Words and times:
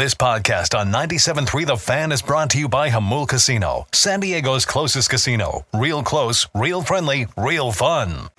This 0.00 0.14
podcast 0.14 0.74
on 0.74 0.90
97.3 0.90 1.66
The 1.66 1.76
Fan 1.76 2.10
is 2.10 2.22
brought 2.22 2.48
to 2.52 2.58
you 2.58 2.70
by 2.70 2.88
Jamul 2.88 3.28
Casino, 3.28 3.86
San 3.92 4.20
Diego's 4.20 4.64
closest 4.64 5.10
casino. 5.10 5.66
Real 5.74 6.02
close, 6.02 6.48
real 6.54 6.80
friendly, 6.80 7.26
real 7.36 7.70
fun. 7.70 8.30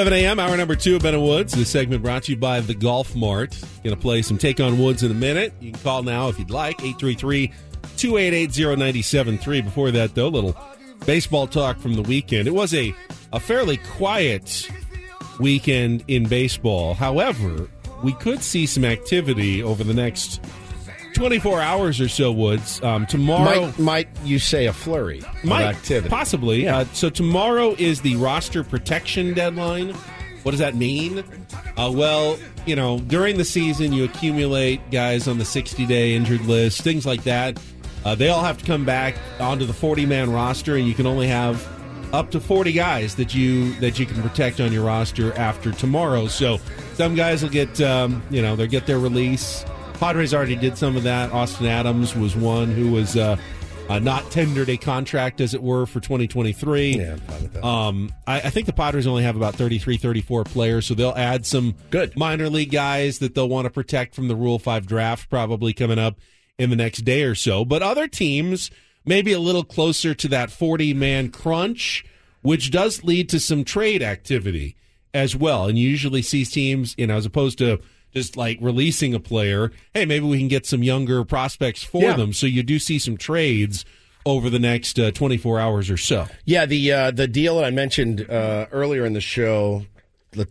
Seven 0.00 0.14
a.m. 0.14 0.40
Hour 0.40 0.56
number 0.56 0.76
two 0.76 0.96
of 0.96 1.02
Ben 1.02 1.12
and 1.12 1.22
Woods. 1.22 1.52
This 1.52 1.68
segment 1.68 2.02
brought 2.02 2.22
to 2.22 2.32
you 2.32 2.38
by 2.38 2.60
the 2.60 2.72
Golf 2.72 3.14
Mart. 3.14 3.54
Going 3.84 3.94
to 3.94 4.00
play 4.00 4.22
some 4.22 4.38
Take 4.38 4.58
on 4.58 4.78
Woods 4.78 5.02
in 5.02 5.10
a 5.10 5.14
minute. 5.14 5.52
You 5.60 5.72
can 5.72 5.80
call 5.82 6.02
now 6.02 6.30
if 6.30 6.38
you'd 6.38 6.48
like 6.48 6.78
833-288-0973. 6.78 9.62
Before 9.62 9.90
that, 9.90 10.14
though, 10.14 10.28
little 10.28 10.56
baseball 11.04 11.46
talk 11.46 11.78
from 11.78 11.92
the 11.92 12.00
weekend. 12.00 12.48
It 12.48 12.54
was 12.54 12.72
a 12.72 12.94
a 13.34 13.40
fairly 13.40 13.76
quiet 13.76 14.70
weekend 15.38 16.02
in 16.08 16.26
baseball. 16.26 16.94
However, 16.94 17.68
we 18.02 18.14
could 18.14 18.42
see 18.42 18.64
some 18.64 18.86
activity 18.86 19.62
over 19.62 19.84
the 19.84 19.92
next 19.92 20.42
24 21.14 21.60
hours 21.60 22.00
or 22.00 22.08
so, 22.08 22.32
Woods. 22.32 22.82
Um, 22.82 23.06
tomorrow. 23.06 23.66
Might, 23.66 23.78
might 23.78 24.08
you 24.24 24.38
say 24.38 24.66
a 24.66 24.72
flurry 24.72 25.22
Might, 25.44 25.62
of 25.62 25.76
activity? 25.76 26.08
Possibly. 26.08 26.64
Yeah. 26.64 26.78
Uh, 26.78 26.84
so 26.92 27.10
tomorrow 27.10 27.74
is 27.78 28.00
the 28.00 28.16
roster 28.16 28.64
protection 28.64 29.34
deadline. 29.34 29.94
What 30.42 30.52
does 30.52 30.60
that 30.60 30.74
mean? 30.74 31.24
Uh, 31.76 31.90
well, 31.94 32.38
you 32.66 32.74
know, 32.76 32.98
during 33.00 33.36
the 33.36 33.44
season, 33.44 33.92
you 33.92 34.04
accumulate 34.04 34.90
guys 34.90 35.28
on 35.28 35.38
the 35.38 35.44
60 35.44 35.84
day 35.86 36.14
injured 36.14 36.42
list, 36.42 36.82
things 36.82 37.04
like 37.04 37.24
that. 37.24 37.60
Uh, 38.04 38.14
they 38.14 38.28
all 38.28 38.42
have 38.42 38.58
to 38.58 38.64
come 38.64 38.84
back 38.84 39.16
onto 39.38 39.66
the 39.66 39.74
40 39.74 40.06
man 40.06 40.32
roster, 40.32 40.76
and 40.76 40.86
you 40.86 40.94
can 40.94 41.06
only 41.06 41.26
have 41.28 41.66
up 42.12 42.30
to 42.30 42.40
40 42.40 42.72
guys 42.72 43.14
that 43.16 43.34
you 43.34 43.74
that 43.74 43.98
you 43.98 44.06
can 44.06 44.20
protect 44.22 44.60
on 44.60 44.72
your 44.72 44.84
roster 44.84 45.32
after 45.34 45.70
tomorrow. 45.72 46.26
So 46.26 46.58
some 46.94 47.14
guys 47.14 47.42
will 47.42 47.50
get, 47.50 47.80
um, 47.80 48.22
you 48.30 48.42
know, 48.42 48.56
they'll 48.56 48.66
get 48.66 48.86
their 48.86 48.98
release. 48.98 49.64
Padres 50.00 50.32
already 50.32 50.56
did 50.56 50.78
some 50.78 50.96
of 50.96 51.02
that. 51.02 51.30
Austin 51.30 51.66
Adams 51.66 52.16
was 52.16 52.34
one 52.34 52.70
who 52.70 52.90
was 52.90 53.18
uh, 53.18 53.36
uh, 53.90 53.98
not 53.98 54.30
tendered 54.30 54.70
a 54.70 54.78
contract, 54.78 55.42
as 55.42 55.52
it 55.52 55.62
were, 55.62 55.84
for 55.84 56.00
2023. 56.00 56.92
Yeah, 56.96 57.12
I'm 57.12 57.18
fine 57.18 57.42
with 57.42 57.52
that. 57.52 57.64
Um, 57.64 58.10
I, 58.26 58.36
I 58.36 58.50
think 58.50 58.64
the 58.64 58.72
Padres 58.72 59.06
only 59.06 59.24
have 59.24 59.36
about 59.36 59.56
33, 59.56 59.98
34 59.98 60.44
players, 60.44 60.86
so 60.86 60.94
they'll 60.94 61.10
add 61.10 61.44
some 61.44 61.74
Good. 61.90 62.16
minor 62.16 62.48
league 62.48 62.70
guys 62.70 63.18
that 63.18 63.34
they'll 63.34 63.48
want 63.50 63.66
to 63.66 63.70
protect 63.70 64.14
from 64.14 64.28
the 64.28 64.34
Rule 64.34 64.58
5 64.58 64.86
draft 64.86 65.28
probably 65.28 65.74
coming 65.74 65.98
up 65.98 66.18
in 66.58 66.70
the 66.70 66.76
next 66.76 67.02
day 67.02 67.24
or 67.24 67.34
so. 67.34 67.66
But 67.66 67.82
other 67.82 68.08
teams 68.08 68.70
maybe 69.04 69.34
a 69.34 69.38
little 69.38 69.64
closer 69.64 70.14
to 70.14 70.28
that 70.28 70.50
40 70.50 70.94
man 70.94 71.30
crunch, 71.30 72.06
which 72.40 72.70
does 72.70 73.04
lead 73.04 73.28
to 73.28 73.38
some 73.38 73.64
trade 73.64 74.02
activity 74.02 74.76
as 75.12 75.36
well. 75.36 75.66
And 75.66 75.76
you 75.76 75.88
usually 75.88 76.22
see 76.22 76.46
teams, 76.46 76.94
you 76.96 77.06
know, 77.06 77.16
as 77.16 77.26
opposed 77.26 77.58
to 77.58 77.80
just 78.12 78.36
like 78.36 78.58
releasing 78.60 79.14
a 79.14 79.20
player, 79.20 79.70
hey, 79.94 80.04
maybe 80.04 80.26
we 80.26 80.38
can 80.38 80.48
get 80.48 80.66
some 80.66 80.82
younger 80.82 81.24
prospects 81.24 81.82
for 81.82 82.02
Yeah. 82.02 82.16
them. 82.16 82.32
So 82.32 82.46
you 82.46 82.62
do 82.62 82.78
see 82.78 82.98
some 82.98 83.16
trades 83.16 83.84
over 84.26 84.50
the 84.50 84.58
next 84.58 84.98
uh, 84.98 85.10
24 85.12 85.58
hours 85.60 85.90
or 85.90 85.96
so. 85.96 86.26
Yeah, 86.44 86.66
the 86.66 86.92
uh, 86.92 87.10
the 87.10 87.26
deal 87.26 87.56
that 87.56 87.64
I 87.64 87.70
mentioned 87.70 88.28
uh, 88.30 88.66
earlier 88.70 89.04
in 89.06 89.12
the 89.14 89.20
show 89.20 89.86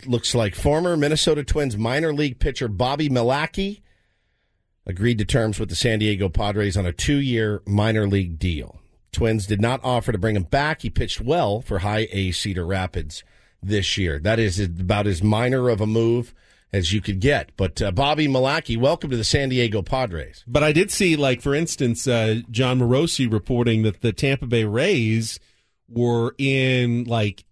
looks 0.05 0.33
like 0.35 0.55
former 0.55 0.97
Minnesota 0.97 1.43
Twins 1.43 1.77
minor 1.77 2.11
league 2.13 2.39
pitcher 2.39 2.67
Bobby 2.67 3.07
Milacki 3.09 3.81
agreed 4.85 5.17
to 5.19 5.25
terms 5.25 5.59
with 5.59 5.69
the 5.69 5.75
San 5.75 5.99
Diego 5.99 6.29
Padres 6.29 6.75
on 6.75 6.85
a 6.85 6.91
two-year 6.91 7.61
minor 7.67 8.07
league 8.07 8.39
deal. 8.39 8.79
Twins 9.11 9.45
did 9.47 9.61
not 9.61 9.79
offer 9.84 10.11
to 10.11 10.17
bring 10.17 10.35
him 10.35 10.44
back. 10.44 10.81
He 10.81 10.89
pitched 10.89 11.22
well 11.22 11.61
for 11.61 11.79
High 11.79 12.07
A 12.11 12.31
Cedar 12.31 12.66
Rapids 12.66 13.23
this 13.61 13.97
year. 13.97 14.19
That 14.19 14.39
is 14.39 14.59
about 14.59 15.07
as 15.07 15.22
minor 15.23 15.69
of 15.69 15.79
a 15.81 15.88
move 15.88 16.34
as 16.72 16.94
you 16.94 17.02
could 17.02 17.19
get. 17.19 17.52
But 17.57 17.81
uh, 17.81 17.91
Bobby 17.91 18.28
Milacki, 18.28 18.78
welcome 18.78 19.09
to 19.09 19.18
the 19.18 19.24
San 19.24 19.50
Diego 19.50 19.81
Padres. 19.81 20.44
But 20.47 20.63
I 20.63 20.72
did 20.72 20.91
see, 20.91 21.16
like, 21.16 21.41
for 21.41 21.56
instance, 21.56 22.07
uh, 22.07 22.41
Jon 22.52 22.80
Morosi 22.80 23.31
reporting 23.31 23.84
that 23.84 24.02
the 24.02 24.13
Tampa 24.13 24.46
Bay 24.46 24.66
Rays 24.66 25.40
were 25.88 26.35
in, 26.38 27.06
like, 27.06 27.44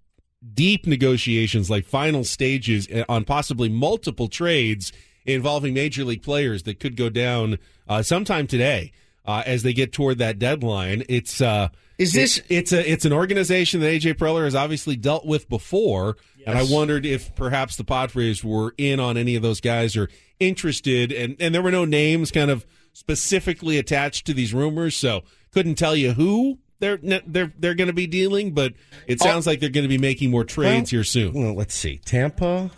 deep 0.53 0.85
negotiations, 0.85 1.69
like 1.69 1.85
final 1.85 2.23
stages 2.23 2.88
uh, 2.91 3.03
on 3.09 3.25
possibly 3.25 3.69
multiple 3.69 4.27
trades 4.27 4.94
involving 5.25 5.73
major 5.73 6.03
league 6.06 6.22
players 6.22 6.63
that 6.63 6.79
could 6.79 6.95
go 6.95 7.09
down 7.09 7.57
uh, 7.89 8.01
sometime 8.03 8.45
today 8.47 8.91
uh, 9.25 9.44
as 9.45 9.63
they 9.63 9.73
get 9.73 9.91
toward 9.91 10.19
that 10.19 10.38
deadline. 10.39 11.03
It's 11.09 11.41
uh, 11.41 11.69
Is 11.97 12.13
this- 12.13 12.38
it- 12.38 12.45
it's 12.50 12.72
a 12.72 12.89
it's 12.91 13.03
an 13.03 13.11
organization 13.13 13.81
that 13.81 13.88
AJ 13.88 14.13
Preller 14.13 14.45
has 14.45 14.56
obviously 14.56 14.95
dealt 14.95 15.25
with 15.25 15.50
before, 15.50 16.16
and 16.47 16.57
I 16.57 16.63
wondered 16.63 17.05
if 17.05 17.35
perhaps 17.35 17.75
the 17.75 17.83
Padres 17.83 18.43
were 18.43 18.73
in 18.77 18.99
on 18.99 19.17
any 19.17 19.35
of 19.35 19.41
those 19.41 19.59
guys 19.59 19.97
or 19.97 20.09
interested, 20.39 21.11
and 21.11 21.35
and 21.39 21.53
there 21.53 21.61
were 21.61 21.71
no 21.71 21.85
names 21.85 22.31
kind 22.31 22.49
of 22.49 22.65
specifically 22.93 23.77
attached 23.77 24.25
to 24.27 24.33
these 24.33 24.53
rumors, 24.53 24.95
so 24.95 25.23
couldn't 25.53 25.75
tell 25.75 25.95
you 25.95 26.13
who. 26.13 26.59
They're 26.79 26.97
they're 26.97 27.51
they're 27.57 27.73
going 27.73 27.87
to 27.87 27.93
be 27.93 28.07
dealing, 28.07 28.53
but 28.53 28.73
it 29.07 29.19
sounds 29.19 29.45
oh. 29.45 29.51
like 29.51 29.59
they're 29.59 29.69
going 29.69 29.83
to 29.83 29.89
be 29.89 29.97
making 29.97 30.31
more 30.31 30.43
trades 30.43 30.91
here 30.91 31.03
soon. 31.03 31.33
Well, 31.33 31.53
let's 31.53 31.73
see. 31.73 31.99
Tampa, 32.05 32.71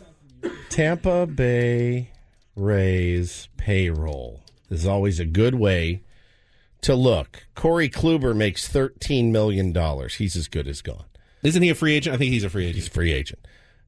Tampa 0.69 1.28
Bay 1.28 2.12
Rays 2.56 3.50
payroll 3.57 4.41
is 4.69 4.88
always 4.88 5.19
a 5.19 5.25
good 5.25 5.56
way 5.56 6.01
to 6.81 6.96
look. 6.96 7.46
Corey 7.56 7.90
Kluber 7.90 8.36
makes 8.36 8.68
thirteen 8.68 9.31
million 9.31 9.74
dollars. 9.74 10.16
He's 10.16 10.36
as 10.36 10.47
good 10.47 10.68
as 10.68 10.81
gone. 10.81 11.06
Isn't 11.44 11.62
he 11.62 11.69
a 11.69 11.75
free 11.75 11.94
agent? 11.94 12.16
I 12.16 12.18
think 12.18 12.31
he's 12.31 12.44
a 12.44 12.50
free 12.50 12.63
agent. 12.66 12.75
He's 12.75 12.88
a 12.88 12.91
free 12.91 13.13
agent. 13.13 13.40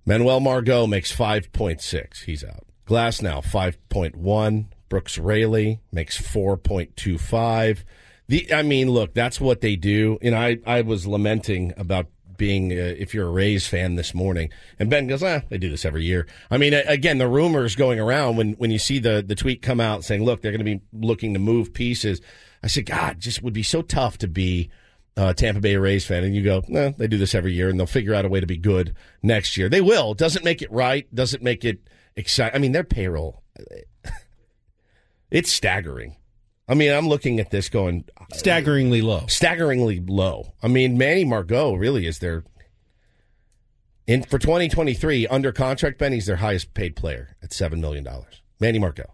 Manuel 0.05 0.39
Margot 0.39 0.87
makes 0.87 1.11
five 1.11 1.51
point 1.51 1.81
six. 1.81 2.23
He's 2.23 2.43
out. 2.43 2.65
Glasnow 2.87 3.43
five 3.43 3.77
point 3.89 4.15
one. 4.15 4.69
Brooks 4.89 5.17
Raley 5.17 5.79
makes 5.91 6.17
four 6.17 6.57
point 6.57 6.97
two 6.97 7.17
five. 7.17 7.85
The 8.27 8.53
I 8.53 8.63
mean, 8.63 8.89
look, 8.89 9.13
that's 9.13 9.39
what 9.39 9.61
they 9.61 9.75
do. 9.75 10.17
And 10.21 10.35
I 10.35 10.57
I 10.65 10.81
was 10.81 11.05
lamenting 11.07 11.73
about 11.77 12.07
being 12.37 12.71
uh, 12.71 12.95
if 12.97 13.13
you're 13.13 13.27
a 13.27 13.31
Rays 13.31 13.67
fan 13.67 13.95
this 13.95 14.15
morning, 14.15 14.49
and 14.79 14.89
Ben 14.89 15.05
goes, 15.05 15.21
ah, 15.21 15.41
they 15.49 15.59
do 15.59 15.69
this 15.69 15.85
every 15.85 16.03
year. 16.03 16.25
I 16.49 16.57
mean, 16.57 16.73
again, 16.73 17.19
the 17.19 17.27
rumors 17.27 17.75
going 17.75 17.99
around 17.99 18.37
when 18.37 18.53
when 18.53 18.71
you 18.71 18.79
see 18.79 18.99
the 18.99 19.23
the 19.25 19.35
tweet 19.35 19.61
come 19.61 19.79
out 19.79 20.03
saying, 20.03 20.23
look, 20.25 20.41
they're 20.41 20.51
going 20.51 20.65
to 20.65 20.77
be 20.77 20.81
looking 20.91 21.33
to 21.33 21.39
move 21.39 21.73
pieces. 21.73 22.19
I 22.63 22.67
said, 22.67 22.87
God, 22.87 23.19
just 23.19 23.43
would 23.43 23.53
be 23.53 23.63
so 23.63 23.81
tough 23.81 24.17
to 24.19 24.27
be 24.27 24.69
uh, 25.17 25.33
Tampa 25.33 25.59
Bay 25.61 25.75
Rays 25.75 26.05
fan, 26.05 26.23
and 26.23 26.35
you 26.35 26.43
go, 26.43 26.63
eh, 26.73 26.91
they 26.97 27.07
do 27.07 27.17
this 27.17 27.35
every 27.35 27.53
year, 27.53 27.69
and 27.69 27.79
they'll 27.79 27.85
figure 27.87 28.13
out 28.13 28.25
a 28.25 28.29
way 28.29 28.39
to 28.39 28.47
be 28.47 28.57
good 28.57 28.95
next 29.21 29.57
year. 29.57 29.69
They 29.69 29.81
will. 29.81 30.13
Doesn't 30.13 30.45
make 30.45 30.61
it 30.61 30.71
right. 30.71 31.13
Doesn't 31.13 31.43
make 31.43 31.65
it 31.65 31.79
exciting. 32.15 32.55
I 32.55 32.59
mean, 32.59 32.71
their 32.71 32.83
payroll, 32.83 33.43
it's 35.31 35.51
staggering. 35.51 36.15
I 36.67 36.73
mean, 36.73 36.91
I'm 36.93 37.07
looking 37.09 37.39
at 37.39 37.51
this 37.51 37.67
going 37.67 38.05
Staggeringly 38.33 39.01
low. 39.01 39.25
staggeringly 39.27 39.99
low. 39.99 40.53
I 40.63 40.69
mean, 40.69 40.97
Manny 40.97 41.25
Margot 41.25 41.73
really 41.73 42.05
is 42.05 42.19
their 42.19 42.45
in 44.07 44.23
for 44.23 44.39
2023 44.39 45.27
under 45.27 45.51
contract. 45.51 45.97
Benny's 45.97 46.27
their 46.27 46.37
highest 46.37 46.73
paid 46.73 46.95
player 46.95 47.35
at 47.43 47.51
seven 47.51 47.81
million 47.81 48.03
dollars. 48.05 48.41
Manny 48.59 48.79
Margot. 48.79 49.11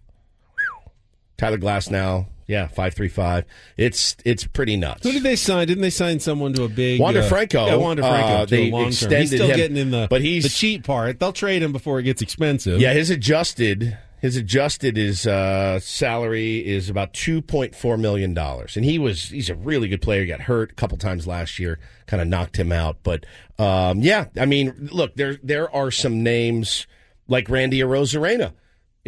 Tyler 1.37 1.57
Glasnow, 1.57 2.27
yeah, 2.47 2.67
five 2.67 2.93
three 2.93 3.09
five. 3.09 3.45
It's 3.75 4.15
it's 4.25 4.45
pretty 4.47 4.77
nuts. 4.77 5.03
Who 5.03 5.11
did 5.11 5.23
they 5.23 5.35
sign? 5.35 5.67
Didn't 5.67 5.81
they 5.83 5.89
sign 5.89 6.19
someone 6.19 6.53
to 6.53 6.63
a 6.63 6.69
big 6.69 6.99
Wander 6.99 7.19
uh, 7.21 7.27
Franco, 7.29 7.65
Yeah, 7.65 7.75
Wander 7.75 8.01
Franco. 8.03 8.27
uh, 8.27 8.45
they 8.45 8.67
extended 8.85 9.19
He's 9.19 9.29
still 9.31 9.47
him, 9.49 9.57
getting 9.57 9.77
in 9.77 9.91
the 9.91 10.07
but 10.09 10.21
he's- 10.21 10.43
the 10.43 10.49
cheap 10.49 10.85
part. 10.85 11.19
They'll 11.19 11.33
trade 11.33 11.61
him 11.61 11.71
before 11.73 11.99
it 11.99 12.03
gets 12.03 12.21
expensive. 12.21 12.79
Yeah, 12.79 12.93
his 12.93 13.09
adjusted 13.09 13.97
his 14.19 14.35
adjusted 14.35 14.97
his 14.97 15.27
uh, 15.27 15.79
salary 15.79 16.65
is 16.65 16.89
about 16.89 17.13
two 17.13 17.41
point 17.41 17.75
four 17.75 17.97
million 17.97 18.33
dollars, 18.33 18.75
and 18.75 18.83
he 18.83 18.97
was 18.97 19.29
he's 19.29 19.49
a 19.49 19.55
really 19.55 19.87
good 19.87 20.01
player. 20.01 20.21
He 20.21 20.27
got 20.27 20.41
hurt 20.41 20.71
a 20.71 20.73
couple 20.75 20.97
times 20.97 21.27
last 21.27 21.59
year, 21.59 21.77
kind 22.07 22.19
of 22.21 22.27
knocked 22.27 22.57
him 22.57 22.71
out. 22.71 22.97
But 23.03 23.25
um, 23.59 23.99
yeah, 23.99 24.25
I 24.39 24.45
mean, 24.45 24.89
look 24.91 25.15
there 25.15 25.37
there 25.43 25.69
are 25.75 25.91
some 25.91 26.23
names 26.23 26.87
like 27.27 27.47
Randy 27.49 27.79
Arozarena. 27.79 28.53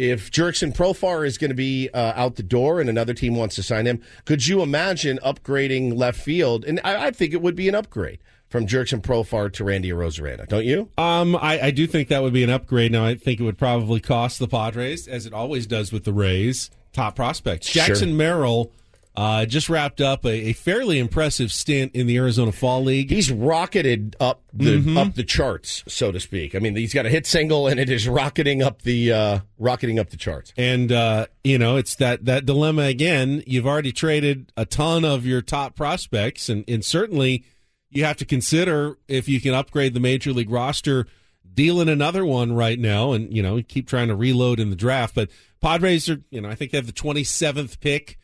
If 0.00 0.30
Jurickson 0.30 0.74
Profar 0.74 1.26
is 1.26 1.36
going 1.36 1.50
to 1.50 1.54
be 1.54 1.90
uh, 1.90 2.14
out 2.16 2.36
the 2.36 2.42
door 2.42 2.80
and 2.80 2.88
another 2.88 3.12
team 3.12 3.36
wants 3.36 3.54
to 3.56 3.62
sign 3.62 3.86
him, 3.86 4.00
could 4.24 4.46
you 4.46 4.62
imagine 4.62 5.18
upgrading 5.22 5.94
left 5.94 6.18
field? 6.18 6.64
And 6.64 6.80
I, 6.82 7.08
I 7.08 7.10
think 7.10 7.34
it 7.34 7.42
would 7.42 7.54
be 7.54 7.68
an 7.68 7.74
upgrade 7.74 8.18
from 8.48 8.66
Jurickson 8.66 9.02
Profar 9.02 9.52
to 9.52 9.62
Randy 9.62 9.90
Arozarena, 9.90 10.48
don't 10.48 10.64
you? 10.64 10.88
Um, 10.96 11.36
I, 11.36 11.60
I 11.60 11.70
do 11.70 11.86
think 11.86 12.08
that 12.08 12.22
would 12.22 12.32
be 12.32 12.42
an 12.42 12.48
upgrade. 12.48 12.92
Now, 12.92 13.04
I 13.04 13.14
think 13.14 13.40
it 13.40 13.42
would 13.42 13.58
probably 13.58 14.00
cost 14.00 14.38
the 14.38 14.48
Padres, 14.48 15.06
as 15.06 15.26
it 15.26 15.34
always 15.34 15.66
does 15.66 15.92
with 15.92 16.04
the 16.04 16.14
Rays, 16.14 16.70
top 16.94 17.14
prospects. 17.14 17.68
Sure. 17.68 17.84
Jackson 17.84 18.16
Merrill 18.16 18.72
Uh, 19.20 19.44
just 19.44 19.68
wrapped 19.68 20.00
up 20.00 20.24
a, 20.24 20.48
a, 20.48 20.52
fairly 20.54 20.98
impressive 20.98 21.52
stint 21.52 21.94
in 21.94 22.06
the 22.06 22.16
Arizona 22.16 22.50
Fall 22.50 22.82
League. 22.82 23.10
He's 23.10 23.30
rocketed 23.30 24.16
up 24.18 24.42
the 24.50 24.78
mm-hmm. 24.78 24.96
up 24.96 25.14
the 25.14 25.24
charts, 25.24 25.84
so 25.86 26.10
to 26.10 26.18
speak. 26.18 26.54
I 26.54 26.58
mean, 26.58 26.74
he's 26.74 26.94
got 26.94 27.04
a 27.04 27.10
hit 27.10 27.26
single, 27.26 27.68
and 27.68 27.78
it 27.78 27.90
is 27.90 28.08
rocketing 28.08 28.62
up 28.62 28.80
the 28.80 29.12
uh, 29.12 29.38
rocketing 29.58 29.98
up 29.98 30.08
the 30.08 30.16
charts. 30.16 30.54
And 30.56 30.90
uh, 30.90 31.26
you 31.44 31.58
know, 31.58 31.76
it's 31.76 31.96
that 31.96 32.24
that 32.24 32.46
dilemma 32.46 32.84
again. 32.84 33.42
You've 33.46 33.66
already 33.66 33.92
traded 33.92 34.54
a 34.56 34.64
ton 34.64 35.04
of 35.04 35.26
your 35.26 35.42
top 35.42 35.76
prospects, 35.76 36.48
and, 36.48 36.64
and 36.66 36.82
certainly 36.82 37.44
you 37.90 38.06
have 38.06 38.16
to 38.16 38.24
consider 38.24 38.96
if 39.06 39.28
you 39.28 39.38
can 39.38 39.52
upgrade 39.52 39.92
the 39.92 40.00
major 40.00 40.32
league 40.32 40.50
roster. 40.50 41.06
Dealing 41.52 41.90
another 41.90 42.24
one 42.24 42.54
right 42.54 42.78
now, 42.78 43.12
and 43.12 43.36
you 43.36 43.42
know, 43.42 43.60
keep 43.60 43.86
trying 43.86 44.08
to 44.08 44.16
reload 44.16 44.58
in 44.58 44.70
the 44.70 44.76
draft. 44.76 45.14
But 45.14 45.28
Padres 45.60 46.08
are, 46.08 46.22
you 46.30 46.40
know, 46.40 46.48
I 46.48 46.54
think 46.54 46.70
they 46.70 46.78
have 46.78 46.86
the 46.86 46.92
twenty 46.92 47.22
seventh 47.22 47.80
pick 47.80 48.16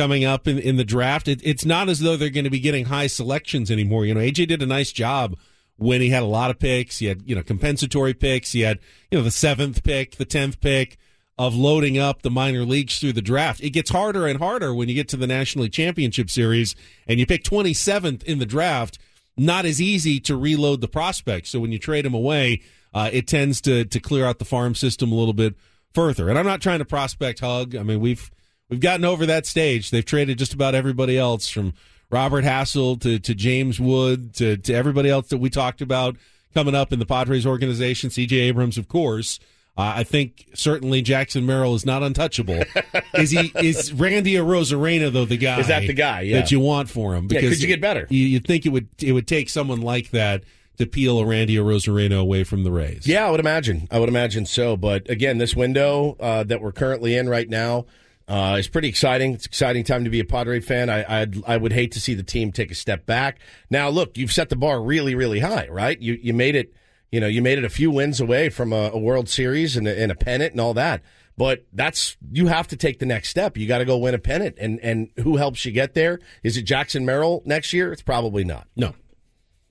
coming 0.00 0.24
up 0.24 0.48
in, 0.48 0.58
in 0.58 0.76
the 0.76 0.84
draft. 0.84 1.28
It, 1.28 1.42
it's 1.44 1.66
not 1.66 1.90
as 1.90 2.00
though 2.00 2.16
they're 2.16 2.30
going 2.30 2.44
to 2.44 2.50
be 2.50 2.58
getting 2.58 2.86
high 2.86 3.06
selections 3.06 3.70
anymore. 3.70 4.06
You 4.06 4.14
know, 4.14 4.20
AJ 4.20 4.48
did 4.48 4.62
a 4.62 4.66
nice 4.66 4.92
job 4.92 5.36
when 5.76 6.00
he 6.00 6.08
had 6.08 6.22
a 6.22 6.26
lot 6.26 6.50
of 6.50 6.58
picks. 6.58 6.98
He 7.00 7.06
had, 7.06 7.20
you 7.26 7.34
know, 7.34 7.42
compensatory 7.42 8.14
picks. 8.14 8.52
He 8.52 8.62
had, 8.62 8.78
you 9.10 9.18
know, 9.18 9.24
the 9.24 9.30
seventh 9.30 9.82
pick, 9.82 10.16
the 10.16 10.24
10th 10.24 10.58
pick 10.60 10.96
of 11.36 11.54
loading 11.54 11.98
up 11.98 12.22
the 12.22 12.30
minor 12.30 12.64
leagues 12.64 12.98
through 12.98 13.12
the 13.12 13.20
draft. 13.20 13.60
It 13.62 13.70
gets 13.70 13.90
harder 13.90 14.26
and 14.26 14.38
harder 14.38 14.74
when 14.74 14.88
you 14.88 14.94
get 14.94 15.08
to 15.08 15.18
the 15.18 15.26
National 15.26 15.64
League 15.64 15.72
Championship 15.72 16.30
Series 16.30 16.74
and 17.06 17.20
you 17.20 17.26
pick 17.26 17.44
27th 17.44 18.22
in 18.22 18.38
the 18.38 18.46
draft. 18.46 18.98
Not 19.36 19.66
as 19.66 19.82
easy 19.82 20.18
to 20.20 20.34
reload 20.34 20.80
the 20.80 20.88
prospects. 20.88 21.50
So 21.50 21.60
when 21.60 21.72
you 21.72 21.78
trade 21.78 22.06
them 22.06 22.14
away, 22.14 22.62
uh, 22.94 23.10
it 23.12 23.26
tends 23.26 23.60
to, 23.62 23.84
to 23.84 24.00
clear 24.00 24.24
out 24.24 24.38
the 24.38 24.44
farm 24.46 24.74
system 24.74 25.12
a 25.12 25.14
little 25.14 25.34
bit 25.34 25.56
further. 25.92 26.30
And 26.30 26.38
I'm 26.38 26.46
not 26.46 26.62
trying 26.62 26.78
to 26.78 26.84
prospect 26.86 27.40
hug. 27.40 27.76
I 27.76 27.82
mean, 27.82 28.00
we've, 28.00 28.30
we've 28.70 28.80
gotten 28.80 29.04
over 29.04 29.26
that 29.26 29.44
stage. 29.44 29.90
They've 29.90 30.04
traded 30.04 30.38
just 30.38 30.54
about 30.54 30.74
everybody 30.74 31.18
else 31.18 31.48
from 31.48 31.74
Robert 32.10 32.44
Hassell 32.44 33.00
to, 33.02 33.18
to 33.18 33.34
James 33.34 33.78
Wood 33.78 34.34
to, 34.36 34.56
to 34.56 34.72
everybody 34.74 35.10
else 35.10 35.28
that 35.28 35.38
we 35.38 35.50
talked 35.50 35.82
about 35.82 36.16
coming 36.54 36.74
up 36.74 36.92
in 36.92 36.98
the 36.98 37.06
Padres 37.06 37.46
organization. 37.46 38.10
CJ 38.10 38.32
Abrams, 38.32 38.78
of 38.78 38.88
course. 38.88 39.38
Uh, 39.78 39.94
I 39.96 40.04
think 40.04 40.46
certainly 40.54 41.00
Jackson 41.00 41.46
Merrill 41.46 41.74
is 41.74 41.86
not 41.86 42.02
untouchable. 42.02 42.62
is 43.14 43.30
he? 43.30 43.52
Is 43.54 43.92
Randy 43.92 44.34
Arozarena 44.34 45.12
though 45.12 45.24
the 45.24 45.36
guy? 45.36 45.60
Is 45.60 45.68
that 45.68 45.86
the 45.86 45.94
guy? 45.94 46.22
Yeah. 46.22 46.40
that 46.40 46.50
you 46.50 46.60
want 46.60 46.90
for 46.90 47.14
him? 47.14 47.28
Because 47.28 47.44
yeah, 47.44 47.48
could 47.50 47.62
you 47.62 47.68
get 47.68 47.80
better? 47.80 48.06
You, 48.10 48.36
would 48.36 48.46
think 48.46 48.66
it 48.66 48.70
would. 48.70 48.88
It 49.00 49.12
would 49.12 49.28
take 49.28 49.48
someone 49.48 49.80
like 49.80 50.10
that 50.10 50.42
to 50.78 50.86
peel 50.86 51.18
a 51.18 51.24
Randy 51.24 51.56
Arozarena 51.56 52.18
away 52.18 52.42
from 52.42 52.64
the 52.64 52.70
Rays. 52.70 53.06
Yeah, 53.06 53.26
I 53.26 53.30
would 53.30 53.40
imagine. 53.40 53.86
I 53.90 54.00
would 54.00 54.08
imagine 54.08 54.44
so. 54.44 54.76
But 54.76 55.08
again, 55.08 55.38
this 55.38 55.54
window 55.54 56.16
uh, 56.18 56.42
that 56.44 56.60
we're 56.60 56.72
currently 56.72 57.16
in 57.16 57.28
right 57.28 57.48
now 57.48 57.86
uh, 58.30 58.54
it's 58.56 58.68
pretty 58.68 58.86
exciting. 58.88 59.34
It's 59.34 59.44
exciting 59.44 59.82
time 59.82 60.04
to 60.04 60.10
be 60.10 60.20
a 60.20 60.24
Padre 60.24 60.60
fan. 60.60 60.88
I 60.88 61.22
I'd, 61.22 61.44
I 61.44 61.56
would 61.56 61.72
hate 61.72 61.92
to 61.92 62.00
see 62.00 62.14
the 62.14 62.22
team 62.22 62.52
take 62.52 62.70
a 62.70 62.76
step 62.76 63.04
back. 63.04 63.40
Now, 63.70 63.88
look, 63.88 64.16
you've 64.16 64.32
set 64.32 64.50
the 64.50 64.56
bar 64.56 64.80
really, 64.80 65.16
really 65.16 65.40
high, 65.40 65.66
right? 65.68 66.00
You 66.00 66.16
you 66.22 66.32
made 66.32 66.54
it. 66.54 66.72
You 67.10 67.18
know, 67.18 67.26
you 67.26 67.42
made 67.42 67.58
it 67.58 67.64
a 67.64 67.68
few 67.68 67.90
wins 67.90 68.20
away 68.20 68.48
from 68.48 68.72
a, 68.72 68.90
a 68.92 68.98
World 68.98 69.28
Series 69.28 69.76
and 69.76 69.88
a, 69.88 70.00
and 70.00 70.12
a 70.12 70.14
pennant 70.14 70.52
and 70.52 70.60
all 70.60 70.74
that. 70.74 71.02
But 71.36 71.66
that's 71.72 72.16
you 72.30 72.46
have 72.46 72.68
to 72.68 72.76
take 72.76 73.00
the 73.00 73.06
next 73.06 73.30
step. 73.30 73.56
You 73.56 73.66
got 73.66 73.78
to 73.78 73.84
go 73.84 73.98
win 73.98 74.14
a 74.14 74.18
pennant, 74.18 74.58
and 74.60 74.78
and 74.78 75.10
who 75.16 75.36
helps 75.36 75.64
you 75.64 75.72
get 75.72 75.94
there? 75.94 76.20
Is 76.44 76.56
it 76.56 76.62
Jackson 76.62 77.04
Merrill 77.04 77.42
next 77.44 77.72
year? 77.72 77.92
It's 77.92 78.02
probably 78.02 78.44
not. 78.44 78.68
No, 78.76 78.94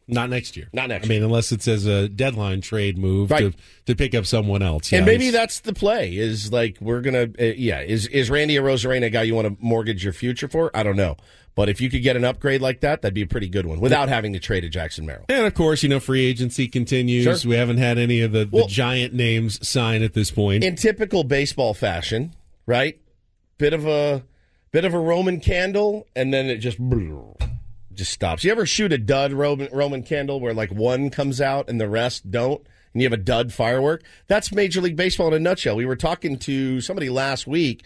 not 0.09 0.29
next 0.29 0.57
year. 0.57 0.69
Not 0.73 0.89
next. 0.89 1.06
I 1.06 1.09
mean, 1.09 1.23
unless 1.23 1.51
it 1.51 1.61
says 1.61 1.85
a 1.85 2.09
deadline 2.09 2.61
trade 2.61 2.97
move 2.97 3.31
right. 3.31 3.53
to 3.53 3.53
to 3.85 3.95
pick 3.95 4.13
up 4.15 4.25
someone 4.25 4.61
else. 4.61 4.91
Yeah, 4.91 5.00
and 5.00 5.06
maybe 5.06 5.29
that's 5.29 5.61
the 5.61 5.73
play. 5.73 6.15
Is 6.15 6.51
like 6.51 6.77
we're 6.81 7.01
gonna. 7.01 7.29
Uh, 7.39 7.44
yeah. 7.56 7.81
Is 7.81 8.07
is 8.07 8.29
Randy 8.29 8.56
Arozarena 8.56 9.06
a 9.06 9.09
guy 9.09 9.23
you 9.23 9.35
want 9.35 9.47
to 9.47 9.57
mortgage 9.63 10.03
your 10.03 10.13
future 10.13 10.47
for? 10.47 10.71
I 10.75 10.83
don't 10.83 10.95
know. 10.95 11.17
But 11.56 11.67
if 11.67 11.81
you 11.81 11.89
could 11.89 12.03
get 12.03 12.15
an 12.15 12.23
upgrade 12.23 12.61
like 12.61 12.79
that, 12.81 13.01
that'd 13.01 13.13
be 13.13 13.23
a 13.23 13.27
pretty 13.27 13.50
good 13.50 13.65
one 13.65 13.81
without 13.81 14.07
having 14.07 14.31
to 14.31 14.39
trade 14.39 14.63
a 14.63 14.69
Jackson 14.69 15.06
Merrill. 15.06 15.25
And 15.27 15.45
of 15.45 15.53
course, 15.56 15.83
you 15.83 15.89
know, 15.89 16.00
free 16.00 16.25
agency 16.25 16.69
continues. 16.69 17.41
Sure. 17.41 17.50
We 17.50 17.57
haven't 17.57 17.79
had 17.79 17.97
any 17.97 18.21
of 18.21 18.31
the, 18.31 18.47
well, 18.50 18.65
the 18.65 18.71
giant 18.71 19.13
names 19.13 19.67
sign 19.67 20.01
at 20.01 20.13
this 20.13 20.31
point. 20.31 20.63
In 20.63 20.77
typical 20.77 21.25
baseball 21.25 21.73
fashion, 21.73 22.33
right? 22.65 22.97
Bit 23.57 23.73
of 23.73 23.85
a 23.85 24.23
bit 24.71 24.85
of 24.85 24.94
a 24.94 25.00
Roman 25.00 25.41
candle, 25.41 26.07
and 26.15 26.33
then 26.33 26.45
it 26.45 26.59
just 26.59 26.77
just 28.00 28.12
stops. 28.12 28.44
You 28.44 28.51
ever 28.51 28.66
shoot 28.66 28.92
a 28.92 28.98
dud 28.98 29.31
Roman, 29.31 29.69
Roman 29.72 30.01
candle 30.01 30.40
where 30.40 30.54
like 30.54 30.72
one 30.72 31.12
comes 31.12 31.40
out 31.40 31.69
and 31.69 31.80
the 31.80 31.88
rest 31.88 32.31
don't? 32.31 32.66
And 32.94 33.01
you 33.01 33.06
have 33.06 33.13
a 33.13 33.22
dud 33.22 33.54
firework? 33.54 34.04
That's 34.25 34.51
Major 34.51 34.81
League 34.81 34.96
Baseball 34.96 35.28
in 35.28 35.34
a 35.34 35.40
nutshell. 35.40 35.75
We 35.75 35.86
were 35.86 35.96
talking 35.96 36.40
to 36.40 36.81
somebody 36.81 37.10
last 37.10 37.46
week. 37.46 37.84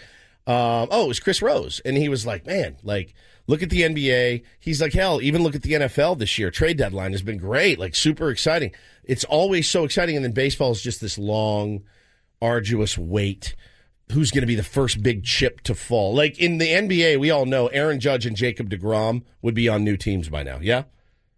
Um, 0.48 0.88
oh, 0.92 1.06
it 1.06 1.08
was 1.10 1.20
Chris 1.20 1.42
Rose. 1.42 1.82
And 1.84 1.98
he 1.98 2.08
was 2.08 2.26
like, 2.26 2.46
man, 2.46 2.78
like, 2.84 3.14
look 3.48 3.62
at 3.62 3.70
the 3.70 3.82
NBA. 3.82 4.44
He's 4.60 4.82
like, 4.82 4.94
hell, 4.94 5.22
even 5.22 5.44
look 5.44 5.56
at 5.56 5.62
the 5.64 5.74
NFL 5.74 6.20
this 6.20 6.38
year. 6.38 6.52
Trade 6.52 6.78
deadline 6.78 7.12
has 7.12 7.22
been 7.22 7.38
great, 7.38 7.80
like 7.80 7.96
super 7.96 8.30
exciting. 8.30 8.72
It's 9.04 9.26
always 9.26 9.70
so 9.70 9.84
exciting. 9.84 10.16
And 10.16 10.24
then 10.24 10.32
baseball 10.32 10.72
is 10.72 10.82
just 10.82 11.02
this 11.02 11.18
long, 11.18 11.84
arduous 12.42 12.98
wait 12.98 13.56
who's 14.12 14.32
going 14.32 14.42
to 14.42 14.48
be 14.48 14.56
the 14.56 14.64
first 14.64 15.02
big 15.02 15.24
chip 15.24 15.62
to 15.62 15.76
fall. 15.76 16.14
Like 16.14 16.38
in 16.40 16.58
the 16.58 16.68
NBA, 16.68 17.20
we 17.20 17.32
all 17.32 17.46
know 17.46 17.68
Aaron 17.68 18.00
Judge 18.00 18.26
and 18.26 18.36
Jacob 18.36 18.70
DeGrom 18.70 19.24
would 19.42 19.56
be 19.56 19.70
on 19.70 19.84
new 19.84 19.98
teams 19.98 20.30
by 20.30 20.44
now. 20.44 20.60
Yeah? 20.62 20.84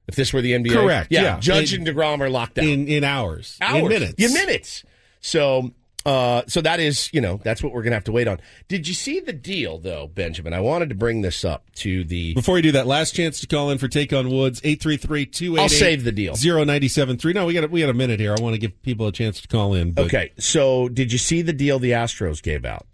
If 0.07 0.15
this 0.15 0.33
were 0.33 0.41
the 0.41 0.51
NBA? 0.51 0.73
Correct. 0.73 1.11
Yeah. 1.11 1.21
yeah. 1.21 1.39
Judge 1.39 1.73
in, 1.73 1.87
and 1.87 1.95
DeGrom 1.95 2.21
are 2.21 2.29
locked 2.29 2.55
down. 2.55 2.65
In, 2.65 2.87
in 2.87 3.03
hours. 3.03 3.57
Hours. 3.61 3.81
In 3.81 3.87
minutes. 3.87 4.23
In 4.23 4.33
minutes. 4.33 4.83
So 5.21 5.71
uh, 6.05 6.43
so 6.47 6.61
that 6.61 6.79
is, 6.79 7.09
you 7.13 7.19
know, 7.19 7.39
that's 7.43 7.63
what 7.63 7.73
we're 7.73 7.81
going 7.81 7.91
to 7.91 7.95
have 7.95 8.03
to 8.03 8.11
wait 8.11 8.27
on. 8.27 8.39
Did 8.67 8.87
you 8.87 8.93
see 8.93 9.19
the 9.19 9.33
deal, 9.33 9.79
though, 9.79 10.07
Benjamin? 10.07 10.53
I 10.53 10.59
wanted 10.59 10.89
to 10.89 10.95
bring 10.95 11.21
this 11.21 11.43
up 11.43 11.63
to 11.75 12.03
the. 12.03 12.33
Before 12.35 12.57
you 12.57 12.63
do 12.63 12.71
that, 12.73 12.85
last 12.85 13.15
chance 13.15 13.39
to 13.39 13.47
call 13.47 13.71
in 13.71 13.79
for 13.79 13.87
Take 13.87 14.13
on 14.13 14.29
Woods, 14.29 14.61
833 14.63 15.57
I'll 15.59 15.67
save 15.67 16.03
the 16.03 16.11
deal. 16.11 16.35
0973. 16.35 17.33
No, 17.33 17.45
we 17.47 17.53
got, 17.53 17.63
a, 17.63 17.67
we 17.67 17.81
got 17.81 17.89
a 17.89 17.93
minute 17.93 18.19
here. 18.19 18.35
I 18.37 18.41
want 18.41 18.53
to 18.53 18.59
give 18.59 18.79
people 18.83 19.07
a 19.07 19.11
chance 19.11 19.41
to 19.41 19.47
call 19.47 19.73
in. 19.73 19.93
But... 19.93 20.05
Okay, 20.05 20.31
so 20.37 20.89
did 20.89 21.11
you 21.11 21.17
see 21.17 21.41
the 21.41 21.53
deal 21.53 21.79
the 21.79 21.91
Astros 21.91 22.41
gave 22.41 22.65
out? 22.65 22.85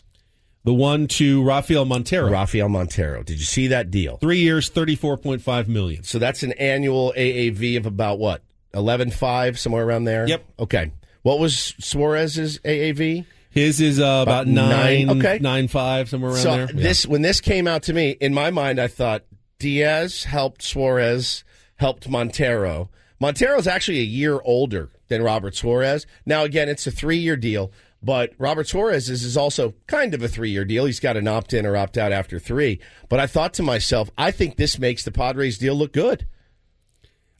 The 0.63 0.73
one 0.73 1.07
to 1.07 1.43
Rafael 1.43 1.85
Montero. 1.85 2.31
Rafael 2.31 2.69
Montero. 2.69 3.23
Did 3.23 3.39
you 3.39 3.45
see 3.45 3.67
that 3.67 3.89
deal? 3.89 4.17
Three 4.17 4.39
years, 4.39 4.69
thirty-four 4.69 5.17
point 5.17 5.41
five 5.41 5.67
million. 5.67 6.03
So 6.03 6.19
that's 6.19 6.43
an 6.43 6.51
annual 6.53 7.13
AAV 7.17 7.77
of 7.77 7.87
about 7.87 8.19
what 8.19 8.43
eleven 8.71 9.09
five, 9.09 9.57
somewhere 9.57 9.83
around 9.83 10.03
there. 10.03 10.27
Yep. 10.27 10.45
Okay. 10.59 10.91
What 11.21 11.39
was 11.39 11.75
Suarez's 11.79 12.59
AAV? 12.59 13.25
His 13.49 13.81
is 13.81 13.99
uh, 13.99 14.03
about, 14.03 14.23
about, 14.23 14.47
nine, 14.47 15.07
nine, 15.07 15.17
okay. 15.17 15.39
nine 15.39 15.67
five, 15.67 16.09
somewhere 16.09 16.31
around 16.31 16.41
so 16.41 16.55
there. 16.57 16.67
This 16.67 17.05
when 17.05 17.21
this 17.21 17.41
came 17.41 17.67
out 17.67 17.83
to 17.83 17.93
me, 17.93 18.11
in 18.11 18.33
my 18.33 18.49
mind, 18.49 18.79
I 18.79 18.87
thought 18.87 19.23
Diaz 19.59 20.23
helped 20.23 20.63
Suarez, 20.63 21.43
helped 21.75 22.07
Montero. 22.07 22.89
Montero's 23.19 23.67
actually 23.67 23.99
a 23.99 24.03
year 24.03 24.39
older 24.43 24.89
than 25.09 25.21
Robert 25.21 25.55
Suarez. 25.55 26.07
Now, 26.25 26.43
again, 26.43 26.69
it's 26.69 26.87
a 26.87 26.91
three 26.91 27.17
year 27.17 27.35
deal. 27.35 27.71
But 28.03 28.33
Robert 28.39 28.67
Suarez 28.67 29.09
is, 29.09 29.23
is 29.23 29.37
also 29.37 29.75
kind 29.85 30.15
of 30.15 30.23
a 30.23 30.27
three 30.27 30.49
year 30.49 30.65
deal. 30.65 30.85
He's 30.85 30.99
got 30.99 31.17
an 31.17 31.27
opt 31.27 31.53
in 31.53 31.65
or 31.65 31.77
opt 31.77 31.97
out 31.97 32.11
after 32.11 32.39
three. 32.39 32.79
But 33.09 33.19
I 33.19 33.27
thought 33.27 33.53
to 33.55 33.63
myself, 33.63 34.09
I 34.17 34.31
think 34.31 34.55
this 34.55 34.79
makes 34.79 35.03
the 35.03 35.11
Padres 35.11 35.59
deal 35.59 35.75
look 35.75 35.93
good. 35.93 36.25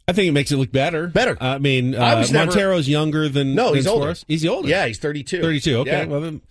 I 0.08 0.14
think 0.14 0.28
it 0.28 0.32
makes 0.32 0.52
it 0.52 0.58
look 0.58 0.72
better. 0.72 1.08
Better. 1.08 1.38
I 1.40 1.58
mean, 1.58 1.96
uh, 1.96 2.00
I 2.00 2.16
was 2.16 2.32
Montero's 2.32 2.88
younger 2.88 3.30
than 3.30 3.56
no, 3.56 3.68
than 3.68 3.76
he's 3.76 3.86
Suarez. 3.86 4.02
older. 4.02 4.20
He's 4.28 4.46
older. 4.46 4.68
Yeah, 4.68 4.88
he's 4.88 5.00
thirty 5.00 5.24
two. 5.24 5.42
Thirty 5.42 5.60
two. 5.60 5.78
Okay. 5.78 5.92
Yeah. 5.92 6.06
Well, 6.06 6.22
then, 6.22 6.42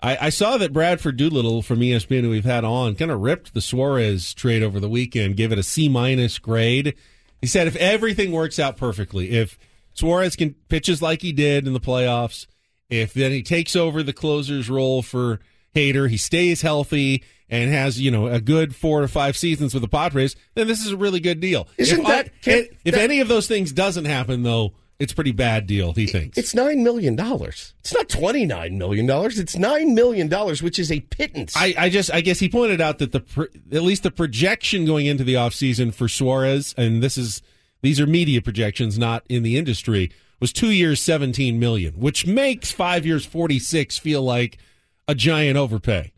I, 0.00 0.26
I, 0.26 0.28
saw 0.30 0.58
that 0.58 0.72
Bradford 0.72 1.16
Doolittle 1.16 1.62
from 1.62 1.80
ESPN, 1.80 2.20
who 2.20 2.30
we've 2.30 2.44
had 2.44 2.64
on, 2.64 2.94
kind 2.94 3.10
of 3.10 3.20
ripped 3.20 3.54
the 3.54 3.60
Suarez 3.60 4.32
trade 4.34 4.62
over 4.62 4.78
the 4.78 4.88
weekend, 4.88 5.36
gave 5.36 5.50
it 5.50 5.58
a 5.58 5.62
C 5.64 5.88
minus 5.88 6.38
grade. 6.38 6.94
He 7.40 7.46
said 7.46 7.66
if 7.66 7.76
everything 7.76 8.30
works 8.30 8.58
out 8.58 8.76
perfectly, 8.76 9.30
if 9.30 9.58
Suarez 9.94 10.36
can 10.36 10.54
pitches 10.68 11.02
like 11.02 11.22
he 11.22 11.32
did 11.32 11.66
in 11.66 11.72
the 11.72 11.80
playoffs 11.80 12.46
if 12.90 13.12
then 13.12 13.32
he 13.32 13.42
takes 13.42 13.76
over 13.76 14.02
the 14.02 14.12
closer's 14.12 14.70
role 14.70 15.02
for 15.02 15.40
Hader, 15.74 16.08
he 16.08 16.16
stays 16.16 16.62
healthy 16.62 17.22
and 17.50 17.70
has 17.70 18.00
you 18.00 18.10
know 18.10 18.26
a 18.26 18.40
good 18.40 18.74
four 18.74 19.00
to 19.00 19.08
five 19.08 19.36
seasons 19.36 19.74
with 19.74 19.82
the 19.82 19.88
Padres, 19.88 20.36
then 20.54 20.66
this 20.66 20.84
is 20.84 20.92
a 20.92 20.96
really 20.96 21.20
good 21.20 21.40
deal. 21.40 21.68
Isn't 21.76 22.00
if 22.00 22.06
that 22.06 22.26
I, 22.26 22.30
can, 22.42 22.66
if 22.84 22.94
that, 22.94 23.02
any 23.02 23.20
of 23.20 23.28
those 23.28 23.46
things 23.46 23.72
doesn't 23.72 24.04
happen 24.04 24.42
though? 24.42 24.74
It's 24.98 25.12
a 25.12 25.14
pretty 25.14 25.30
bad 25.30 25.68
deal, 25.68 25.92
he 25.92 26.08
thinks. 26.08 26.36
It's 26.36 26.56
nine 26.56 26.82
million 26.82 27.14
dollars. 27.14 27.72
It's 27.80 27.94
not 27.94 28.08
twenty 28.08 28.44
nine 28.44 28.78
million 28.78 29.06
dollars. 29.06 29.38
It's 29.38 29.56
nine 29.56 29.94
million 29.94 30.26
dollars, 30.26 30.60
which 30.60 30.76
is 30.76 30.90
a 30.90 30.98
pittance. 30.98 31.56
I, 31.56 31.72
I, 31.78 31.88
just, 31.88 32.12
I 32.12 32.20
guess 32.20 32.40
he 32.40 32.48
pointed 32.48 32.80
out 32.80 32.98
that 32.98 33.12
the 33.12 33.48
at 33.70 33.82
least 33.84 34.02
the 34.02 34.10
projection 34.10 34.84
going 34.84 35.06
into 35.06 35.22
the 35.22 35.34
offseason 35.34 35.94
for 35.94 36.08
Suarez, 36.08 36.74
and 36.76 37.00
this 37.00 37.16
is 37.16 37.42
these 37.80 38.00
are 38.00 38.08
media 38.08 38.42
projections, 38.42 38.98
not 38.98 39.24
in 39.28 39.44
the 39.44 39.56
industry, 39.56 40.10
was 40.40 40.52
two 40.52 40.72
years, 40.72 41.00
17 41.00 41.60
million, 41.60 41.94
which 41.94 42.26
makes 42.26 42.72
five 42.72 43.06
years, 43.06 43.24
46 43.24 43.98
feel 43.98 44.22
like 44.22 44.58
a 45.06 45.14
giant 45.14 45.56
overpay. 45.56 46.12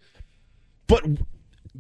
But 0.91 1.05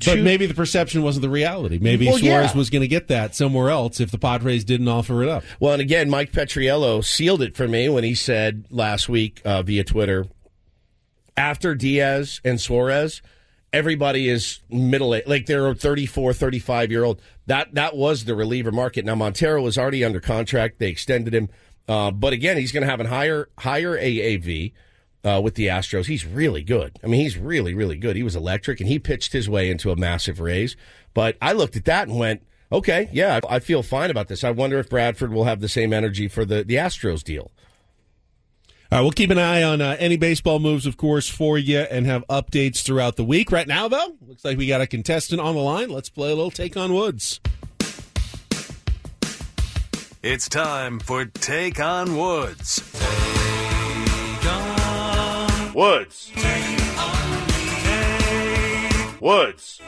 but 0.06 0.18
maybe 0.20 0.46
the 0.46 0.54
perception 0.54 1.02
wasn't 1.02 1.22
the 1.22 1.28
reality. 1.28 1.78
Maybe 1.78 2.06
well, 2.06 2.16
Suarez 2.16 2.52
yeah. 2.52 2.56
was 2.56 2.70
going 2.70 2.82
to 2.82 2.88
get 2.88 3.08
that 3.08 3.34
somewhere 3.34 3.68
else 3.68 4.00
if 4.00 4.10
the 4.10 4.18
Padres 4.18 4.64
didn't 4.64 4.88
offer 4.88 5.22
it 5.22 5.28
up. 5.28 5.44
Well, 5.58 5.74
and 5.74 5.82
again, 5.82 6.08
Mike 6.08 6.32
Petriello 6.32 7.04
sealed 7.04 7.42
it 7.42 7.56
for 7.56 7.68
me 7.68 7.88
when 7.88 8.04
he 8.04 8.14
said 8.14 8.64
last 8.70 9.08
week 9.08 9.42
uh, 9.44 9.62
via 9.62 9.84
Twitter 9.84 10.26
after 11.40 11.74
Diaz 11.74 12.40
and 12.44 12.60
Suarez, 12.60 13.22
everybody 13.72 14.28
is 14.28 14.60
middle 14.68 15.14
age, 15.14 15.24
like 15.26 15.46
they're 15.46 15.68
a 15.68 15.74
34, 15.74 16.34
35 16.34 16.90
year 16.90 17.04
old. 17.04 17.20
That 17.46 17.74
that 17.74 17.96
was 17.96 18.24
the 18.24 18.34
reliever 18.34 18.70
market. 18.70 19.04
Now 19.04 19.14
Montero 19.14 19.62
was 19.62 19.78
already 19.78 20.04
under 20.04 20.20
contract. 20.20 20.78
They 20.78 20.88
extended 20.88 21.34
him, 21.34 21.48
uh, 21.88 22.10
but 22.10 22.32
again, 22.32 22.58
he's 22.58 22.72
going 22.72 22.82
to 22.84 22.90
have 22.90 23.00
a 23.00 23.08
higher 23.08 23.48
higher 23.58 23.96
AAV. 23.96 24.72
Uh, 25.22 25.38
with 25.38 25.54
the 25.54 25.66
Astros, 25.66 26.06
he's 26.06 26.24
really 26.24 26.62
good. 26.62 26.98
I 27.04 27.06
mean, 27.06 27.20
he's 27.20 27.36
really, 27.36 27.74
really 27.74 27.98
good. 27.98 28.16
He 28.16 28.22
was 28.22 28.34
electric, 28.34 28.80
and 28.80 28.88
he 28.88 28.98
pitched 28.98 29.34
his 29.34 29.50
way 29.50 29.70
into 29.70 29.90
a 29.90 29.96
massive 29.96 30.40
raise. 30.40 30.76
But 31.12 31.36
I 31.42 31.52
looked 31.52 31.76
at 31.76 31.84
that 31.84 32.08
and 32.08 32.18
went, 32.18 32.42
okay, 32.72 33.10
yeah, 33.12 33.40
I 33.48 33.58
feel 33.58 33.82
fine 33.82 34.10
about 34.10 34.28
this. 34.28 34.44
I 34.44 34.50
wonder 34.50 34.78
if 34.78 34.88
Bradford 34.88 35.30
will 35.30 35.44
have 35.44 35.60
the 35.60 35.68
same 35.68 35.92
energy 35.92 36.26
for 36.26 36.46
the, 36.46 36.64
the 36.64 36.76
Astros 36.76 37.22
deal. 37.22 37.50
All 38.92 38.98
right, 38.98 39.02
we'll 39.02 39.12
keep 39.12 39.30
an 39.30 39.38
eye 39.38 39.62
on 39.62 39.80
uh, 39.80 39.96
any 40.00 40.16
baseball 40.16 40.58
moves, 40.58 40.84
of 40.84 40.96
course, 40.96 41.28
for 41.28 41.56
you 41.56 41.78
and 41.78 42.06
have 42.06 42.26
updates 42.28 42.82
throughout 42.82 43.16
the 43.16 43.24
week. 43.24 43.52
Right 43.52 43.68
now, 43.68 43.88
though, 43.88 44.16
looks 44.26 44.44
like 44.44 44.58
we 44.58 44.66
got 44.66 44.80
a 44.80 44.86
contestant 44.86 45.40
on 45.40 45.54
the 45.54 45.60
line. 45.60 45.90
Let's 45.90 46.08
play 46.08 46.32
a 46.32 46.34
little 46.34 46.50
Take 46.50 46.76
on 46.76 46.92
Woods. 46.92 47.40
It's 50.22 50.48
time 50.48 50.98
for 50.98 51.24
Take 51.24 51.78
on 51.78 52.16
Woods. 52.16 53.09
Woods. 55.74 56.32
Woods. 59.20 59.80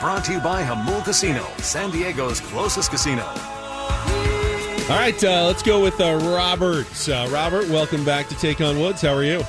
Brought 0.00 0.24
to 0.24 0.32
you 0.32 0.40
by 0.40 0.64
Jamul 0.64 1.04
Casino, 1.04 1.46
San 1.58 1.90
Diego's 1.92 2.40
closest 2.40 2.90
casino. 2.90 3.22
All 3.22 4.98
right, 4.98 5.22
uh, 5.22 5.46
let's 5.46 5.62
go 5.62 5.80
with 5.80 6.00
uh, 6.00 6.16
Robert. 6.16 7.08
Uh, 7.08 7.28
Robert, 7.30 7.68
welcome 7.68 8.04
back 8.04 8.28
to 8.28 8.34
Take 8.36 8.60
on 8.60 8.80
Woods. 8.80 9.00
How 9.00 9.14
are 9.14 9.22
you? 9.22 9.44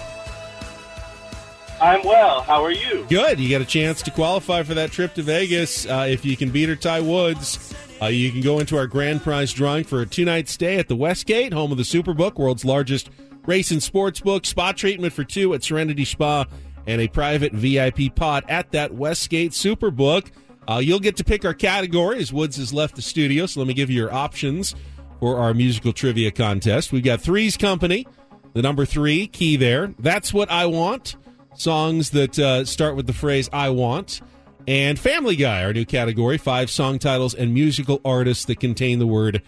I'm 1.81 2.03
well. 2.03 2.41
How 2.41 2.63
are 2.63 2.71
you? 2.71 3.05
Good. 3.09 3.39
You 3.39 3.49
got 3.49 3.61
a 3.61 3.65
chance 3.65 4.03
to 4.03 4.11
qualify 4.11 4.61
for 4.61 4.75
that 4.75 4.91
trip 4.91 5.15
to 5.15 5.23
Vegas. 5.23 5.87
Uh, 5.87 6.05
if 6.07 6.23
you 6.23 6.37
can 6.37 6.51
beat 6.51 6.69
or 6.69 6.75
tie 6.75 7.01
Woods, 7.01 7.73
uh, 7.99 8.05
you 8.05 8.31
can 8.31 8.41
go 8.41 8.59
into 8.59 8.77
our 8.77 8.85
grand 8.85 9.23
prize 9.23 9.51
drawing 9.51 9.85
for 9.85 10.01
a 10.01 10.05
two 10.05 10.23
night 10.23 10.49
stay 10.49 10.77
at 10.77 10.87
the 10.87 10.95
Westgate, 10.95 11.51
home 11.51 11.71
of 11.71 11.77
the 11.77 11.83
Superbook, 11.83 12.35
world's 12.35 12.63
largest 12.63 13.09
race 13.45 13.71
and 13.71 13.81
sports 13.81 14.19
book, 14.19 14.45
spa 14.45 14.71
treatment 14.71 15.13
for 15.13 15.23
two 15.23 15.53
at 15.53 15.63
Serenity 15.63 16.05
Spa, 16.05 16.45
and 16.85 17.01
a 17.01 17.07
private 17.07 17.53
VIP 17.53 18.13
pod 18.15 18.43
at 18.47 18.71
that 18.71 18.93
Westgate 18.93 19.51
Superbook. 19.51 20.31
Uh, 20.67 20.79
you'll 20.83 20.99
get 20.99 21.17
to 21.17 21.23
pick 21.23 21.45
our 21.45 21.53
category 21.53 22.19
as 22.19 22.31
Woods 22.31 22.57
has 22.57 22.73
left 22.73 22.95
the 22.95 23.01
studio. 23.01 23.45
So 23.45 23.59
let 23.59 23.67
me 23.67 23.73
give 23.73 23.89
you 23.89 23.97
your 23.97 24.13
options 24.13 24.75
for 25.19 25.37
our 25.37 25.53
musical 25.53 25.93
trivia 25.93 26.31
contest. 26.31 26.91
We've 26.91 27.03
got 27.03 27.21
Three's 27.21 27.57
Company, 27.57 28.07
the 28.53 28.61
number 28.61 28.85
three 28.85 29.27
key 29.27 29.57
there. 29.57 29.93
That's 29.99 30.33
what 30.33 30.49
I 30.51 30.65
want. 30.65 31.15
Songs 31.55 32.11
that 32.11 32.39
uh, 32.39 32.65
start 32.65 32.95
with 32.95 33.07
the 33.07 33.13
phrase 33.13 33.49
"I 33.53 33.69
want." 33.69 34.21
And 34.67 34.97
Family 34.97 35.35
Guy, 35.35 35.63
our 35.63 35.73
new 35.73 35.85
category, 35.85 36.37
five 36.37 36.69
song 36.71 36.97
titles 36.97 37.33
and 37.33 37.53
musical 37.53 37.99
artists 38.05 38.45
that 38.45 38.59
contain 38.59 38.99
the 38.99 39.05
word 39.05 39.41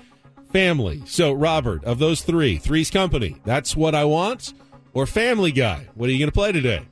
family. 0.51 1.03
So, 1.05 1.31
Robert, 1.33 1.83
of 1.83 1.99
those 1.99 2.21
three, 2.21 2.57
Three's 2.57 2.89
Company, 2.89 3.37
that's 3.43 3.75
what 3.75 3.95
I 3.95 4.05
want, 4.05 4.53
or 4.93 5.05
Family 5.05 5.51
Guy? 5.51 5.87
What 5.95 6.09
are 6.09 6.11
you 6.11 6.19
going 6.19 6.29
to 6.29 6.33
play 6.33 6.51
today? 6.51 6.85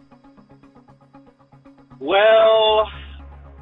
Well, 2.00 2.88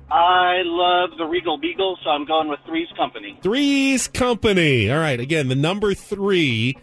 I 0.09 0.61
love 0.63 1.11
the 1.17 1.25
Regal 1.25 1.57
Beagle, 1.57 1.97
so 2.03 2.09
I'm 2.09 2.25
going 2.25 2.49
with 2.49 2.59
Three's 2.65 2.89
Company. 2.97 3.39
Three's 3.41 4.07
Company. 4.07 4.91
All 4.91 4.99
right, 4.99 5.19
again, 5.19 5.47
the 5.47 5.55
number 5.55 5.93
three 5.93 6.77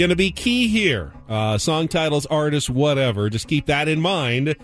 going 0.00 0.10
to 0.10 0.16
be 0.16 0.30
key 0.30 0.66
here. 0.66 1.12
Uh, 1.28 1.58
song 1.58 1.86
titles, 1.86 2.26
artists, 2.26 2.70
whatever. 2.70 3.28
Just 3.28 3.48
keep 3.48 3.66
that 3.66 3.86
in 3.86 4.00
mind 4.00 4.56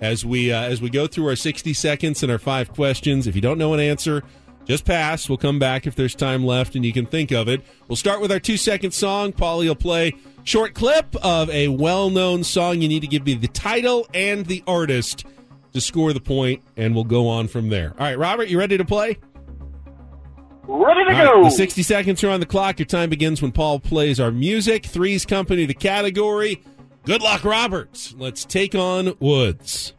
as 0.00 0.24
we 0.24 0.50
uh, 0.50 0.62
as 0.62 0.80
we 0.80 0.88
go 0.88 1.06
through 1.06 1.28
our 1.28 1.36
60 1.36 1.72
seconds 1.74 2.22
and 2.22 2.32
our 2.32 2.38
five 2.38 2.72
questions. 2.72 3.26
If 3.26 3.34
you 3.34 3.42
don't 3.42 3.58
know 3.58 3.74
an 3.74 3.80
answer, 3.80 4.22
just 4.68 4.84
pass. 4.84 5.28
We'll 5.28 5.38
come 5.38 5.58
back 5.58 5.86
if 5.86 5.96
there's 5.96 6.14
time 6.14 6.44
left 6.44 6.76
and 6.76 6.84
you 6.84 6.92
can 6.92 7.06
think 7.06 7.32
of 7.32 7.48
it. 7.48 7.62
We'll 7.88 7.96
start 7.96 8.20
with 8.20 8.30
our 8.30 8.38
two 8.38 8.56
second 8.56 8.92
song. 8.92 9.32
Paulie 9.32 9.66
will 9.66 9.74
play 9.74 10.14
short 10.44 10.74
clip 10.74 11.16
of 11.16 11.48
a 11.50 11.68
well 11.68 12.10
known 12.10 12.44
song. 12.44 12.82
You 12.82 12.88
need 12.88 13.00
to 13.00 13.06
give 13.06 13.24
me 13.24 13.34
the 13.34 13.48
title 13.48 14.06
and 14.12 14.46
the 14.46 14.62
artist 14.66 15.24
to 15.72 15.80
score 15.80 16.12
the 16.12 16.20
point, 16.20 16.62
and 16.76 16.94
we'll 16.94 17.04
go 17.04 17.28
on 17.28 17.48
from 17.48 17.68
there. 17.68 17.92
All 17.98 18.06
right, 18.06 18.18
Robert, 18.18 18.48
you 18.48 18.58
ready 18.58 18.78
to 18.78 18.84
play? 18.84 19.18
Ready 20.66 21.04
to 21.04 21.12
right, 21.12 21.24
go. 21.24 21.44
the 21.44 21.50
60 21.50 21.82
seconds 21.82 22.22
are 22.22 22.30
on 22.30 22.40
the 22.40 22.46
clock. 22.46 22.78
Your 22.78 22.86
time 22.86 23.08
begins 23.08 23.40
when 23.40 23.52
Paul 23.52 23.80
plays 23.80 24.20
our 24.20 24.30
music. 24.30 24.84
Three's 24.84 25.24
Company, 25.24 25.64
the 25.64 25.74
category. 25.74 26.62
Good 27.04 27.22
luck, 27.22 27.42
Roberts. 27.42 28.14
Let's 28.18 28.44
take 28.44 28.74
on 28.74 29.16
Woods. 29.18 29.94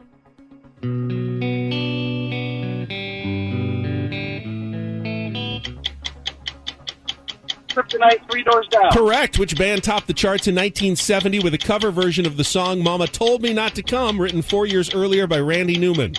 Kryptonite, 7.70 8.30
Three 8.30 8.42
Doors 8.42 8.66
Down. 8.68 8.90
Correct. 8.92 9.38
Which 9.38 9.56
band 9.56 9.82
topped 9.82 10.06
the 10.06 10.14
charts 10.14 10.46
in 10.46 10.54
1970 10.54 11.40
with 11.40 11.54
a 11.54 11.58
cover 11.58 11.90
version 11.90 12.26
of 12.26 12.36
the 12.36 12.44
song 12.44 12.82
Mama 12.82 13.06
Told 13.06 13.42
Me 13.42 13.52
Not 13.52 13.74
to 13.76 13.82
Come, 13.82 14.20
written 14.20 14.42
four 14.42 14.66
years 14.66 14.94
earlier 14.94 15.26
by 15.26 15.38
Randy 15.38 15.78
Newman? 15.78 16.14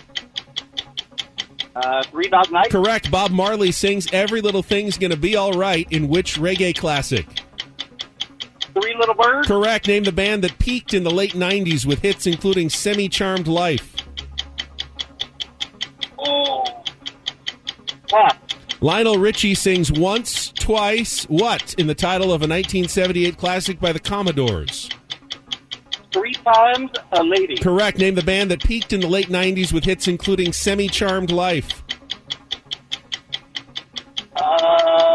Uh, 1.75 2.03
Three 2.03 2.27
Dog 2.27 2.51
Night. 2.51 2.69
Correct. 2.69 3.09
Bob 3.11 3.31
Marley 3.31 3.71
sings 3.71 4.11
Every 4.11 4.41
Little 4.41 4.63
Thing's 4.63 4.97
Gonna 4.97 5.15
Be 5.15 5.37
Alright 5.37 5.91
in 5.91 6.07
which 6.09 6.35
reggae 6.37 6.77
classic? 6.77 7.25
Three 8.73 8.95
Little 8.97 9.15
Birds. 9.15 9.47
Correct. 9.47 9.87
Name 9.87 10.03
the 10.03 10.11
band 10.11 10.43
that 10.43 10.57
peaked 10.59 10.93
in 10.93 11.03
the 11.03 11.11
late 11.11 11.33
90s 11.33 11.85
with 11.85 11.99
hits 11.99 12.27
including 12.27 12.69
Semi 12.69 13.09
Charmed 13.09 13.47
Life. 13.47 13.95
Oh. 16.17 16.63
What? 18.09 18.37
Lionel 18.81 19.17
Richie 19.17 19.53
sings 19.55 19.91
once, 19.91 20.50
twice, 20.71 21.23
what 21.25 21.73
in 21.73 21.87
the 21.87 21.93
title 21.93 22.27
of 22.27 22.41
a 22.41 22.47
1978 22.47 23.37
classic 23.37 23.77
by 23.81 23.91
the 23.91 23.99
Commodores? 23.99 24.89
Three 26.13 26.31
Times 26.31 26.89
a 27.11 27.21
Lady. 27.21 27.57
Correct. 27.57 27.97
Name 27.97 28.15
the 28.15 28.23
band 28.23 28.51
that 28.51 28.63
peaked 28.63 28.93
in 28.93 29.01
the 29.01 29.07
late 29.07 29.27
90s 29.27 29.73
with 29.73 29.83
hits 29.83 30.07
including 30.07 30.53
Semi 30.53 30.87
Charmed 30.87 31.29
Life. 31.29 31.83
Uh, 34.33 35.11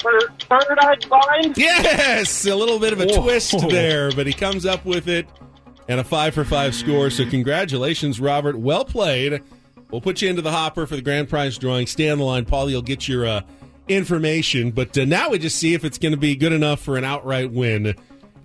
third 0.00 0.78
Eye 0.78 0.96
Blind. 1.06 1.58
Yes! 1.58 2.46
A 2.46 2.56
little 2.56 2.78
bit 2.78 2.94
of 2.94 3.02
a 3.02 3.06
Whoa. 3.06 3.22
twist 3.22 3.68
there, 3.68 4.10
but 4.12 4.26
he 4.26 4.32
comes 4.32 4.64
up 4.64 4.86
with 4.86 5.08
it 5.08 5.26
and 5.88 5.98
a 5.98 6.04
five 6.04 6.34
for 6.34 6.44
five 6.44 6.74
score. 6.74 7.10
So, 7.10 7.28
congratulations, 7.28 8.20
Robert. 8.20 8.56
Well 8.56 8.84
played. 8.84 9.42
We'll 9.90 10.02
put 10.02 10.20
you 10.20 10.28
into 10.28 10.42
the 10.42 10.52
hopper 10.52 10.86
for 10.86 10.96
the 10.96 11.02
grand 11.02 11.28
prize 11.28 11.56
drawing. 11.56 11.86
Stay 11.86 12.10
on 12.10 12.18
the 12.18 12.24
line, 12.24 12.44
Paulie. 12.44 12.70
You'll 12.70 12.82
get 12.82 13.08
your 13.08 13.26
uh, 13.26 13.40
information. 13.88 14.70
But 14.70 14.96
uh, 14.96 15.06
now 15.06 15.30
we 15.30 15.38
just 15.38 15.56
see 15.58 15.74
if 15.74 15.84
it's 15.84 15.98
going 15.98 16.12
to 16.12 16.18
be 16.18 16.36
good 16.36 16.52
enough 16.52 16.80
for 16.80 16.96
an 16.96 17.04
outright 17.04 17.50
win. 17.50 17.94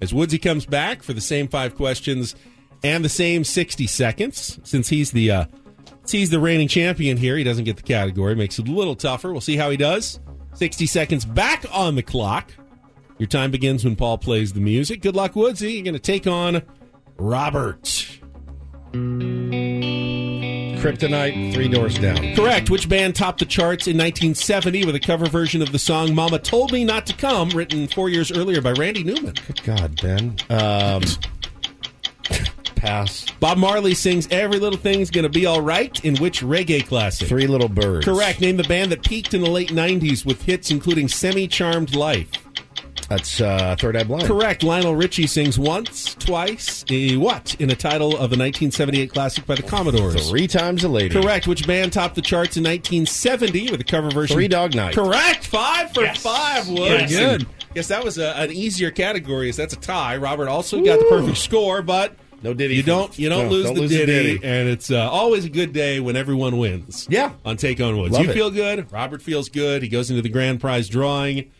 As 0.01 0.13
Woodsy 0.13 0.39
comes 0.39 0.65
back 0.65 1.03
for 1.03 1.13
the 1.13 1.21
same 1.21 1.47
five 1.47 1.75
questions 1.75 2.35
and 2.83 3.03
the 3.03 3.09
same 3.09 3.43
60 3.43 3.87
seconds, 3.87 4.59
since 4.63 4.89
he's 4.89 5.11
the 5.11 5.31
uh, 5.31 5.45
he's 6.09 6.29
the 6.29 6.39
reigning 6.39 6.67
champion 6.67 7.17
here, 7.17 7.37
he 7.37 7.43
doesn't 7.43 7.65
get 7.65 7.77
the 7.77 7.83
category. 7.83 8.35
Makes 8.35 8.59
it 8.59 8.67
a 8.67 8.71
little 8.71 8.95
tougher. 8.95 9.31
We'll 9.31 9.41
see 9.41 9.57
how 9.57 9.69
he 9.69 9.77
does. 9.77 10.19
60 10.55 10.85
seconds 10.85 11.25
back 11.25 11.65
on 11.71 11.95
the 11.95 12.03
clock. 12.03 12.51
Your 13.17 13.27
time 13.27 13.51
begins 13.51 13.85
when 13.85 13.95
Paul 13.95 14.17
plays 14.17 14.53
the 14.53 14.59
music. 14.59 15.01
Good 15.01 15.15
luck, 15.15 15.35
Woodsy. 15.35 15.73
You're 15.73 15.83
going 15.83 15.93
to 15.93 15.99
take 15.99 16.27
on 16.27 16.61
Robert. 17.23 17.83
Kryptonite, 20.81 21.53
Three 21.53 21.69
Doors 21.69 21.97
Down. 21.97 22.35
Correct. 22.35 22.69
Which 22.69 22.89
band 22.89 23.15
topped 23.15 23.39
the 23.39 23.45
charts 23.45 23.87
in 23.87 23.97
1970 23.97 24.83
with 24.85 24.95
a 24.95 24.99
cover 24.99 25.27
version 25.27 25.61
of 25.61 25.71
the 25.71 25.79
song 25.79 26.13
Mama 26.13 26.37
Told 26.37 26.73
Me 26.73 26.83
Not 26.83 27.05
to 27.05 27.13
Come, 27.13 27.47
written 27.51 27.87
four 27.87 28.09
years 28.09 28.29
earlier 28.29 28.59
by 28.61 28.73
Randy 28.73 29.05
Newman? 29.05 29.35
Good 29.47 29.63
God, 29.63 30.01
Ben. 30.01 30.35
Um, 30.49 31.03
pass. 32.75 33.25
Bob 33.39 33.57
Marley 33.57 33.93
sings 33.93 34.27
Every 34.29 34.59
Little 34.59 34.77
Thing's 34.77 35.09
Gonna 35.09 35.29
Be 35.29 35.47
Alright 35.47 36.03
in 36.03 36.17
which 36.17 36.41
reggae 36.41 36.85
classic? 36.85 37.29
Three 37.29 37.47
Little 37.47 37.69
Birds. 37.69 38.03
Correct. 38.03 38.41
Name 38.41 38.57
the 38.57 38.63
band 38.63 38.91
that 38.91 39.01
peaked 39.01 39.33
in 39.33 39.39
the 39.39 39.49
late 39.49 39.69
90s 39.69 40.25
with 40.25 40.41
hits 40.41 40.71
including 40.71 41.07
Semi 41.07 41.47
Charmed 41.47 41.95
Life. 41.95 42.42
That's 43.09 43.41
uh, 43.41 43.75
Third 43.79 43.97
Eye 43.97 44.03
Blind. 44.03 44.25
Correct. 44.27 44.63
Lionel 44.63 44.95
Richie 44.95 45.27
sings 45.27 45.59
once, 45.59 46.15
twice, 46.15 46.83
eh, 46.89 47.15
what 47.15 47.55
in 47.59 47.67
the 47.69 47.75
title 47.75 48.09
of 48.11 48.31
a 48.31 48.37
1978 48.39 49.11
classic 49.11 49.45
by 49.45 49.55
the 49.55 49.63
Commodores? 49.63 50.29
Three 50.29 50.47
times 50.47 50.83
a 50.83 50.87
lady. 50.89 51.19
Correct. 51.21 51.47
Which 51.47 51.67
band 51.67 51.93
topped 51.93 52.15
the 52.15 52.21
charts 52.21 52.57
in 52.57 52.63
1970 52.63 53.71
with 53.71 53.81
a 53.81 53.83
cover 53.83 54.09
version? 54.09 54.35
Three 54.35 54.47
Dog 54.47 54.73
Night. 54.75 54.95
Correct. 54.95 55.45
Five 55.45 55.93
for 55.93 56.07
five. 56.15 56.67
Woods. 56.69 57.11
Yes. 57.11 57.15
Good. 57.15 57.47
Yes, 57.75 57.87
that 57.87 58.03
was 58.03 58.17
a, 58.17 58.37
an 58.37 58.51
easier 58.51 58.91
category. 58.91 59.49
As 59.49 59.57
that's 59.57 59.73
a 59.73 59.79
tie. 59.79 60.17
Robert 60.17 60.47
also 60.47 60.83
got 60.83 60.99
the 60.99 61.05
perfect 61.09 61.37
score, 61.37 61.81
but 61.81 62.15
No 62.43 62.53
Diddy. 62.53 62.75
you 62.75 62.83
don't 62.83 63.17
you 63.17 63.29
don't 63.29 63.45
No, 63.45 63.49
lose 63.51 63.65
don't 63.65 63.75
the 63.75 63.81
lose 63.81 63.89
the 63.91 64.05
ditty, 64.05 64.33
ditty. 64.35 64.45
and 64.47 64.69
it's 64.69 64.91
uh, 64.91 65.09
always 65.09 65.45
a 65.45 65.49
good 65.49 65.73
day 65.73 65.99
when 65.99 66.15
everyone 66.15 66.57
wins. 66.57 67.07
Yeah. 67.09 67.33
on 67.43 67.57
Take 67.57 67.81
on 67.81 67.97
Woods. 67.97 68.13
Love 68.13 68.23
you 68.25 68.29
it. 68.29 68.33
feel 68.33 68.51
good. 68.51 68.91
Robert 68.91 69.21
feels 69.21 69.49
good. 69.49 69.81
He 69.81 69.89
goes 69.89 70.09
into 70.09 70.21
the 70.21 70.29
grand 70.29 70.61
prize 70.61 70.87
drawing. 70.87 71.51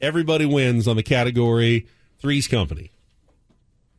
Everybody 0.00 0.46
wins 0.46 0.86
on 0.88 0.96
the 0.96 1.02
category 1.02 1.86
Three's 2.20 2.48
Company. 2.48 2.90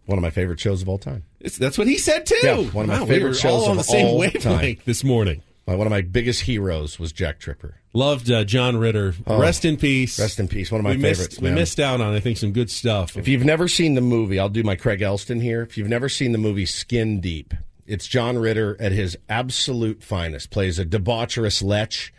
One 0.05 0.17
of 0.17 0.21
my 0.23 0.29
favorite 0.31 0.59
shows 0.59 0.81
of 0.81 0.89
all 0.89 0.97
time. 0.97 1.23
It's, 1.39 1.57
that's 1.57 1.77
what 1.77 1.87
he 1.87 1.97
said 1.97 2.25
too. 2.25 2.35
Yeah, 2.43 2.57
one 2.71 2.85
of 2.85 2.89
my 2.89 2.99
Wow, 3.01 3.05
favorite 3.05 3.29
we 3.31 3.35
shows 3.35 3.63
all 3.63 3.65
on 3.65 3.71
of 3.71 3.77
the 3.77 3.83
same 3.83 4.07
all 4.07 4.17
wavelength 4.17 4.43
time. 4.43 4.77
this 4.85 5.03
morning. 5.03 5.41
My- 5.67 5.75
One 5.75 5.85
of 5.87 5.91
my 5.91 6.01
biggest 6.01 6.41
heroes 6.41 6.99
was 6.99 7.11
Jack 7.11 7.39
Tripper. 7.39 7.75
Loved 7.93 8.31
uh, 8.31 8.43
John 8.43 8.77
Ritter. 8.77 9.13
Rest 9.27 9.63
in 9.63 9.77
peace. 9.77 10.19
Oh, 10.19 10.23
Rest 10.23 10.39
in 10.39 10.47
peace. 10.47 10.71
One 10.71 10.79
of 10.79 10.83
my 10.83 10.91
we 10.95 11.01
favorites. 11.01 11.35
Missed, 11.35 11.41
we 11.41 11.51
missed 11.51 11.79
out 11.79 12.01
on, 12.01 12.13
I 12.13 12.19
think, 12.19 12.37
some 12.37 12.51
good 12.51 12.71
stuff. 12.71 13.15
If 13.15 13.27
you've 13.27 13.45
never 13.45 13.67
seen 13.67 13.93
the 13.93 14.01
movie, 14.01 14.39
I'll 14.39 14.49
do 14.49 14.63
my 14.63 14.75
Craig 14.75 15.01
Elston 15.01 15.39
here. 15.39 15.61
If 15.61 15.77
you've 15.77 15.87
never 15.87 16.09
seen 16.09 16.31
the 16.31 16.37
movie 16.39 16.65
Skin 16.65 17.21
Deep, 17.21 17.53
it's 17.85 18.07
John 18.07 18.37
Ritter 18.39 18.75
at 18.81 18.91
his 18.91 19.17
absolute 19.29 20.01
finest. 20.03 20.49
Plays 20.49 20.79
a 20.79 20.85
debaucherous 20.85 21.61
lech, 21.63 22.11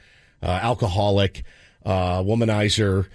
uh, 0.42 0.46
alcoholic, 0.46 1.42
uh, 1.84 2.22
womanizer. 2.22 3.06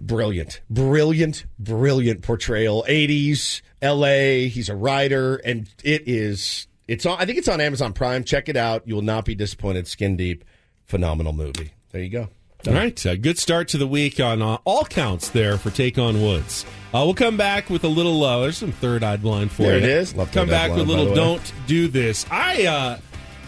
Brilliant, 0.00 0.60
brilliant, 0.70 1.44
brilliant 1.58 2.22
portrayal. 2.22 2.84
80s 2.88 3.62
LA. 3.82 4.48
He's 4.48 4.68
a 4.68 4.74
writer, 4.76 5.36
and 5.36 5.68
it 5.84 6.04
is. 6.06 6.66
It's 6.88 7.06
on. 7.06 7.18
I 7.20 7.26
think 7.26 7.38
it's 7.38 7.48
on 7.48 7.60
Amazon 7.60 7.92
Prime. 7.92 8.24
Check 8.24 8.48
it 8.48 8.56
out. 8.56 8.86
You 8.86 8.94
will 8.96 9.02
not 9.02 9.24
be 9.24 9.34
disappointed. 9.34 9.86
Skin 9.86 10.16
Deep, 10.16 10.44
phenomenal 10.86 11.32
movie. 11.32 11.72
There 11.92 12.02
you 12.02 12.10
go. 12.10 12.28
All 12.66 12.74
right, 12.74 13.06
a 13.06 13.16
good 13.16 13.38
start 13.38 13.68
to 13.68 13.78
the 13.78 13.86
week 13.86 14.20
on 14.20 14.42
uh, 14.42 14.58
all 14.66 14.84
counts 14.84 15.30
there 15.30 15.56
for 15.56 15.70
Take 15.70 15.96
on 15.96 16.20
Woods. 16.20 16.66
Uh, 16.92 17.00
we'll 17.06 17.14
come 17.14 17.38
back 17.38 17.70
with 17.70 17.84
a 17.84 17.88
little. 17.88 18.22
Uh, 18.22 18.40
there's 18.40 18.58
some 18.58 18.72
third 18.72 19.02
eye 19.02 19.16
blind 19.16 19.50
for 19.50 19.62
There 19.62 19.78
you. 19.78 19.84
it 19.84 19.88
is. 19.88 20.14
Love 20.14 20.30
come 20.30 20.48
back 20.48 20.70
with 20.70 20.80
a 20.80 20.82
little. 20.82 21.14
Don't 21.14 21.52
do 21.66 21.88
this. 21.88 22.26
I 22.30 22.66
uh, 22.66 22.98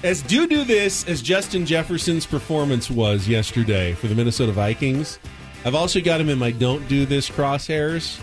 as 0.03 0.23
do 0.23 0.47
do 0.47 0.65
this 0.65 1.07
as 1.07 1.21
Justin 1.21 1.67
Jefferson's 1.67 2.25
performance 2.25 2.91
was 2.91 3.29
yesterday 3.29 3.93
for 3.93 4.07
the 4.09 4.15
Minnesota 4.15 4.53
Vikings. 4.53 5.19
I've 5.65 5.75
also 5.75 6.01
got 6.01 6.21
him 6.21 6.29
in 6.29 6.39
my 6.39 6.51
don't 6.51 6.87
do 6.89 7.07
this 7.07 7.31
crosshairs 7.31 8.19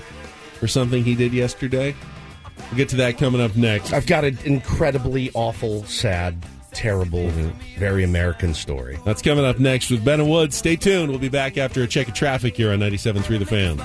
for 0.59 0.67
something 0.67 1.03
he 1.03 1.15
did 1.15 1.33
yesterday. 1.33 1.95
We'll 2.57 2.77
get 2.77 2.89
to 2.89 2.97
that 2.97 3.17
coming 3.17 3.41
up 3.41 3.55
next. 3.55 3.93
I've 3.93 4.05
got 4.05 4.25
an 4.25 4.37
incredibly 4.43 5.31
awful, 5.33 5.83
sad, 5.85 6.43
terrible, 6.71 7.25
mm-hmm. 7.25 7.79
very 7.79 8.03
American 8.03 8.53
story. 8.53 8.99
That's 9.05 9.21
coming 9.21 9.45
up 9.45 9.57
next 9.59 9.89
with 9.89 10.03
Ben 10.03 10.19
and 10.19 10.29
Woods. 10.29 10.55
Stay 10.55 10.75
tuned. 10.75 11.09
We'll 11.09 11.19
be 11.19 11.29
back 11.29 11.57
after 11.57 11.81
a 11.81 11.87
check 11.87 12.09
of 12.09 12.13
traffic 12.13 12.55
here 12.57 12.71
on 12.71 12.79
97.3 12.79 13.39
The 13.39 13.45
Fan. 13.45 13.77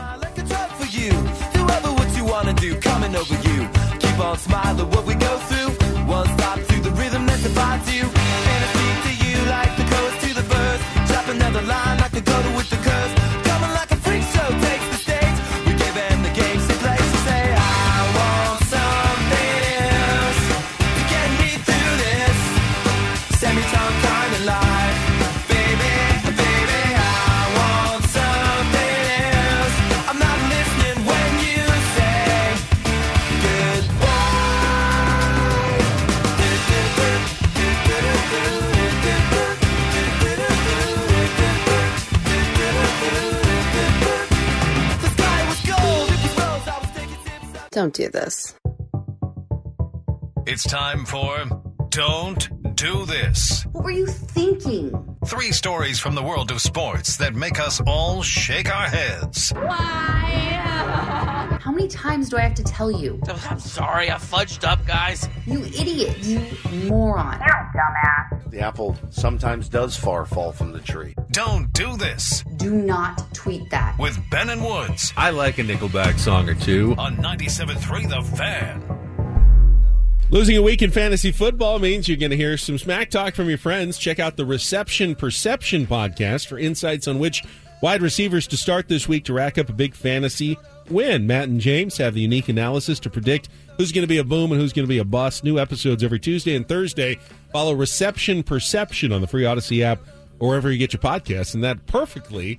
Don't 47.85 47.93
do 47.93 48.09
this. 48.09 48.55
It's 50.47 50.62
time 50.62 51.05
for 51.05 51.45
Don't 51.91 52.75
Do 52.75 53.05
This. 53.05 53.67
What 53.73 53.85
were 53.85 53.91
you 53.91 54.07
thinking? 54.07 55.19
Three 55.26 55.53
stories 55.53 56.00
from 56.00 56.14
the 56.14 56.23
world 56.23 56.50
of 56.50 56.62
sports 56.62 57.19
that 57.19 57.35
make 57.35 57.61
us 57.61 57.83
all 57.87 58.23
shake 58.23 58.75
our 58.75 58.88
heads. 58.88 59.50
Why? 59.50 59.69
How 61.61 61.73
many 61.73 61.88
times 61.88 62.31
do 62.31 62.38
I 62.38 62.40
have 62.40 62.55
to 62.55 62.64
tell 62.64 62.90
you? 62.90 63.20
Oh, 63.29 63.47
I'm 63.51 63.61
sorry, 63.61 64.11
I 64.11 64.14
fudged 64.14 64.66
up, 64.66 64.87
guys. 64.87 65.29
You 65.44 65.62
idiot. 65.64 66.25
You 66.25 66.88
moron. 66.88 67.38
The 68.55 68.61
apple 68.61 68.97
sometimes 69.11 69.69
does 69.69 69.97
far 69.97 70.25
fall 70.27 70.53
from 70.53 70.71
the 70.71 70.79
tree. 70.79 71.17
Don't 71.33 71.73
Do 71.73 71.97
This 71.97 72.45
Do 72.57 72.71
not 72.73 73.35
tweet 73.35 73.69
that. 73.71 73.99
with 73.99 74.17
Ben 74.31 74.49
and 74.49 74.64
Woods 74.64 75.12
I 75.17 75.31
like 75.31 75.59
a 75.59 75.62
Nickelback 75.64 76.21
song 76.21 76.49
or 76.49 76.55
two. 76.55 76.95
on 76.97 77.17
97.3 77.17 78.09
The 78.09 78.23
Fan. 78.37 80.21
Losing 80.31 80.57
a 80.57 80.62
week 80.62 80.83
in 80.83 80.93
fantasy 80.93 81.33
football 81.33 81.81
means 81.81 82.07
you're 82.07 82.17
going 82.17 82.31
to 82.31 82.37
hear 82.37 82.57
some 82.57 82.79
smack 82.79 83.11
talk 83.11 83.35
from 83.35 83.49
your 83.49 83.59
friends. 83.59 83.99
Check 83.99 84.21
out 84.21 84.37
the 84.37 84.47
Reception 84.47 85.17
Perception 85.17 85.85
podcast 85.88 86.47
for 86.47 86.57
insights 86.57 87.09
on 87.09 87.19
which 87.19 87.43
wide 87.83 88.03
receivers 88.03 88.47
to 88.47 88.57
start 88.57 88.87
this 88.87 89.09
week 89.09 89.25
to 89.25 89.33
rack 89.33 89.59
up 89.59 89.69
a 89.69 89.73
big 89.73 89.95
fantasy 89.97 90.57
win. 90.88 91.27
Matt 91.27 91.49
and 91.49 91.61
James 91.61 91.97
have 91.99 92.14
the 92.14 92.21
unique 92.21 92.49
analysis 92.49 93.01
to 93.01 93.11
predict 93.11 93.49
who's 93.76 93.92
going 93.92 94.02
to 94.02 94.08
be 94.08 94.18
a 94.18 94.24
boom 94.24 94.52
and 94.52 94.60
who's 94.60 94.72
going 94.72 94.84
to 94.87 94.88
be 94.88 94.98
a 94.98 95.04
bust. 95.04 95.44
New 95.44 95.58
episodes 95.58 96.02
every 96.04 96.18
Tuesday 96.20 96.54
and 96.54 96.66
Thursday. 96.68 97.18
Follow 97.52 97.72
Reception 97.74 98.42
Perception 98.42 99.12
on 99.12 99.20
the 99.20 99.26
free 99.26 99.44
Odyssey 99.44 99.82
app 99.84 100.00
or 100.38 100.48
wherever 100.48 100.70
you 100.70 100.78
get 100.78 100.92
your 100.92 101.00
podcasts. 101.00 101.54
And 101.54 101.62
that 101.64 101.87
perfectly 101.87 102.58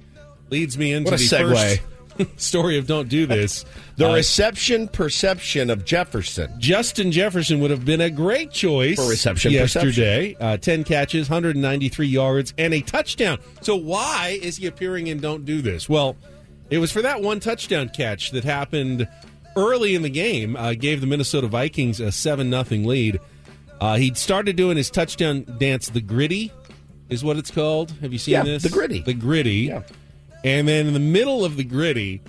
leads 0.50 0.78
me 0.78 0.94
into 0.94 1.12
the 1.12 1.18
segue. 1.18 1.78
first 2.18 2.40
story 2.42 2.78
of 2.78 2.88
Don't 2.88 3.10
Do 3.10 3.26
This. 3.26 3.66
The 3.98 4.10
Uh, 4.10 4.16
reception 4.16 4.90
perception 4.90 5.70
of 5.70 5.86
Jefferson. 5.86 6.54
Justin 6.60 7.14
Jefferson 7.14 7.62
would 7.62 7.72
have 7.72 7.86
been 7.86 8.02
a 8.02 8.10
great 8.10 8.52
choice 8.52 8.98
For 8.98 9.08
reception 9.10 9.54
yesterday. 9.54 10.36
Uh, 10.38 10.58
10 10.58 10.84
catches, 10.84 11.30
193 11.30 12.06
yards, 12.08 12.54
and 12.58 12.74
a 12.74 12.82
touchdown. 12.82 13.38
So 13.62 13.78
why 13.78 14.38
is 14.42 14.58
he 14.58 14.66
appearing 14.68 15.08
in 15.08 15.20
Don't 15.22 15.46
Do 15.46 15.62
This? 15.62 15.88
Well, 15.88 16.18
it 16.70 16.80
was 16.80 16.92
for 16.92 17.02
that 17.04 17.22
one 17.22 17.40
touchdown 17.40 17.88
catch 17.88 18.32
that 18.32 18.44
happened 18.44 19.08
early 19.56 19.96
in 19.96 20.02
the 20.02 20.10
game, 20.10 20.56
uh, 20.56 20.74
gave 20.74 21.02
the 21.02 21.08
Minnesota 21.08 21.48
Vikings 21.48 22.00
a 22.00 22.12
7 22.12 22.50
nothing 22.50 22.86
lead. 22.86 23.20
Uh, 23.80 23.96
he'd 23.98 24.18
started 24.18 24.56
doing 24.56 24.78
his 24.78 24.90
touchdown 24.90 25.46
dance, 25.60 25.90
the 25.90 26.02
Griddy 26.02 26.52
is 27.10 27.24
what 27.24 27.38
it's 27.38 27.52
called. 27.52 27.92
Have 28.02 28.12
you 28.14 28.20
seen 28.20 28.34
Yeah, 28.34 28.44
this? 28.44 28.64
the 28.64 28.70
Griddy. 28.70 29.02
The 29.02 29.14
Griddy. 29.14 29.68
Yeah. 29.68 29.84
And 30.44 30.68
then 30.68 30.88
in 30.88 30.94
the 30.94 31.00
middle 31.00 31.44
of 31.44 31.58
the 31.58 31.64
Griddy, 31.64 32.22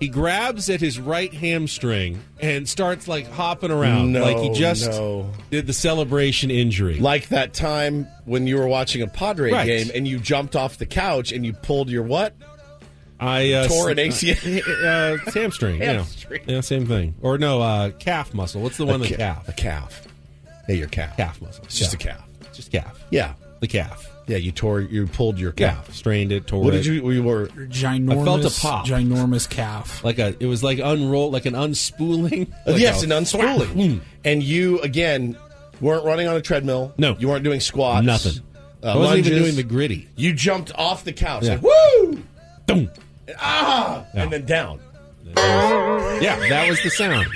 he 0.00 0.08
grabs 0.08 0.70
at 0.70 0.80
his 0.80 0.98
right 1.00 1.32
hamstring 1.32 2.20
and 2.40 2.68
starts 2.68 3.08
like 3.08 3.28
hopping 3.30 3.70
around, 3.70 4.12
No, 4.12 4.22
like 4.22 4.38
he 4.38 4.52
just 4.52 4.88
no. 4.90 5.30
did 5.50 5.66
the 5.66 5.72
celebration 5.72 6.50
injury. 6.50 6.98
Like 6.98 7.28
that 7.28 7.52
time 7.52 8.06
when 8.24 8.46
you 8.46 8.58
were 8.58 8.68
watching 8.68 9.02
a 9.02 9.06
Padre 9.08 9.50
Right. 9.52 9.66
game 9.66 9.90
and 9.94 10.06
you 10.06 10.18
jumped 10.18 10.54
off 10.56 10.78
the 10.78 10.86
couch 10.86 11.32
and 11.32 11.44
you 11.44 11.52
pulled 11.52 11.90
your 11.90 12.04
what? 12.04 12.34
I 13.20 13.52
uh, 13.52 13.66
Tore 13.68 13.90
an 13.90 13.98
s- 13.98 14.22
ACL. 14.22 14.58
uh, 14.58 15.18
it's 15.26 15.34
hamstring. 15.34 15.80
yeah. 15.82 16.04
Yeah, 16.46 16.60
same 16.60 16.86
thing. 16.86 17.14
Or 17.20 17.36
no, 17.38 17.60
uh, 17.60 17.90
calf 17.90 18.32
muscle. 18.34 18.62
What's 18.62 18.76
the 18.76 18.86
one? 18.86 19.00
The 19.00 19.08
ca- 19.08 19.16
calf. 19.16 19.48
A 19.48 19.52
calf. 19.52 20.06
Yeah, 20.68 20.74
your 20.76 20.88
calf. 20.88 21.16
Calf 21.16 21.40
muscle. 21.42 21.64
It's 21.64 21.78
just 21.78 21.92
Yeah. 21.92 22.10
a 22.10 22.14
calf. 22.14 22.28
Just 22.52 22.70
calf. 22.72 23.04
Yeah. 23.10 23.32
The 23.60 23.66
calf. 23.66 24.06
Yeah, 24.28 24.36
you 24.36 24.52
tore 24.52 24.80
you 24.80 25.06
pulled 25.06 25.38
your 25.38 25.54
Yeah. 25.56 25.70
calf. 25.70 25.94
Strained 25.94 26.30
it. 26.32 26.46
Tore 26.46 26.60
it. 26.62 26.64
What 26.66 26.74
it. 26.74 26.78
did 26.78 26.86
you 26.86 27.02
we 27.02 27.18
were 27.18 27.46
ginormous, 27.48 28.20
I 28.20 28.24
felt 28.24 28.44
a 28.44 28.60
pop. 28.60 28.86
ginormous 28.86 29.48
calf. 29.48 30.04
Like 30.04 30.18
a. 30.18 30.36
It 30.38 30.46
was 30.46 30.62
like 30.62 30.78
unroll, 30.78 31.30
like 31.30 31.46
an 31.46 31.54
unspooling. 31.54 32.48
Like 32.66 32.78
yes, 32.80 33.02
a- 33.02 33.06
an 33.06 33.10
unspooling. 33.10 34.00
And 34.24 34.42
you 34.42 34.80
again 34.80 35.36
weren't 35.80 36.04
running 36.04 36.28
on 36.28 36.36
a 36.36 36.42
treadmill. 36.42 36.92
No. 36.98 37.16
You 37.18 37.28
weren't 37.28 37.42
doing 37.44 37.60
squats. 37.60 38.04
Nothing. 38.04 38.42
Uh, 38.82 38.92
I 38.92 38.96
wasn't 38.96 39.26
even 39.26 39.38
doing 39.42 39.56
the 39.56 39.62
Griddy. 39.64 40.08
You 40.14 40.34
jumped 40.34 40.72
off 40.74 41.02
the 41.04 41.12
couch. 41.12 41.44
Yeah. 41.44 41.54
Like, 41.54 41.62
Woo! 41.62 42.22
Boom. 42.66 42.90
Ah! 43.38 44.04
Yeah. 44.14 44.22
And 44.22 44.32
then 44.32 44.44
down. 44.46 44.80
Yeah, 45.36 46.36
that 46.48 46.68
was 46.68 46.82
the 46.82 46.90
sound. 46.90 47.26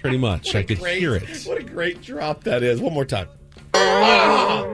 Pretty 0.00 0.18
much. 0.18 0.54
I 0.54 0.62
could 0.64 0.78
Great- 0.80 0.98
hear 0.98 1.14
it. 1.14 1.44
What 1.44 1.58
a 1.58 1.62
great 1.62 2.02
drop 2.02 2.44
that 2.44 2.62
is. 2.62 2.80
One 2.80 2.92
more 2.92 3.04
time. 3.04 3.28
Ah! 3.74 4.66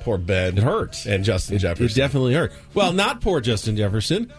Poor 0.00 0.18
Ben. 0.18 0.58
It 0.58 0.62
hurts. 0.64 1.06
And 1.06 1.24
Justin 1.24 1.56
It 1.56 1.60
Jefferson. 1.60 1.96
definitely 1.96 2.34
hurt. 2.34 2.52
Well, 2.74 2.92
not 2.92 3.20
poor 3.20 3.40
Justin 3.40 3.76
Jefferson. 3.76 4.32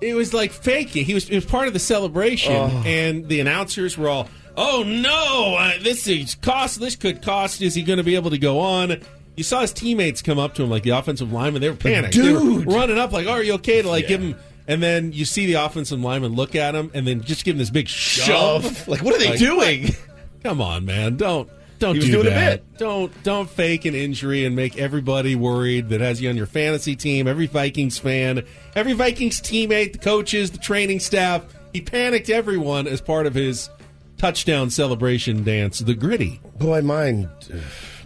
It 0.00 0.14
was 0.14 0.34
like 0.34 0.52
faking. 0.52 1.04
He 1.06 1.14
was. 1.14 1.30
It 1.30 1.36
was 1.36 1.44
part 1.46 1.66
of 1.68 1.72
the 1.72 1.78
celebration, 1.78 2.52
and 2.52 3.26
the 3.28 3.40
announcers 3.40 3.96
were 3.96 4.08
all, 4.08 4.28
"Oh 4.56 4.82
no, 4.84 5.54
uh, 5.58 5.72
this 5.82 6.06
is 6.06 6.34
cost. 6.34 6.78
This 6.80 6.94
could 6.96 7.22
cost. 7.22 7.62
Is 7.62 7.74
he 7.74 7.82
going 7.82 7.96
to 7.98 8.02
be 8.02 8.16
able 8.16 8.30
to 8.30 8.38
go 8.38 8.58
on?" 8.60 9.00
You 9.36 9.42
saw 9.44 9.60
his 9.62 9.72
teammates 9.72 10.22
come 10.22 10.38
up 10.38 10.54
to 10.54 10.62
him, 10.62 10.70
like 10.70 10.82
the 10.84 10.90
offensive 10.90 11.32
lineman. 11.32 11.60
They 11.62 11.68
were 11.70 11.76
panicked. 11.76 12.14
They 12.14 12.32
were 12.32 12.38
Dude. 12.40 12.66
running 12.72 12.98
up, 12.98 13.12
like, 13.12 13.26
"Are 13.26 13.42
you 13.42 13.54
okay?" 13.54 13.82
To 13.82 13.88
like 13.88 14.02
Yeah. 14.04 14.08
give 14.08 14.20
him. 14.22 14.34
And 14.66 14.82
then 14.82 15.12
you 15.12 15.24
see 15.26 15.44
the 15.46 15.54
offensive 15.54 16.00
lineman 16.00 16.32
look 16.34 16.54
at 16.54 16.74
him, 16.74 16.90
and 16.94 17.06
then 17.06 17.20
just 17.22 17.44
give 17.44 17.54
him 17.54 17.58
this 17.58 17.68
big 17.70 17.86
shove. 17.88 18.64
Shove. 18.64 18.88
Like, 18.88 19.02
what 19.02 19.14
are 19.14 19.18
they 19.18 19.30
Like, 19.30 19.38
doing? 19.38 19.94
Come 20.42 20.60
on, 20.62 20.84
man! 20.86 21.16
Don't 21.16 21.48
Don't 21.80 21.96
do 22.00 22.10
doing 22.10 22.26
that. 22.26 22.52
a 22.52 22.56
bit. 22.58 22.78
Don't 22.78 23.22
don't 23.24 23.50
fake 23.50 23.84
an 23.84 23.94
injury 23.94 24.44
and 24.44 24.54
make 24.56 24.78
everybody 24.78 25.34
worried 25.34 25.88
that 25.90 26.00
has 26.00 26.22
you 26.22 26.30
on 26.30 26.36
your 26.36 26.46
fantasy 26.46 26.94
team. 26.96 27.26
Every 27.28 27.46
Vikings 27.46 27.98
fan, 27.98 28.42
every 28.76 28.92
Vikings 28.94 29.40
teammate, 29.40 29.92
the 29.92 29.98
coaches, 29.98 30.50
the 30.52 30.58
training 30.58 31.00
staff. 31.00 31.42
He 31.74 31.80
panicked 31.80 32.30
everyone 32.30 32.86
as 32.86 33.00
part 33.00 33.26
of 33.26 33.34
his 33.34 33.68
touchdown 34.16 34.70
celebration 34.70 35.42
dance, 35.44 35.80
the 35.80 35.94
Griddy. 35.94 36.40
Boy, 36.58 36.80
mine, 36.82 37.28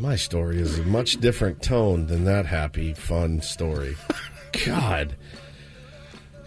my 0.00 0.16
story 0.16 0.58
is 0.58 0.78
a 0.78 0.82
much 0.84 1.16
different 1.16 1.62
tone 1.62 2.06
than 2.06 2.24
that 2.24 2.46
happy, 2.46 2.92
fun 2.94 3.40
story. 3.40 3.96
God, 4.64 5.16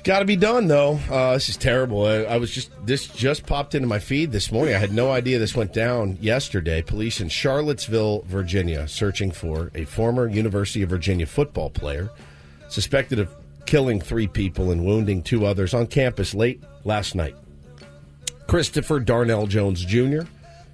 got 0.03 0.19
to 0.19 0.25
be 0.25 0.35
done 0.35 0.67
though. 0.67 0.99
Uh, 1.09 1.33
this 1.33 1.49
is 1.49 1.57
terrible. 1.57 2.05
I, 2.05 2.23
I 2.23 2.37
was 2.37 2.51
just 2.51 2.71
this 2.85 3.07
just 3.07 3.45
popped 3.45 3.75
into 3.75 3.87
my 3.87 3.99
feed 3.99 4.31
this 4.31 4.51
morning. 4.51 4.73
I 4.73 4.77
had 4.77 4.93
no 4.93 5.11
idea 5.11 5.39
this 5.39 5.55
went 5.55 5.73
down 5.73 6.17
yesterday. 6.21 6.81
Police 6.81 7.21
in 7.21 7.29
Charlottesville, 7.29 8.23
Virginia, 8.27 8.87
searching 8.87 9.31
for 9.31 9.71
a 9.75 9.85
former 9.85 10.27
University 10.27 10.81
of 10.81 10.89
Virginia 10.89 11.25
football 11.25 11.69
player 11.69 12.09
suspected 12.69 13.19
of 13.19 13.33
killing 13.65 13.99
three 13.99 14.27
people 14.27 14.71
and 14.71 14.85
wounding 14.85 15.21
two 15.21 15.45
others 15.45 15.73
on 15.73 15.87
campus 15.87 16.33
late 16.33 16.63
last 16.83 17.15
night. 17.15 17.35
Christopher 18.47 18.99
Darnell 18.99 19.47
Jones 19.47 19.83
Jr. 19.85 20.21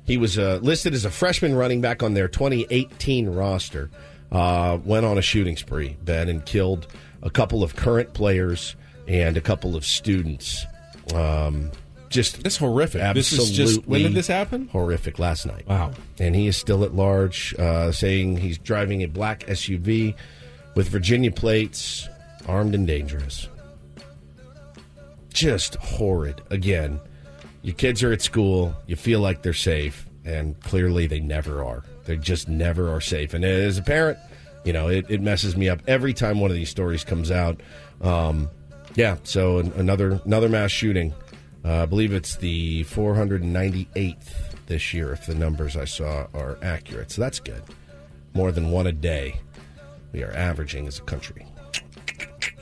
He 0.08 0.18
was 0.18 0.40
uh, 0.40 0.60
listed 0.64 0.94
as 0.94 1.04
a 1.06 1.12
freshman 1.12 1.54
running 1.54 1.82
back 1.82 2.02
on 2.02 2.14
their 2.14 2.30
2018 2.30 3.30
roster. 3.30 3.92
Uh, 4.32 4.80
went 4.84 5.06
on 5.06 5.18
a 5.18 5.22
shooting 5.22 5.56
spree, 5.56 5.98
Ben, 6.04 6.30
and 6.30 6.46
killed 6.46 6.88
a 7.22 7.30
couple 7.30 7.62
of 7.62 7.76
current 7.76 8.14
players 8.14 8.76
and 9.08 9.38
a 9.38 9.42
couple 9.42 9.76
of 9.76 9.86
students. 9.86 10.66
Um, 11.14 11.72
just 12.10 12.42
That's 12.44 12.58
horrific. 12.58 13.02
This 13.14 13.34
is 13.34 13.40
absolutely 13.40 13.74
just 13.76 13.88
when 13.88 14.02
did 14.04 14.14
this 14.14 14.28
happen? 14.28 14.70
horrific 14.70 15.20
last 15.20 15.46
night. 15.46 15.68
Wow. 15.68 15.92
And 16.20 16.36
he 16.36 16.48
is 16.48 16.56
still 16.56 16.84
at 16.84 16.96
large, 16.96 17.54
uh, 17.60 17.92
saying 17.92 18.38
he's 18.38 18.58
driving 18.58 19.04
a 19.04 19.08
black 19.08 19.42
SUV 19.48 20.16
with 20.76 20.88
Virginia 20.88 21.32
plates, 21.32 22.08
armed 22.48 22.76
and 22.76 22.88
dangerous. 22.88 23.50
Just 25.34 25.76
horrid. 25.76 26.42
Again, 26.50 27.00
your 27.62 27.76
kids 27.76 28.04
are 28.04 28.12
at 28.12 28.22
school, 28.22 28.76
you 28.86 28.96
feel 28.96 29.20
like 29.20 29.42
they're 29.42 29.54
safe, 29.54 30.06
and 30.26 30.60
clearly 30.62 31.08
they 31.08 31.20
never 31.20 31.64
are. 31.64 31.84
They 32.06 32.18
just 32.18 32.48
never 32.48 32.92
are 32.94 33.02
safe. 33.02 33.34
And 33.34 33.44
as 33.44 33.78
a 33.78 33.82
parent, 33.82 34.18
you 34.64 34.74
know, 34.74 34.88
it, 34.88 35.06
it 35.10 35.22
messes 35.22 35.56
me 35.56 35.70
up 35.70 35.82
every 35.88 36.14
time 36.14 36.40
one 36.40 36.52
of 36.52 36.56
these 36.56 36.70
stories 36.70 37.04
comes 37.04 37.32
out. 37.32 37.62
Um, 38.02 38.50
yeah, 38.96 39.18
so 39.24 39.60
an, 39.60 39.72
another 39.74 40.22
another 40.26 40.50
mass 40.50 40.72
shooting. 40.72 41.14
Uh, 41.66 41.84
I 41.84 41.86
believe 41.86 42.14
it's 42.14 42.36
the 42.38 42.84
498th 42.86 44.34
this 44.68 44.94
year, 44.94 45.12
if 45.12 45.26
the 45.26 45.36
numbers 45.36 45.76
I 45.76 45.86
saw 45.86 46.28
are 46.34 46.58
accurate. 46.62 47.12
So 47.12 47.22
that's 47.22 47.40
good. 47.40 47.64
More 48.34 48.52
than 48.52 48.72
one 48.72 48.88
a 48.88 48.92
day 48.92 49.40
we 50.14 50.24
are 50.24 50.32
averaging 50.32 50.88
as 50.88 51.00
a 51.00 51.04
country. 51.04 51.47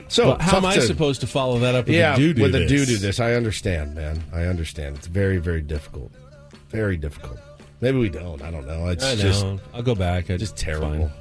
So 0.08 0.28
Well, 0.30 0.38
how 0.40 0.58
am 0.58 0.66
I 0.66 0.76
to- 0.76 0.82
supposed 0.82 1.22
to 1.22 1.28
follow 1.28 1.60
that 1.60 1.76
up 1.76 1.88
with 1.88 1.96
yeah, 1.96 2.14
a 2.14 2.18
do 2.18 2.34
do 2.34 2.42
with 2.44 2.56
a 2.56 2.60
this? 2.60 2.70
do 2.70 2.86
do 2.86 2.98
this. 2.98 3.20
I 3.20 3.34
understand, 3.34 3.96
man. 3.96 4.24
I 4.32 4.44
understand. 4.44 4.98
It's 4.98 5.08
very, 5.08 5.38
very 5.38 5.62
difficult. 5.62 6.12
Very 6.70 6.96
difficult. 6.98 7.40
Maybe 7.82 7.98
we 7.98 8.10
don't. 8.10 8.42
I 8.42 8.52
don't 8.52 8.68
know. 8.68 8.88
It's 8.88 9.04
I 9.04 9.16
know. 9.16 9.22
just 9.22 9.46
I'll 9.74 9.82
go 9.84 9.96
back. 9.96 10.30
I 10.30 10.38
just 10.38 10.54
it's 10.54 10.62
terrible. 10.62 11.12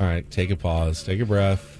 All 0.00 0.06
right, 0.06 0.28
take 0.30 0.50
a 0.50 0.56
pause, 0.56 1.02
take 1.02 1.20
a 1.20 1.26
breath. 1.26 1.78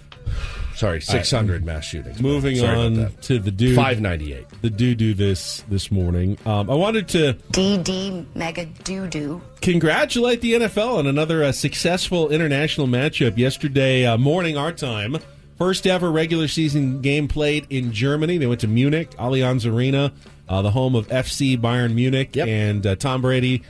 sorry. 0.75 1.01
Six 1.01 1.31
hundred 1.31 1.65
mass 1.65 1.85
shootings. 1.85 2.21
Moving 2.21 2.61
on 2.65 3.11
to 3.23 3.39
the 3.39 3.51
do 3.51 3.75
Five 3.77 4.01
ninety 4.01 4.35
eight. 4.35 4.47
the 4.61 4.71
do 4.71 4.95
do 4.95 5.15
this 5.15 5.63
this 5.69 5.91
morning. 5.93 6.37
Um, 6.45 6.69
I 6.71 6.75
wanted 6.75 7.09
to 7.09 7.35
DD 7.53 8.27
mega 8.35 8.67
doo 8.85 9.07
doo. 9.07 9.41
congratulate 9.63 10.41
the 10.41 10.55
NFL 10.55 10.99
on 10.99 11.07
another 11.07 11.45
uh, 11.45 11.53
successful 11.53 12.29
international 12.31 12.87
matchup 12.89 13.37
yesterday 13.39 14.05
uh, 14.05 14.19
morning 14.19 14.57
our 14.57 14.73
time. 14.73 15.17
First 15.59 15.87
ever 15.89 16.11
regular 16.11 16.47
season 16.49 17.01
game 17.03 17.27
played 17.27 17.67
in 17.69 17.93
Germany. 17.93 18.39
They 18.39 18.47
went 18.47 18.61
to 18.61 18.69
Munich, 18.69 19.11
Allianz 19.19 19.71
Arena, 19.71 20.13
uh, 20.49 20.63
the 20.63 20.71
home 20.71 20.95
of 20.95 21.09
FC 21.09 21.59
Bayern 21.59 21.95
Munich, 21.95 22.37
Yep. 22.37 22.47
and 22.49 22.87
uh, 22.87 22.95
Tom 22.95 23.21
Brady 23.23 23.63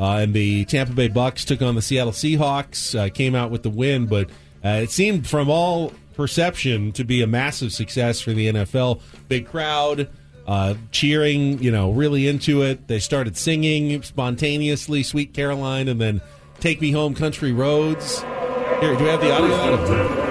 uh, 0.00 0.16
and 0.16 0.34
the 0.34 0.64
Tampa 0.64 0.92
Bay 0.92 1.06
Bucks 1.08 1.44
took 1.44 1.62
on 1.62 1.76
the 1.76 1.82
Seattle 1.82 2.12
Seahawks. 2.12 2.98
Uh, 2.98 3.08
came 3.08 3.36
out 3.36 3.50
with 3.52 3.62
the 3.62 3.70
win, 3.70 4.06
but 4.06 4.28
uh, 4.64 4.80
it 4.82 4.90
seemed 4.90 5.28
from 5.28 5.48
all 5.48 5.92
perception 6.14 6.90
to 6.92 7.04
be 7.04 7.22
a 7.22 7.26
massive 7.28 7.72
success 7.72 8.20
for 8.20 8.32
the 8.32 8.48
NFL. 8.52 9.00
Big 9.28 9.46
crowd. 9.46 10.08
Uh, 10.44 10.74
cheering, 10.90 11.62
you 11.62 11.70
know, 11.70 11.90
really 11.92 12.26
into 12.26 12.62
it. 12.62 12.88
They 12.88 12.98
started 12.98 13.36
singing 13.36 14.02
spontaneously, 14.02 15.02
"Sweet 15.02 15.34
Caroline," 15.34 15.88
and 15.88 16.00
then 16.00 16.20
"Take 16.58 16.80
Me 16.80 16.90
Home, 16.90 17.14
Country 17.14 17.52
Roads." 17.52 18.22
Here, 18.80 18.96
do 18.96 19.04
we 19.04 19.10
have 19.10 19.20
the 19.20 19.30
audio? 19.30 20.27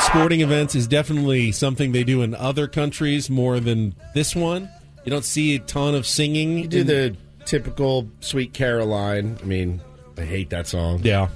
At 0.00 0.06
sporting 0.06 0.40
events 0.40 0.74
is 0.74 0.86
definitely 0.86 1.52
something 1.52 1.92
they 1.92 2.04
do 2.04 2.22
in 2.22 2.34
other 2.34 2.66
countries 2.66 3.28
more 3.30 3.60
than 3.60 3.94
this 4.14 4.34
one. 4.34 4.68
You 5.04 5.10
don't 5.10 5.24
see 5.24 5.54
a 5.56 5.58
ton 5.60 5.94
of 5.94 6.06
singing. 6.06 6.58
You 6.58 6.68
do 6.68 6.80
in- 6.80 6.86
the 6.86 7.16
typical 7.44 8.08
Sweet 8.20 8.52
Caroline. 8.52 9.38
I 9.42 9.44
mean, 9.46 9.80
I 10.18 10.22
hate 10.22 10.50
that 10.50 10.66
song. 10.66 11.00
yeah, 11.02 11.28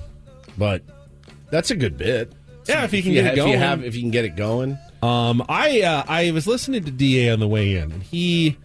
But 0.59 0.83
that's 1.51 1.71
a 1.71 1.77
good 1.77 1.97
bit. 1.97 2.33
yeah. 2.67 2.85
If 2.85 2.93
you 2.93 3.03
can 3.03 3.13
If 3.13 3.17
you, 3.17 3.23
get 3.23 3.33
it 3.33 3.37
going, 3.37 3.49
if 3.51 3.55
you 3.55 3.59
have, 3.61 3.85
if 3.85 3.95
you 3.95 4.01
can 4.03 4.11
get 4.11 4.25
it 4.25 4.37
going. 4.37 4.79
Um, 5.03 5.45
I 5.49 5.83
uh, 5.83 6.05
I 6.09 6.31
was 6.31 6.47
listening 6.47 6.85
to 6.85 6.91
Da 6.91 7.31
on 7.33 7.41
the 7.41 7.49
way 7.49 7.77
in, 7.77 7.93
and 7.93 8.03
he 8.03 8.57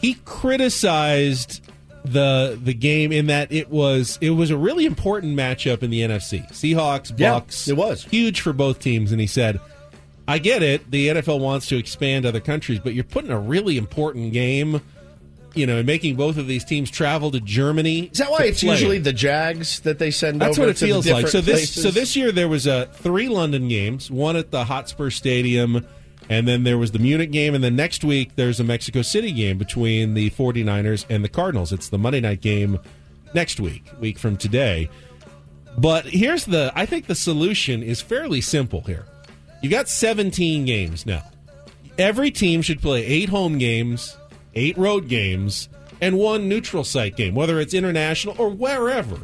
he 0.00 0.14
criticized 0.24 1.60
the 2.04 2.58
the 2.62 2.74
game 2.74 3.12
in 3.12 3.26
that 3.26 3.52
it 3.52 3.70
was 3.70 4.18
it 4.20 4.30
was 4.30 4.50
a 4.50 4.56
really 4.56 4.86
important 4.86 5.36
matchup 5.36 5.82
in 5.82 5.90
the 5.90 6.00
NFC. 6.00 6.48
Seahawks, 6.50 7.12
Yeah, 7.18 7.32
Bucks, 7.34 7.68
it 7.68 7.76
was. 7.76 8.04
huge 8.04 8.40
for 8.40 8.52
both 8.52 8.78
teams, 8.80 9.12
and 9.12 9.20
he 9.20 9.26
said, 9.26 9.60
"I 10.26 10.38
get 10.38 10.62
it. 10.62 10.90
The 10.90 11.08
NFL 11.08 11.40
wants 11.40 11.66
to 11.68 11.76
expand 11.76 12.24
other 12.26 12.40
countries, 12.40 12.78
but 12.82 12.94
you're 12.94 13.04
putting 13.04 13.30
a 13.30 13.38
really 13.38 13.76
important 13.76 14.32
game." 14.32 14.80
You 15.52 15.66
know, 15.66 15.82
making 15.82 16.14
both 16.14 16.36
of 16.36 16.46
these 16.46 16.64
teams 16.64 16.92
travel 16.92 17.32
to 17.32 17.40
Germany. 17.40 18.08
Is 18.12 18.18
that 18.18 18.30
why 18.30 18.44
it's 18.44 18.60
play. 18.62 18.70
usually 18.70 18.98
the 19.00 19.12
Jags 19.12 19.80
that 19.80 19.98
they 19.98 20.12
send 20.12 20.40
That's 20.40 20.56
over 20.56 20.68
what 20.68 20.70
it 20.70 20.76
to 20.76 20.86
feels 20.86 21.06
like. 21.08 21.24
different 21.26 21.30
So 21.32 21.40
this 21.40 21.60
places? 21.72 21.82
so 21.82 21.90
this 21.90 22.14
year 22.14 22.30
there 22.30 22.46
was 22.48 22.68
uh, 22.68 22.86
three 22.92 23.28
London 23.28 23.66
games, 23.66 24.12
one 24.12 24.36
at 24.36 24.52
the 24.52 24.64
Hotspur 24.64 25.10
Stadium, 25.10 25.84
and 26.30 26.46
then 26.46 26.62
there 26.62 26.78
was 26.78 26.92
the 26.92 27.00
Munich 27.00 27.32
game, 27.32 27.56
and 27.56 27.62
then 27.62 27.74
next 27.74 28.04
week 28.04 28.36
there's 28.36 28.60
a 28.60 28.64
Mexico 28.64 29.02
City 29.02 29.32
game 29.32 29.58
between 29.58 30.14
the 30.14 30.30
49ers 30.30 31.04
and 31.10 31.24
the 31.24 31.28
Cardinals. 31.28 31.72
It's 31.72 31.88
the 31.88 31.98
Monday 31.98 32.20
night 32.20 32.40
game 32.40 32.78
next 33.34 33.58
week, 33.58 33.84
week 33.98 34.16
from 34.16 34.36
today. 34.36 34.88
But 35.76 36.06
here's 36.06 36.44
the 36.44 36.72
I 36.76 36.86
think 36.86 37.06
the 37.06 37.16
solution 37.16 37.82
is 37.82 38.00
fairly 38.00 38.40
simple 38.40 38.82
here. 38.82 39.06
You 39.60 39.70
got 39.70 39.88
17 39.88 40.64
games 40.64 41.04
now. 41.04 41.24
Every 41.98 42.30
team 42.30 42.62
should 42.62 42.80
play 42.80 43.04
8 43.04 43.28
home 43.28 43.58
games, 43.58 44.16
8 44.54 44.78
road 44.78 45.08
games, 45.08 45.68
and 46.00 46.16
one 46.16 46.48
neutral 46.48 46.84
site 46.84 47.16
game, 47.16 47.34
whether 47.34 47.58
it's 47.60 47.74
international 47.74 48.36
or 48.38 48.48
wherever. 48.50 49.18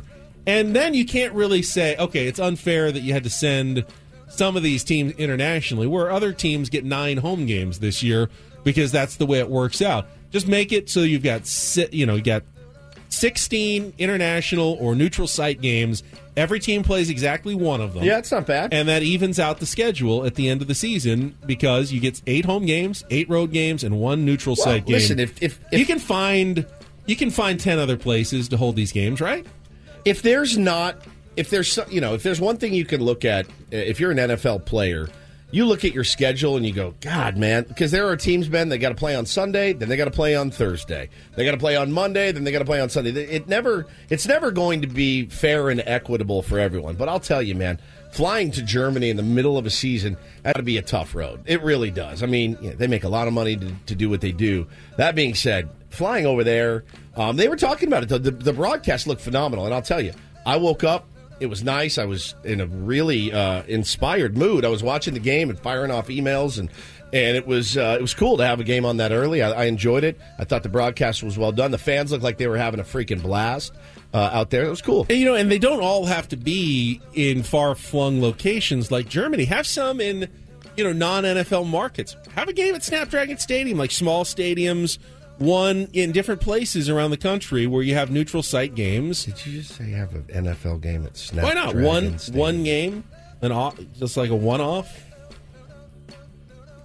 And 0.45 0.75
then 0.75 0.93
you 0.93 1.07
can't 1.07 1.33
really 1.33 1.63
say, 1.63 1.97
okay, 1.97 2.27
it's 2.27 2.39
unfair 2.39 2.91
that 2.91 3.01
you 3.01 3.13
had 3.13 3.25
to 3.25 3.31
send 3.31 3.85
some 4.29 4.57
of 4.57 4.63
these 4.63 4.83
teams 4.85 5.13
internationally, 5.13 5.87
where 5.87 6.11
other 6.11 6.33
teams 6.33 6.69
get 6.69 6.85
nine 6.85 7.17
home 7.19 7.47
games 7.47 7.79
this 7.79 8.03
year 8.03 8.29
because 8.65 8.91
that's 8.93 9.17
the 9.17 9.27
way 9.27 9.39
it 9.39 9.49
works 9.49 9.81
out. 9.81 10.07
Just 10.33 10.49
make 10.49 10.73
it 10.73 10.91
so 10.91 11.01
you've 11.01 11.23
got, 11.23 11.43
you 11.93 12.05
know, 12.07 12.17
you 12.17 12.23
got 12.23 12.43
16 13.09 13.95
international 13.99 14.77
or 14.81 14.95
neutral 14.95 15.29
site 15.29 15.61
games. 15.61 16.03
Every 16.37 16.61
team 16.61 16.83
plays 16.83 17.09
exactly 17.09 17.55
one 17.55 17.81
of 17.81 17.95
them. 17.95 18.05
yeah, 18.05 18.19
it's 18.19 18.31
not 18.31 18.47
bad. 18.47 18.75
And 18.75 18.89
that 18.89 19.03
evens 19.03 19.39
out 19.41 19.59
the 19.59 19.67
schedule 19.67 20.27
at 20.27 20.35
the 20.35 20.49
end 20.49 20.61
of 20.61 20.69
the 20.69 20.75
season 20.75 21.35
because 21.47 21.93
you 21.93 22.01
get 22.01 22.21
eight 22.27 22.45
home 22.45 22.67
games, 22.67 23.05
eight 23.11 23.29
road 23.31 23.53
games, 23.53 23.85
and 23.85 23.99
one 23.99 24.25
neutral 24.27 24.55
Well, 24.59 24.65
site 24.65 24.87
game. 24.87 24.95
listen, 24.95 25.19
if- 25.21 25.43
if- 25.43 25.59
if- 25.73 25.79
you 25.79 25.87
can 25.87 25.99
find 25.99 26.67
you 27.07 27.15
can 27.15 27.31
find 27.31 27.61
ten 27.61 27.79
other 27.79 27.97
places 27.97 28.49
to 28.49 28.57
hold 28.57 28.75
these 28.77 28.91
games, 28.93 29.21
right? 29.21 29.47
if 30.05 30.23
there's 30.23 30.57
not 30.59 30.97
if 31.37 31.51
there's 31.51 31.79
you 31.91 32.01
know 32.01 32.15
if 32.15 32.23
there's 32.23 32.41
one 32.41 32.57
thing 32.57 32.75
you 32.75 32.85
can 32.85 33.03
look 33.03 33.25
at 33.25 33.47
uh, 33.47 33.51
if 33.71 34.01
you're 34.01 34.11
an 34.11 34.19
NFL 34.19 34.65
player 34.65 35.09
you 35.53 35.65
look 35.65 35.85
at 35.85 35.93
your 35.93 36.03
schedule 36.03 36.57
and 36.57 36.67
you 36.67 36.73
go 36.73 36.95
god 37.01 37.37
man 37.37 37.65
because 37.65 37.91
there 37.91 38.09
are 38.09 38.17
teams 38.17 38.49
Ben 38.49 38.69
they 38.69 38.79
got 38.79 38.89
to 38.89 38.95
play 38.95 39.15
on 39.15 39.27
Sunday 39.27 39.73
then 39.73 39.89
they 39.89 39.97
got 39.97 40.07
to 40.07 40.11
play 40.11 40.35
on 40.35 40.51
Thursday. 40.51 41.09
They 41.37 41.45
got 41.45 41.53
to 41.53 41.59
play 41.59 41.77
on 41.77 41.93
Monday 41.93 42.33
then 42.33 42.45
they 42.45 42.53
got 42.53 42.61
to 42.61 42.65
play 42.65 42.81
on 42.81 42.89
Sunday. 42.89 43.11
It 43.11 43.47
never 43.49 43.87
it's 44.09 44.27
never 44.27 44.51
going 44.51 44.81
to 44.81 44.87
be 44.87 45.27
fair 45.27 45.71
and 45.71 45.83
equitable 45.87 46.43
for 46.43 46.59
everyone. 46.59 46.97
But 46.97 47.09
I'll 47.09 47.21
tell 47.21 47.43
you 47.43 47.55
man 47.55 47.79
flying 48.11 48.51
to 48.53 48.63
Germany 48.63 49.11
in 49.11 49.17
the 49.17 49.23
middle 49.23 49.59
of 49.59 49.67
a 49.67 49.71
season 49.71 50.17
that 50.43 50.57
would 50.57 50.65
be 50.65 50.79
a 50.79 50.83
tough 50.83 51.15
road. 51.15 51.43
It 51.47 51.63
really 51.63 51.91
does. 51.91 52.23
I 52.23 52.27
mean 52.27 52.57
you 52.61 52.71
know, 52.71 52.77
they 52.77 52.87
make 52.87 53.05
a 53.05 53.09
lot 53.09 53.29
of 53.29 53.35
money 53.35 53.57
to, 53.57 53.73
to 53.87 53.95
do 53.95 54.09
what 54.09 54.21
they 54.21 54.33
do. 54.33 54.67
That 54.97 55.15
being 55.15 55.35
said 55.35 55.69
flying 55.91 56.27
over 56.27 56.43
there 56.43 56.85
um, 57.15 57.37
they 57.37 57.49
were 57.49 57.57
talking 57.57 57.89
about 57.89 58.03
it 58.03 58.09
the, 58.09 58.19
the, 58.19 58.31
the 58.31 58.53
broadcast 58.53 59.07
looked 59.07 59.23
phenomenal 59.23 59.65
and 59.65 59.73
I'll 59.73 59.83
tell 59.83 60.01
you 60.01 60.13
I 60.45 60.57
woke 60.57 60.85
up 60.85 61.07
It 61.39 61.47
was 61.47 61.63
nice. 61.63 61.99
I 61.99 62.05
was 62.05 62.35
in 62.45 62.61
a 62.61 62.67
really 62.67 63.33
uh, 63.33 63.63
inspired 63.65 64.37
mood. 64.37 64.65
I 64.65 64.69
was 64.69 64.83
watching 64.83 65.15
the 65.15 65.21
game 65.21 65.51
and 65.51 65.59
firing 65.59 65.91
off 65.91 66.09
emails, 66.09 66.59
and 66.59 66.71
and 67.13 67.37
it 67.37 67.47
was 67.47 67.77
uh, 67.77 67.97
it 67.99 68.03
was 68.03 68.15
cool 68.15 68.37
to 68.39 68.47
have 68.47 68.61
a 68.61 68.65
game 68.65 68.85
on 68.85 68.97
that 68.99 69.13
early. 69.13 69.43
I, 69.43 69.51
I 69.51 69.65
enjoyed 69.65 70.05
it. 70.05 70.19
I 70.39 70.45
thought 70.45 70.63
the 70.63 70.69
broadcast 70.69 71.23
was 71.23 71.39
well 71.39 71.53
done. 71.53 71.71
The 71.71 71.79
fans 71.79 72.11
looked 72.11 72.25
like 72.25 72.39
they 72.39 72.47
were 72.47 72.57
having 72.57 72.81
a 72.81 72.85
freaking 72.85 73.23
blast 73.23 73.73
uh, 74.13 74.31
out 74.33 74.51
there. 74.51 74.65
It 74.65 74.71
was 74.71 74.83
cool. 74.83 75.07
And, 75.09 75.19
you 75.19 75.27
know, 75.27 75.35
and 75.35 75.51
they 75.51 75.59
don't 75.59 75.83
all 75.83 76.07
have 76.07 76.29
to 76.29 76.37
be 76.37 77.01
in 77.15 77.43
far 77.43 77.75
flung 77.75 78.21
locations 78.21 78.91
like 78.91 79.09
Germany. 79.09 79.45
Have 79.45 79.67
some 79.67 80.01
in, 80.01 80.29
you 80.77 80.85
know, 80.85 80.93
non 80.93 81.25
NFL 81.25 81.67
markets. 81.67 82.17
Have 82.35 82.49
a 82.49 82.53
game 82.53 82.75
at 82.75 82.83
Snapdragon 82.83 83.39
Stadium, 83.39 83.79
like 83.79 83.91
small 83.91 84.25
stadiums, 84.25 84.99
one 85.39 85.89
in 85.93 86.13
different 86.13 86.41
places 86.41 86.89
around 86.89 87.11
the 87.11 87.17
country 87.17 87.67
where 87.67 87.83
you 87.83 87.95
have 87.95 88.11
neutral 88.11 88.43
site 88.43 88.75
games. 88.75 89.25
Did 89.25 89.45
you 89.47 89.61
just 89.61 89.75
say 89.77 89.87
you 89.91 89.97
have 89.97 90.15
an 90.15 90.25
NFL 90.33 90.81
game 90.83 91.05
at 91.07 91.17
Snap? 91.17 91.45
Why 91.45 91.53
Snapdragon 91.53 91.83
not 91.83 91.89
one 91.89 92.19
Stadium? 92.19 92.41
one 92.41 92.65
game, 92.65 93.05
an 93.43 93.53
off, 93.53 93.79
just 93.99 94.17
like 94.17 94.31
a 94.31 94.35
one 94.37 94.61
off? 94.61 95.03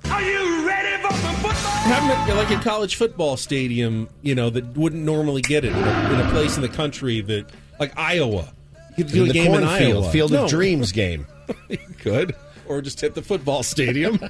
Are 0.05 0.21
you 0.21 0.67
ready 0.67 1.01
for 1.01 1.13
some 1.13 1.35
football? 1.35 1.51
Have 1.51 2.29
it 2.29 2.33
like 2.35 2.49
a 2.51 2.61
college 2.63 2.95
football 2.95 3.37
stadium, 3.37 4.09
you 4.21 4.35
know, 4.35 4.49
that 4.49 4.65
wouldn't 4.77 5.03
normally 5.03 5.41
get 5.41 5.63
it 5.63 5.71
in 5.73 5.77
a, 5.83 6.13
in 6.13 6.19
a 6.19 6.29
place 6.31 6.55
in 6.55 6.61
the 6.61 6.69
country 6.69 7.21
that, 7.21 7.49
like 7.79 7.97
Iowa. 7.97 8.51
You 8.97 9.05
could 9.05 9.13
do 9.13 9.23
In 9.23 9.29
a 9.29 9.33
the 9.33 9.33
game 9.33 9.53
in 9.53 9.61
cornfield, 9.63 10.03
Iowa. 10.03 10.11
Field 10.11 10.31
No. 10.31 10.43
of 10.45 10.49
Dreams 10.49 10.91
game. 10.91 11.27
You 11.69 11.77
could, 11.99 12.33
or 12.65 12.81
just 12.81 13.01
hit 13.01 13.13
the 13.13 13.21
football 13.21 13.63
stadium. 13.63 14.19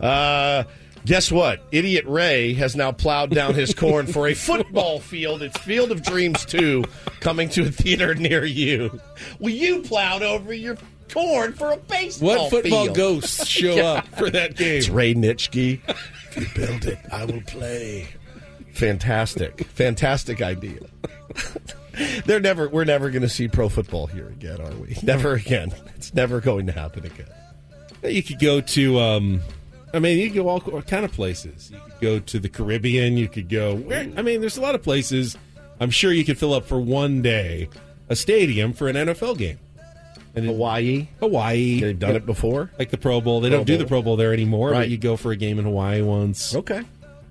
Uh, 0.00 0.64
guess 1.04 1.30
what? 1.32 1.62
Idiot 1.72 2.04
Ray 2.06 2.54
has 2.54 2.76
now 2.76 2.92
plowed 2.92 3.30
down 3.30 3.54
his 3.54 3.74
corn 3.74 4.06
for 4.06 4.28
a 4.28 4.34
football 4.34 5.00
field. 5.00 5.42
It's 5.42 5.58
Field 5.58 5.90
of 5.92 6.02
Dreams 6.02 6.44
2 6.46 6.84
coming 7.20 7.48
to 7.50 7.62
a 7.62 7.70
theater 7.70 8.14
near 8.14 8.44
you. 8.44 9.00
Well, 9.38 9.52
you 9.52 9.82
plowed 9.82 10.22
over 10.22 10.52
your 10.52 10.76
corn 11.12 11.52
for 11.54 11.72
a 11.72 11.76
baseball 11.76 12.28
what 12.28 12.50
football 12.50 12.84
field. 12.84 12.96
ghosts 12.96 13.46
show 13.46 13.74
Yeah. 13.76 13.82
up 13.94 14.08
for 14.16 14.30
that 14.30 14.56
game? 14.56 14.78
It's 14.78 14.88
Ray 14.88 15.14
Nitschke. 15.14 15.80
if 15.88 16.36
you 16.36 16.46
build 16.66 16.84
it, 16.84 16.98
I 17.12 17.24
will 17.24 17.42
play. 17.42 18.08
Fantastic. 18.72 19.64
Fantastic 19.66 20.40
idea. 20.40 20.78
They're 22.24 22.40
never 22.40 22.68
we're 22.68 22.84
never 22.84 23.10
going 23.10 23.22
to 23.22 23.28
see 23.28 23.48
pro 23.48 23.68
football 23.68 24.06
here 24.06 24.28
again, 24.28 24.60
are 24.60 24.72
we? 24.74 24.96
Never 25.02 25.34
again. 25.34 25.72
It's 25.96 26.14
never 26.14 26.40
going 26.40 26.66
to 26.66 26.72
happen 26.72 27.04
again. 27.04 27.26
You 28.02 28.22
could 28.22 28.38
go 28.38 28.60
to, 28.62 28.98
um, 29.00 29.42
I 29.92 29.98
mean, 29.98 30.18
you 30.18 30.30
go 30.30 30.48
all, 30.48 30.60
kind 30.82 31.04
of 31.04 31.12
places. 31.12 31.70
You 31.72 31.78
could 31.80 32.00
go 32.00 32.18
to 32.20 32.38
the 32.38 32.48
Caribbean. 32.48 33.16
You 33.16 33.28
could 33.28 33.48
go, 33.48 33.74
where, 33.76 34.08
I 34.16 34.22
mean, 34.22 34.40
there's 34.40 34.56
a 34.56 34.60
lot 34.60 34.74
of 34.74 34.82
places. 34.82 35.36
I'm 35.80 35.90
sure 35.90 36.12
you 36.12 36.24
could 36.24 36.38
fill 36.38 36.52
up 36.54 36.64
for 36.66 36.78
one 36.80 37.22
day 37.22 37.68
a 38.08 38.14
stadium 38.16 38.72
for 38.72 38.88
an 38.88 38.96
NFL 38.96 39.38
game. 39.38 39.58
And 40.36 40.44
in 40.44 40.50
Hawaii. 40.52 41.08
Hawaii, 41.18 41.80
They've 41.80 41.98
done 41.98 42.14
it 42.14 42.24
before. 42.24 42.70
like 42.78 42.90
the 42.90 42.98
Pro 42.98 43.20
Bowl. 43.20 43.40
They 43.40 43.48
Pro 43.48 43.58
don't 43.58 43.64
do 43.66 43.76
the 43.76 43.86
Pro 43.86 44.00
Bowl 44.00 44.16
there 44.16 44.32
anymore, 44.32 44.70
Right. 44.70 44.78
but 44.82 44.88
you 44.90 44.96
go 44.96 45.16
for 45.16 45.32
a 45.32 45.36
game 45.36 45.58
in 45.58 45.64
Hawaii 45.64 46.02
once. 46.02 46.54
Okay. 46.54 46.82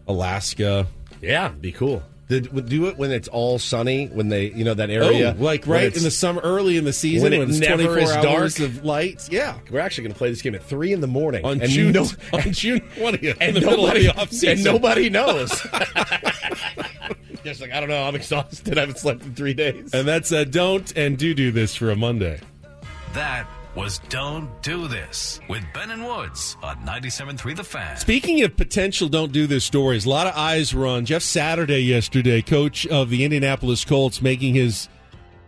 Alaska. 0.07 0.87
Yeah, 1.21 1.49
be 1.49 1.71
cool. 1.71 2.03
Did, 2.29 2.67
do 2.69 2.85
it 2.85 2.95
when 2.95 3.11
it's 3.11 3.27
all 3.27 3.57
sunny, 3.57 4.05
when 4.05 4.29
they, 4.29 4.51
you 4.51 4.63
know, 4.63 4.75
that 4.75 4.91
area. 4.91 5.35
oh, 5.37 5.43
like 5.43 5.65
right 5.65 5.95
in 5.95 6.03
the 6.03 6.11
summer, 6.11 6.39
early 6.41 6.77
in 6.77 6.83
the 6.83 6.93
season 6.93 7.23
when 7.23 7.33
it 7.33 7.39
when, 7.39 7.49
it's 7.49 7.57
never 7.57 7.83
24 7.85 7.97
is 7.97 8.11
hours 8.11 8.55
dark. 8.55 8.69
of 8.69 8.85
light. 8.85 9.27
Yeah. 9.31 9.57
We're 9.71 9.79
actually 9.79 10.03
going 10.03 10.13
to 10.13 10.17
play 10.19 10.29
this 10.29 10.43
game 10.43 10.53
at 10.53 10.63
three 10.63 10.93
in 10.93 11.01
the 11.01 11.07
morning 11.07 11.43
On 11.43 11.59
and 11.59 11.71
June, 11.71 11.91
no- 11.91 12.05
on 12.31 12.41
June 12.51 12.81
20th, 12.95 13.37
and 13.41 13.41
in 13.41 13.53
the 13.55 13.61
middle 13.61 13.87
of 13.87 13.93
nobody, 13.95 14.03
the 14.03 14.15
off 14.15 14.43
and 14.43 14.63
nobody 14.63 15.09
knows. 15.09 15.49
Just 17.43 17.61
like 17.61 17.71
I 17.71 17.79
don't 17.79 17.89
know, 17.89 18.03
I'm 18.03 18.15
exhausted. 18.15 18.77
I 18.77 18.81
haven't 18.81 18.99
slept 18.99 19.23
in 19.23 19.33
three 19.33 19.55
days. 19.55 19.93
And 19.93 20.07
that's 20.07 20.31
uh, 20.31 20.43
don't 20.43 20.95
and 20.95 21.17
do 21.17 21.33
do 21.33 21.51
this 21.51 21.73
for 21.75 21.89
a 21.89 21.95
Monday. 21.95 22.39
That 23.13 23.47
was 23.79 23.99
Don't 24.09 24.61
Do 24.61 24.89
This 24.89 25.39
with 25.47 25.63
Ben 25.73 25.91
and 25.91 26.05
Woods 26.05 26.57
on 26.61 26.75
97.3 26.85 27.55
The 27.55 27.63
Fan. 27.63 27.95
Speaking 27.95 28.43
of 28.43 28.57
potential 28.57 29.07
don't 29.07 29.31
do 29.31 29.47
this 29.47 29.63
stories, 29.63 30.05
a 30.05 30.09
lot 30.09 30.27
of 30.27 30.35
eyes 30.35 30.73
were 30.73 30.85
on 30.85 31.05
Jeff 31.05 31.21
Saturday 31.21 31.79
yesterday, 31.79 32.41
coach 32.41 32.85
of 32.87 33.09
the 33.09 33.23
Indianapolis 33.23 33.85
Colts, 33.85 34.21
making 34.21 34.53
his 34.53 34.89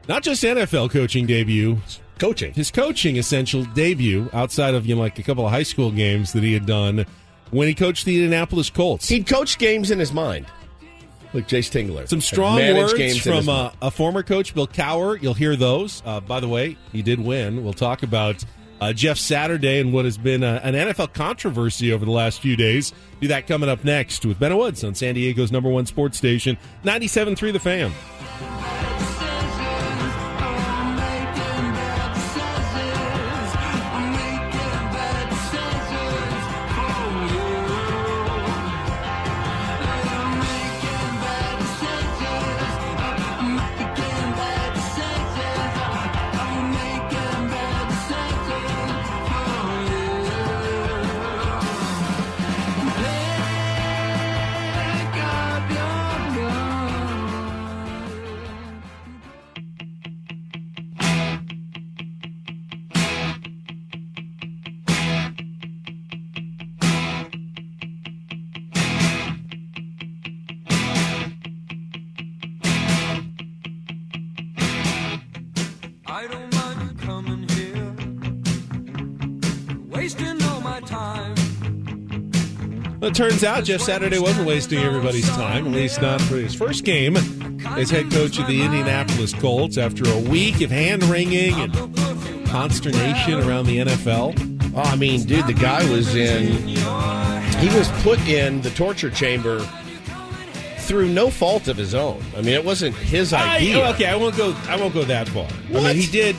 not 0.08 0.24
just 0.24 0.46
NFL 0.46 0.92
coaching 0.92 1.26
debut, 1.26 1.78
Coaching. 2.20 2.54
his 2.54 2.72
coaching 2.72 3.18
essential 3.18 3.66
debut 3.66 4.30
outside 4.32 4.76
of 4.76 4.86
you 4.86 4.96
know 4.96 5.02
like 5.02 5.20
a 5.20 5.24
couple 5.24 5.46
of 5.46 5.52
high 5.52 5.64
school 5.64 5.92
games 5.92 6.32
that 6.32 6.42
he 6.42 6.54
had 6.54 6.66
done 6.66 7.06
when 7.50 7.68
he 7.68 7.74
coached 7.76 8.06
the 8.06 8.16
Indianapolis 8.16 8.70
Colts. 8.70 9.10
He'd 9.10 9.28
coach 9.28 9.58
games 9.58 9.92
in 9.92 10.00
his 10.00 10.14
mind. 10.14 10.46
Like 11.34 11.48
Jace 11.48 11.72
Tingler. 11.72 12.08
Some 12.10 12.22
strong 12.22 12.58
words 12.58 12.94
games 12.94 13.22
from 13.22 13.48
uh, 13.48 13.72
a 13.82 13.90
former 13.90 14.22
coach, 14.22 14.54
Bill 14.54 14.68
Cowher. 14.68 15.22
You'll 15.22 15.34
hear 15.34 15.56
those. 15.56 16.04
Uh, 16.06 16.20
by 16.20 16.40
the 16.40 16.48
way, 16.48 16.78
he 16.92 17.02
did 17.02 17.20
win. 17.20 17.64
We'll 17.64 17.74
talk 17.74 18.04
about 18.04 18.44
uh, 18.82 18.92
Jeff 18.92 19.18
Saturday 19.18 19.80
and 19.80 19.94
what 19.94 20.06
has 20.06 20.18
been 20.18 20.44
uh, 20.44 20.60
an 20.64 20.74
NFL 20.74 21.14
controversy 21.14 21.94
over 21.94 22.04
the 22.04 22.12
last 22.12 22.42
few 22.42 22.58
days. 22.58 22.92
Do 23.22 23.28
that 23.30 23.48
coming 23.48 23.70
up 23.70 23.86
next 23.86 24.26
with 24.26 24.40
Ben 24.40 24.58
Woods 24.58 24.84
on 24.84 24.96
San 24.96 25.16
Diego's 25.16 25.52
number 25.52 25.70
one 25.70 25.86
sports 25.86 26.18
station, 26.18 26.58
97.3 26.84 27.54
The 27.54 27.60
Fan. 27.60 28.91
It 83.12 83.16
turns 83.16 83.44
out 83.44 83.66
Jeff 83.66 83.82
Saturday 83.82 84.20
wasn't 84.20 84.48
wasting 84.48 84.80
everybody's 84.80 85.28
time, 85.32 85.68
at 85.68 85.72
least 85.74 86.02
not 86.02 86.22
for 86.22 86.36
his 86.38 86.56
first 86.56 86.86
game 86.86 87.18
as 87.66 87.90
head 87.90 88.10
coach 88.10 88.40
of 88.40 88.48
the 88.48 88.62
Indianapolis 88.62 89.34
Colts 89.34 89.78
after 89.78 90.10
a 90.10 90.18
week 90.18 90.62
of 90.62 90.72
hand 90.72 91.04
wringing 91.04 91.54
and 91.56 91.74
consternation 92.48 93.34
around 93.42 93.66
the 93.66 93.80
NFL. 93.80 94.74
Oh, 94.76 94.80
I 94.82 94.96
mean, 94.96 95.26
dude, 95.26 95.46
the 95.46 95.54
guy 95.54 95.84
was 95.92 96.16
in. 96.16 96.54
He 96.68 97.68
was 97.78 97.90
put 98.02 98.18
in 98.28 98.62
the 98.62 98.70
torture 98.72 99.10
chamber 99.10 99.60
through 100.78 101.10
no 101.10 101.30
fault 101.30 101.68
of 101.68 101.76
his 101.76 101.94
own. 101.94 102.22
I 102.36 102.42
mean, 102.42 102.54
it 102.54 102.64
wasn't 102.64 102.96
his 102.96 103.34
I- 103.34 103.58
idea. 103.58 103.90
okay, 103.90 104.06
I 104.06 104.16
won't 104.16 104.38
go. 104.38 104.56
I 104.70 104.78
won't 104.78 104.94
go 104.94 105.04
that 105.04 105.28
far. 105.28 105.48
I 105.70 105.84
mean, 105.84 105.96
he 105.98 106.08
did. 106.08 106.36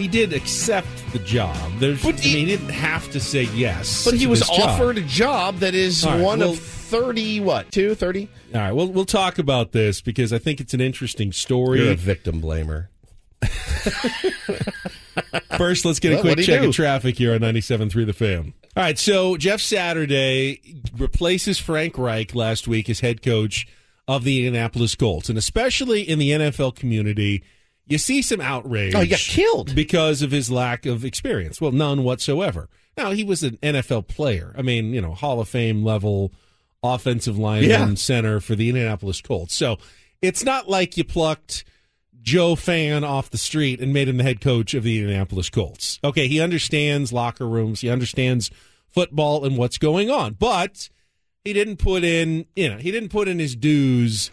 He 0.00 0.08
did 0.08 0.32
accept 0.32 0.88
the 1.12 1.18
job. 1.20 1.56
There's, 1.78 2.02
But 2.02 2.16
I 2.16 2.22
he- 2.22 2.34
mean, 2.36 2.46
he 2.48 2.56
didn't 2.56 2.70
have 2.70 3.10
to 3.12 3.20
say 3.20 3.42
yes. 3.54 4.04
But 4.04 4.14
he 4.14 4.20
to 4.20 4.26
was 4.30 4.40
this 4.40 4.48
job. 4.48 4.60
offered 4.70 4.96
a 4.98 5.02
job 5.02 5.58
that 5.58 5.74
is 5.74 6.04
All 6.04 6.12
right, 6.14 6.20
one 6.22 6.38
well- 6.40 6.50
of 6.52 6.58
30, 6.58 7.40
what, 7.40 7.70
two, 7.70 7.94
30? 7.94 8.28
All 8.54 8.60
right, 8.60 8.72
we'll 8.72 8.88
we'll 8.90 9.04
talk 9.04 9.38
about 9.38 9.70
this 9.72 10.00
because 10.00 10.32
I 10.32 10.38
think 10.38 10.58
it's 10.60 10.74
an 10.74 10.80
interesting 10.80 11.30
story. 11.32 11.82
You're 11.84 11.92
a 11.92 11.96
victim 11.96 12.40
blamer. 12.42 12.88
First, 15.56 15.84
let's 15.84 16.00
get 16.00 16.12
a 16.12 16.16
quick 16.20 16.30
what'd 16.32 16.44
check 16.46 16.62
do? 16.62 16.68
of 16.68 16.74
traffic 16.74 17.16
here 17.16 17.34
on 17.34 17.40
97.3 17.40 18.06
The 18.06 18.12
Fan. 18.12 18.54
All 18.76 18.82
right, 18.82 18.98
so 18.98 19.36
Jeff 19.36 19.60
Saturday 19.60 20.60
replaces 20.96 21.58
Frank 21.58 21.98
Reich 21.98 22.34
last 22.34 22.66
week 22.66 22.88
as 22.88 23.00
head 23.00 23.22
coach 23.22 23.66
of 24.08 24.24
the 24.24 24.38
Indianapolis 24.46 24.94
Colts. 24.94 25.28
And 25.28 25.36
especially 25.38 26.02
in 26.02 26.18
the 26.18 26.30
NFL 26.30 26.74
community, 26.76 27.42
you 27.90 27.98
see 27.98 28.22
some 28.22 28.40
outrage. 28.40 28.94
Oh, 28.94 29.00
he 29.00 29.08
got 29.08 29.18
killed. 29.18 29.74
Because 29.74 30.22
of 30.22 30.30
his 30.30 30.50
lack 30.50 30.86
of 30.86 31.04
experience. 31.04 31.60
Well, 31.60 31.72
none 31.72 32.02
whatsoever. 32.04 32.68
Now, 32.96 33.10
he 33.10 33.24
was 33.24 33.42
an 33.42 33.58
NFL 33.62 34.06
player. 34.08 34.54
I 34.56 34.62
mean, 34.62 34.94
you 34.94 35.00
know, 35.02 35.12
Hall 35.14 35.40
of 35.40 35.48
Fame 35.48 35.84
level 35.84 36.32
offensive 36.82 37.36
lineman 37.36 37.68
Yeah. 37.70 37.94
center 37.94 38.40
for 38.40 38.54
the 38.56 38.68
Indianapolis 38.70 39.20
Colts. 39.20 39.54
So 39.54 39.76
it's 40.22 40.42
not 40.44 40.68
like 40.68 40.96
you 40.96 41.04
plucked 41.04 41.64
Joe 42.22 42.54
Fan 42.54 43.04
off 43.04 43.30
the 43.30 43.38
street 43.38 43.80
and 43.80 43.92
made 43.92 44.08
him 44.08 44.16
the 44.18 44.22
head 44.24 44.40
coach 44.40 44.72
of 44.74 44.82
the 44.82 44.98
Indianapolis 44.98 45.50
Colts. 45.50 45.98
Okay, 46.04 46.26
he 46.28 46.40
understands 46.40 47.12
locker 47.12 47.46
rooms, 47.48 47.80
he 47.80 47.90
understands 47.90 48.50
football 48.88 49.44
and 49.44 49.56
what's 49.56 49.78
going 49.78 50.10
on, 50.10 50.34
but 50.38 50.88
he 51.44 51.52
didn't 51.52 51.76
put 51.78 52.02
in, 52.04 52.46
you 52.56 52.68
know, 52.68 52.76
he 52.78 52.90
didn't 52.90 53.08
put 53.10 53.28
in 53.28 53.38
his 53.38 53.54
dues 53.56 54.30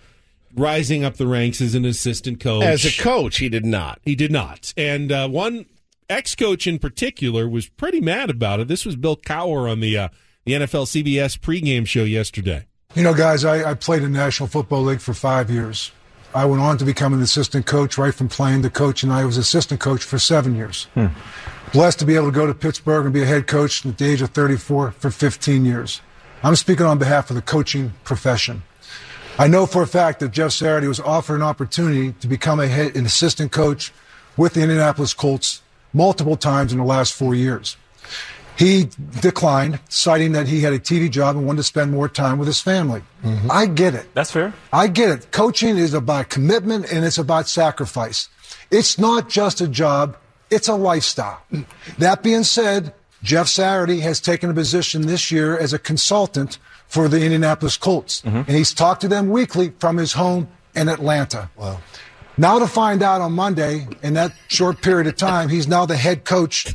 rising 0.57 1.03
up 1.03 1.15
the 1.17 1.27
ranks 1.27 1.61
as 1.61 1.75
an 1.75 1.85
assistant 1.85 2.39
coach. 2.39 2.63
As 2.63 2.85
a 2.85 3.01
coach, 3.01 3.37
he 3.37 3.49
did 3.49 3.65
not. 3.65 3.99
He 4.03 4.15
did 4.15 4.31
not. 4.31 4.73
And 4.75 5.11
uh, 5.11 5.29
one 5.29 5.65
ex 6.09 6.35
coach 6.35 6.67
in 6.67 6.79
particular 6.79 7.47
was 7.47 7.67
pretty 7.69 8.01
mad 8.01 8.29
about 8.29 8.59
it. 8.59 8.67
This 8.67 8.85
was 8.85 8.95
Bill 8.95 9.17
Cowher 9.17 9.71
on 9.71 9.79
the 9.79 9.97
uh, 9.97 10.09
the 10.45 10.53
NFL 10.53 10.85
CBS 10.85 11.37
pregame 11.37 11.85
show 11.85 12.03
yesterday. 12.03 12.67
You 12.95 13.03
know, 13.03 13.13
guys, 13.13 13.43
I, 13.43 13.71
I 13.71 13.73
played 13.73 14.01
in 14.01 14.13
the 14.13 14.17
National 14.17 14.47
Football 14.47 14.83
League 14.83 15.01
for 15.01 15.13
five 15.13 15.49
years. 15.51 15.91
I 16.33 16.45
went 16.45 16.61
on 16.61 16.77
to 16.77 16.85
become 16.85 17.13
an 17.13 17.21
assistant 17.21 17.65
coach 17.65 17.97
right 17.97 18.13
from 18.13 18.27
playing 18.27 18.61
to 18.63 18.69
coach, 18.69 19.03
and 19.03 19.11
I 19.11 19.25
was 19.25 19.37
assistant 19.37 19.79
coach 19.79 20.03
for 20.03 20.19
seven 20.19 20.55
years. 20.55 20.87
Blessed 21.73 21.99
to 21.99 22.05
be 22.05 22.15
able 22.15 22.27
to 22.27 22.31
go 22.31 22.45
to 22.45 22.53
Pittsburgh 22.53 23.05
and 23.05 23.13
be 23.13 23.23
a 23.23 23.25
head 23.25 23.47
coach 23.47 23.85
at 23.85 23.97
the 23.97 24.05
age 24.05 24.21
of 24.21 24.29
34 24.29 24.91
for 24.91 25.09
15 25.09 25.65
years. 25.65 26.01
I'm 26.43 26.55
speaking 26.55 26.85
on 26.85 26.97
behalf 26.97 27.29
of 27.29 27.35
the 27.35 27.41
coaching 27.41 27.93
profession. 28.03 28.63
I 29.39 29.47
know 29.47 29.67
for 29.67 29.83
a 29.83 29.87
fact 29.87 30.19
that 30.21 30.31
Jeff 30.31 30.51
Saturday 30.51 30.87
was 30.87 30.99
offered 30.99 31.35
an 31.35 31.43
opportunity 31.43 32.13
to 32.13 32.27
become 32.27 32.59
a 32.59 32.67
head, 32.67 32.95
an 32.95 33.05
assistant 33.05 33.51
coach 33.51 33.93
with 34.35 34.53
the 34.53 34.61
Indianapolis 34.61 35.13
Colts 35.13 35.61
multiple 35.93 36.35
times 36.35 36.71
in 36.71 36.79
the 36.79 36.83
last 36.83 37.13
four 37.13 37.35
years. 37.35 37.77
He 38.57 38.89
declined, 39.21 39.79
citing 39.87 40.31
that 40.31 40.47
he 40.47 40.61
had 40.61 40.73
a 40.73 40.79
TV 40.79 41.11
job 41.11 41.35
and 41.35 41.45
wanted 41.45 41.57
to 41.57 41.63
spend 41.63 41.91
more 41.91 42.09
time 42.09 42.39
with 42.39 42.47
his 42.47 42.59
family. 42.59 43.03
Mm-hmm. 43.23 43.51
I 43.51 43.67
get 43.67 43.93
it. 43.93 44.11
That's 44.15 44.31
fair. 44.31 44.53
I 44.73 44.87
get 44.87 45.09
it. 45.09 45.31
Coaching 45.31 45.77
is 45.77 45.93
about 45.93 46.29
commitment 46.29 46.91
and 46.91 47.05
it's 47.05 47.19
about 47.19 47.47
sacrifice. 47.47 48.29
It's 48.71 48.97
not 48.97 49.29
just 49.29 49.61
a 49.61 49.67
job, 49.67 50.17
it's 50.49 50.67
a 50.67 50.73
lifestyle. 50.73 51.41
That 51.99 52.23
being 52.23 52.43
said, 52.43 52.95
Jeff 53.23 53.47
Saturday 53.47 53.99
has 54.01 54.19
taken 54.19 54.49
a 54.49 54.53
position 54.53 55.07
this 55.07 55.31
year 55.31 55.57
as 55.57 55.73
a 55.73 55.79
consultant 55.79 56.59
for 56.87 57.07
the 57.07 57.21
Indianapolis 57.23 57.77
Colts. 57.77 58.21
Mm-hmm. 58.21 58.37
And 58.37 58.49
he's 58.49 58.73
talked 58.73 59.01
to 59.01 59.07
them 59.07 59.29
weekly 59.29 59.73
from 59.79 59.97
his 59.97 60.13
home 60.13 60.47
in 60.75 60.87
Atlanta. 60.87 61.49
Wow. 61.57 61.79
Now 62.37 62.59
to 62.59 62.67
find 62.67 63.01
out 63.01 63.19
on 63.21 63.33
Monday, 63.33 63.87
in 64.03 64.13
that 64.13 64.31
short 64.47 64.81
period 64.81 65.07
of 65.07 65.15
time, 65.15 65.49
he's 65.49 65.67
now 65.67 65.85
the 65.85 65.97
head 65.97 66.23
coach 66.23 66.73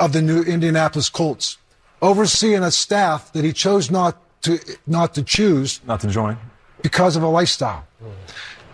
of 0.00 0.12
the 0.12 0.22
new 0.22 0.42
Indianapolis 0.42 1.10
Colts, 1.10 1.58
overseeing 2.00 2.62
a 2.62 2.70
staff 2.70 3.32
that 3.34 3.44
he 3.44 3.52
chose 3.52 3.90
not 3.90 4.16
to 4.42 4.58
not 4.86 5.14
to 5.14 5.22
choose 5.22 5.80
Not 5.86 6.00
to 6.00 6.08
join. 6.08 6.36
because 6.82 7.16
of 7.16 7.22
a 7.22 7.28
lifestyle. 7.28 7.86
Mm. 8.02 8.10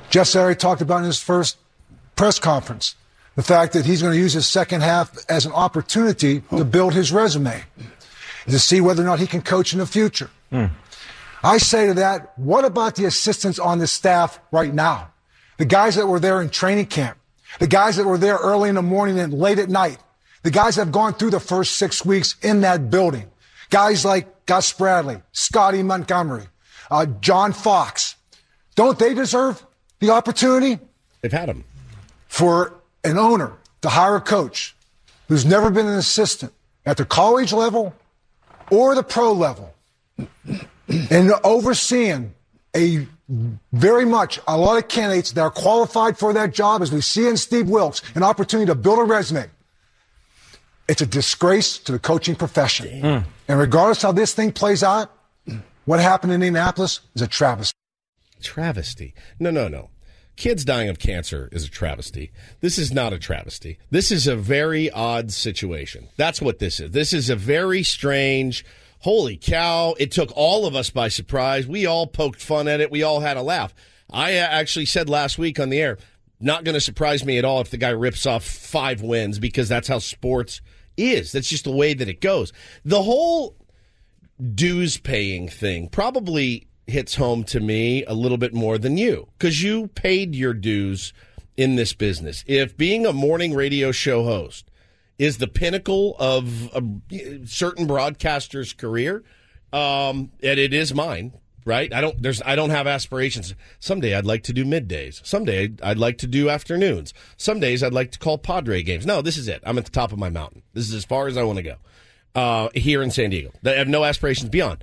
Jeff 0.09 0.27
Saturday 0.29 0.57
talked 0.57 0.81
about 0.81 0.99
in 0.99 1.05
his 1.05 1.20
first 1.20 1.57
press 2.16 2.38
conference 2.38 2.94
the 3.36 3.42
fact 3.42 3.72
that 3.72 3.86
he's 3.86 4.02
going 4.02 4.14
to 4.14 4.18
use 4.18 4.32
his 4.32 4.46
second 4.46 4.82
half 4.82 5.16
as 5.30 5.46
an 5.46 5.52
opportunity 5.52 6.42
to 6.50 6.64
build 6.64 6.94
his 6.94 7.12
resume, 7.12 7.62
to 8.48 8.58
see 8.58 8.80
whether 8.80 9.02
or 9.02 9.06
not 9.06 9.18
he 9.20 9.26
can 9.26 9.40
coach 9.42 9.72
in 9.72 9.78
the 9.78 9.86
future. 9.86 10.30
I 11.42 11.58
say 11.58 11.86
to 11.86 11.94
that, 11.94 12.36
what 12.38 12.64
about 12.64 12.96
the 12.96 13.06
assistants 13.06 13.58
on 13.58 13.78
the 13.78 13.86
staff 13.86 14.38
right 14.50 14.72
now? 14.74 15.10
The 15.58 15.64
guys 15.64 15.94
that 15.94 16.06
were 16.06 16.20
there 16.20 16.40
in 16.42 16.50
training 16.50 16.86
camp, 16.86 17.18
the 17.60 17.66
guys 17.66 17.96
that 17.96 18.04
were 18.06 18.18
there 18.18 18.36
early 18.36 18.68
in 18.68 18.74
the 18.74 18.82
morning 18.82 19.18
and 19.18 19.32
late 19.32 19.58
at 19.58 19.68
night, 19.68 19.98
the 20.42 20.50
guys 20.50 20.76
that 20.76 20.82
have 20.86 20.92
gone 20.92 21.14
through 21.14 21.30
the 21.30 21.40
first 21.40 21.76
six 21.76 22.04
weeks 22.04 22.36
in 22.42 22.62
that 22.62 22.90
building. 22.90 23.30
Guys 23.70 24.04
like 24.04 24.46
Gus 24.46 24.72
Bradley, 24.72 25.22
Scotty 25.32 25.82
Montgomery, 25.82 26.44
uh, 26.90 27.06
John 27.20 27.52
Fox. 27.52 28.16
Don't 28.74 28.98
they 28.98 29.14
deserve 29.14 29.64
the 30.00 30.10
opportunity 30.10 30.78
They've 31.20 31.32
had 31.32 31.48
them. 31.48 31.64
for 32.26 32.74
an 33.04 33.18
owner 33.18 33.52
to 33.82 33.88
hire 33.88 34.16
a 34.16 34.20
coach 34.20 34.74
who's 35.28 35.44
never 35.44 35.70
been 35.70 35.86
an 35.86 35.98
assistant 35.98 36.52
at 36.84 36.96
the 36.96 37.04
college 37.04 37.52
level 37.52 37.94
or 38.70 38.94
the 38.94 39.02
pro 39.02 39.32
level 39.32 39.74
and 40.88 41.32
overseeing 41.44 42.34
a 42.76 43.06
very 43.72 44.04
much 44.04 44.40
a 44.48 44.56
lot 44.56 44.76
of 44.78 44.88
candidates 44.88 45.32
that 45.32 45.40
are 45.40 45.50
qualified 45.50 46.18
for 46.18 46.32
that 46.32 46.52
job, 46.52 46.82
as 46.82 46.90
we 46.92 47.00
see 47.00 47.28
in 47.28 47.36
Steve 47.36 47.68
Wilks, 47.68 48.02
an 48.14 48.22
opportunity 48.22 48.66
to 48.66 48.74
build 48.74 48.98
a 48.98 49.04
resume. 49.04 49.48
It's 50.88 51.00
a 51.00 51.06
disgrace 51.06 51.78
to 51.78 51.92
the 51.92 52.00
coaching 52.00 52.34
profession. 52.34 53.02
Mm. 53.02 53.24
And 53.46 53.58
regardless 53.58 54.02
how 54.02 54.10
this 54.10 54.34
thing 54.34 54.50
plays 54.50 54.82
out, 54.82 55.12
what 55.84 56.00
happened 56.00 56.32
in 56.32 56.42
Indianapolis 56.42 57.00
is 57.14 57.22
a 57.22 57.28
travesty. 57.28 57.76
Travesty. 58.42 59.14
No, 59.38 59.50
no, 59.50 59.68
no. 59.68 59.90
Kids 60.40 60.64
dying 60.64 60.88
of 60.88 60.98
cancer 60.98 61.50
is 61.53 61.66
a 61.66 61.68
travesty. 61.68 62.33
This 62.61 62.79
is 62.79 62.90
not 62.90 63.12
a 63.12 63.18
travesty. 63.18 63.79
This 63.90 64.11
is 64.11 64.26
a 64.26 64.35
very 64.35 64.90
odd 64.90 65.33
situation. 65.33 66.09
That's 66.16 66.40
what 66.40 66.61
this 66.61 66.81
is. 66.81 66.92
This 66.92 67.12
is 67.12 67.29
a 67.29 67.37
very 67.37 67.83
strange. 67.83 68.64
Holy 69.00 69.37
cow. 69.37 69.94
It 69.98 70.11
took 70.11 70.33
all 70.35 70.64
of 70.64 70.74
us 70.74 70.88
by 70.88 71.09
surprise. 71.09 71.66
We 71.66 71.85
all 71.85 72.07
poked 72.07 72.40
fun 72.40 72.68
at 72.68 72.81
it. 72.81 72.90
We 72.90 73.03
all 73.03 73.20
had 73.20 73.37
a 73.37 73.42
laugh. 73.42 73.74
I 74.11 74.38
uh, 74.38 74.46
actually 74.50 74.87
said 74.87 75.11
last 75.11 75.37
week 75.37 75.61
on 75.61 75.68
the 75.68 75.79
air, 75.79 75.98
not 76.40 76.64
going 76.64 76.72
to 76.72 76.81
surprise 76.81 77.22
me 77.22 77.37
at 77.37 77.44
all 77.44 77.61
if 77.61 77.70
the 77.70 77.76
guy 77.76 77.90
rips 77.90 78.24
off 78.24 78.42
five 78.42 79.03
wins 79.03 79.38
because 79.38 79.68
that's 79.68 79.88
how 79.88 79.98
sports 79.98 80.62
is. 80.96 81.33
That's 81.33 81.50
just 81.50 81.64
the 81.64 81.70
way 81.70 81.92
that 81.92 82.09
it 82.09 82.22
goes. 82.22 82.50
The 82.87 83.03
whole 83.03 83.59
dues 84.55 84.96
paying 84.96 85.50
thing 85.50 85.90
probably 85.90 86.69
hits 86.90 87.14
home 87.16 87.44
to 87.44 87.61
me 87.61 88.05
a 88.05 88.14
little 88.14 88.38
bit 88.38 88.55
more 88.55 88.79
than 88.79 88.96
you 88.96 89.29
because 89.38 89.62
you 89.62 89.88
paid 89.88 90.35
your 90.35 90.55
dues 90.55 91.12
in 91.57 91.76
this 91.76 91.92
business. 91.92 92.44
If 92.46 92.76
being 92.76 93.07
a 93.07 93.12
morning 93.12 93.55
radio 93.55 93.92
show 93.92 94.24
host 94.24 94.70
is 95.18 95.38
the 95.38 95.46
pinnacle 95.46 96.16
of 96.18 96.70
a 96.74 97.46
certain 97.46 97.87
broadcaster's 97.87 98.72
career, 98.72 99.22
um, 99.72 100.33
and 100.42 100.59
it 100.59 100.72
is 100.72 100.94
mine. 100.94 101.33
Right, 101.66 101.92
I 101.92 102.00
don't. 102.00 102.20
There's. 102.20 102.40
I 102.40 102.57
don't 102.57 102.70
have 102.70 102.87
aspirations. 102.87 103.55
Someday 103.81 104.14
I'd 104.14 104.24
like 104.24 104.44
to 104.44 104.55
do 104.55 104.64
middays. 104.64 105.24
Someday 105.26 105.70
I'd 105.83 105.98
like 105.98 106.16
to 106.18 106.26
do 106.26 106.48
afternoons. 106.48 107.12
Some 107.37 107.61
days 107.61 107.83
I'd 107.83 107.92
like 107.92 108.12
to 108.12 108.18
call 108.18 108.38
Padre 108.38 108.83
games. 108.83 109.05
No, 109.05 109.20
this 109.20 109.37
is 109.37 109.46
it. 109.46 109.62
I'm 109.66 109.76
at 109.76 109.85
the 109.85 109.90
top 109.90 110.11
of 110.11 110.18
my 110.18 110.31
mountain. 110.31 110.62
This 110.72 110.88
is 110.88 110.94
as 110.94 111.05
far 111.05 111.26
as 111.26 111.37
I 111.37 111.42
want 111.42 111.59
to 111.59 111.62
go. 111.62 111.76
Uh, 112.35 112.70
here 112.74 113.03
in 113.03 113.11
San 113.11 113.29
Diego, 113.29 113.50
I 113.64 113.70
have 113.72 113.88
no 113.88 114.05
aspirations 114.05 114.48
beyond. 114.48 114.83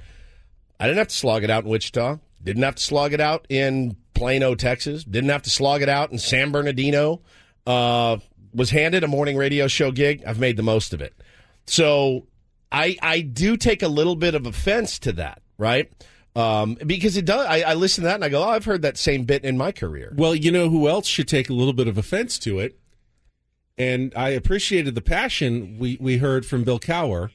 I 0.80 0.86
didn't 0.86 1.00
have 1.00 1.08
to 1.08 1.16
slog 1.16 1.44
it 1.44 1.50
out 1.50 1.64
in 1.64 1.70
Wichita. 1.70 2.20
Didn't 2.44 2.64
have 2.64 2.76
to 2.76 2.84
slog 2.84 3.14
it 3.14 3.20
out 3.20 3.46
in 3.50 3.98
Plano, 4.14 4.56
Texas. 4.56 5.04
Didn't 5.04 5.30
have 5.30 5.42
to 5.44 5.50
slog 5.50 5.82
it 5.82 5.90
out 5.90 6.12
in 6.12 6.20
San 6.20 6.52
Bernardino. 6.52 7.22
Uh, 7.66 8.18
was 8.54 8.70
handed 8.70 9.04
a 9.04 9.08
morning 9.08 9.38
radio 9.38 9.68
show 9.68 9.92
gig. 9.92 10.24
I've 10.26 10.40
made 10.40 10.58
the 10.58 10.64
most 10.64 10.94
of 10.94 11.02
it. 11.02 11.14
So 11.66 12.28
I 12.72 12.98
I 13.02 13.22
do 13.22 13.58
take 13.58 13.84
a 13.84 13.88
little 13.88 14.16
bit 14.16 14.36
of 14.36 14.46
offense 14.46 15.00
to 15.00 15.12
that, 15.14 15.42
right? 15.58 15.92
Um, 16.36 16.78
because 16.86 17.18
it 17.18 17.26
does. 17.26 17.46
I, 17.48 17.62
I 17.62 17.74
listen 17.74 18.04
to 18.04 18.10
that 18.10 18.16
and 18.16 18.24
I 18.24 18.30
go, 18.30 18.44
oh, 18.44 18.50
I've 18.50 18.66
heard 18.66 18.84
that 18.84 18.98
same 18.98 19.24
bit 19.24 19.44
in 19.44 19.58
my 19.58 19.72
career. 19.72 20.14
Well, 20.16 20.36
you 20.36 20.52
know 20.52 20.70
who 20.70 20.88
else 20.88 21.08
should 21.08 21.28
take 21.28 21.50
a 21.50 21.54
little 21.54 21.74
bit 21.74 21.88
of 21.88 21.98
offense 21.98 22.38
to 22.40 22.60
it? 22.60 22.80
And 23.76 24.14
I 24.16 24.30
appreciated 24.30 24.94
the 24.94 25.02
passion 25.02 25.78
we, 25.80 25.98
we 26.00 26.18
heard 26.18 26.46
from 26.46 26.64
Bill 26.64 26.80
Cowher, 26.80 27.32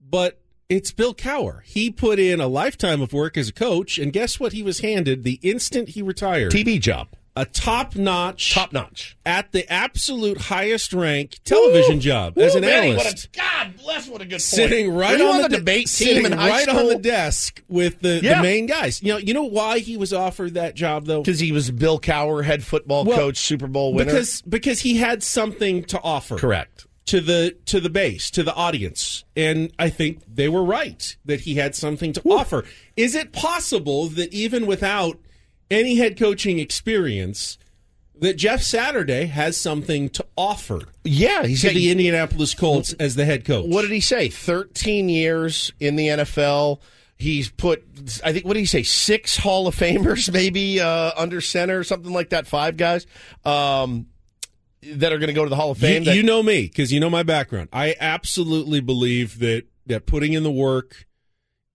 but 0.00 0.40
it's 0.68 0.92
Bill 0.92 1.14
Cowher. 1.14 1.62
He 1.64 1.90
put 1.90 2.18
in 2.18 2.40
a 2.40 2.46
lifetime 2.48 3.00
of 3.00 3.12
work 3.12 3.36
as 3.36 3.48
a 3.48 3.52
coach, 3.52 3.98
and 3.98 4.12
guess 4.12 4.38
what 4.38 4.52
he 4.52 4.62
was 4.62 4.80
handed 4.80 5.24
the 5.24 5.38
instant 5.42 5.90
he 5.90 6.02
retired? 6.02 6.52
TV 6.52 6.78
job. 6.80 7.08
A 7.36 7.44
top 7.44 7.94
notch, 7.94 8.52
Top 8.52 8.72
notch. 8.72 9.16
at 9.24 9.52
the 9.52 9.70
absolute 9.72 10.38
highest 10.38 10.92
rank 10.92 11.38
television 11.44 12.00
job 12.00 12.36
as 12.36 12.56
an 12.56 12.62
Manny, 12.62 12.88
analyst. 12.88 13.28
What 13.36 13.46
a, 13.46 13.50
God 13.68 13.76
bless, 13.80 14.08
what 14.08 14.20
a 14.20 14.24
good 14.26 14.42
sitting 14.42 14.92
right 14.92 15.16
you 15.16 15.24
on, 15.28 15.42
the, 15.42 15.48
debate 15.48 15.88
sitting 15.88 16.24
team 16.24 16.26
in 16.26 16.32
high 16.32 16.48
right 16.50 16.62
school? 16.68 16.80
on 16.80 16.88
the 16.88 16.96
desk 16.98 17.62
with 17.68 18.00
the, 18.00 18.18
Yeah. 18.24 18.38
the 18.38 18.42
main 18.42 18.66
guys. 18.66 19.00
You 19.04 19.12
know, 19.12 19.18
you 19.18 19.34
know 19.34 19.44
why 19.44 19.78
he 19.78 19.96
was 19.96 20.12
offered 20.12 20.54
that 20.54 20.74
job 20.74 21.06
though? 21.06 21.22
Because 21.22 21.38
he 21.38 21.52
was 21.52 21.70
Bill 21.70 22.00
Cowher, 22.00 22.42
head 22.44 22.64
football 22.64 23.04
Well, 23.04 23.16
coach, 23.16 23.38
Super 23.38 23.68
Bowl 23.68 23.94
winner. 23.94 24.06
Because 24.10 24.42
because 24.42 24.80
he 24.80 24.96
had 24.96 25.22
something 25.22 25.84
to 25.84 26.00
offer. 26.02 26.36
Correct. 26.38 26.87
To 27.08 27.20
the 27.20 27.56
to 27.66 27.80
the 27.80 27.90
base, 27.90 28.30
to 28.32 28.42
the 28.42 28.54
audience. 28.54 29.24
And 29.34 29.72
I 29.78 29.88
think 29.88 30.22
they 30.26 30.48
were 30.48 30.62
right 30.62 31.16
that 31.24 31.40
he 31.40 31.54
had 31.54 31.74
something 31.74 32.12
to 32.12 32.22
offer. 32.28 32.64
Is 32.96 33.14
it 33.14 33.32
possible 33.32 34.08
that 34.08 34.32
even 34.32 34.66
without 34.66 35.18
any 35.70 35.96
head 35.96 36.18
coaching 36.18 36.58
experience 36.58 37.58
that 38.20 38.36
Jeff 38.36 38.62
Saturday 38.62 39.26
has 39.26 39.56
something 39.56 40.08
to 40.10 40.26
offer 40.36 40.80
Yeah, 41.04 41.44
he's 41.44 41.62
to 41.62 41.70
the 41.70 41.90
Indianapolis 41.90 42.54
Colts 42.54 42.92
as 42.94 43.14
the 43.14 43.24
head 43.24 43.44
coach? 43.44 43.66
What 43.66 43.82
did 43.82 43.90
he 43.90 44.00
say? 44.00 44.28
13 44.28 45.08
years 45.08 45.72
in 45.80 45.96
the 45.96 46.08
NFL. 46.08 46.80
He's 47.16 47.50
put, 47.50 47.84
I 48.24 48.32
think, 48.32 48.44
what 48.44 48.54
did 48.54 48.60
he 48.60 48.66
say? 48.66 48.82
Six 48.84 49.36
Hall 49.36 49.66
of 49.66 49.74
Famers, 49.74 50.32
maybe 50.32 50.80
uh, 50.80 51.12
under 51.16 51.40
center, 51.40 51.82
something 51.84 52.12
like 52.12 52.30
that. 52.30 52.46
Five 52.46 52.76
guys 52.76 53.06
um, 53.44 54.06
that 54.82 55.12
are 55.12 55.18
going 55.18 55.28
to 55.28 55.32
go 55.34 55.44
to 55.44 55.50
the 55.50 55.56
Hall 55.56 55.70
of 55.70 55.78
You, 55.82 55.88
Fame. 55.88 56.04
that- 56.04 56.16
you 56.16 56.22
know 56.22 56.42
me 56.42 56.62
because 56.62 56.92
you 56.92 57.00
know 57.00 57.10
my 57.10 57.22
background. 57.22 57.68
I 57.72 57.94
absolutely 58.00 58.80
believe 58.80 59.38
that 59.40 59.64
that 59.86 60.06
putting 60.06 60.32
in 60.34 60.42
the 60.42 60.50
work 60.50 61.06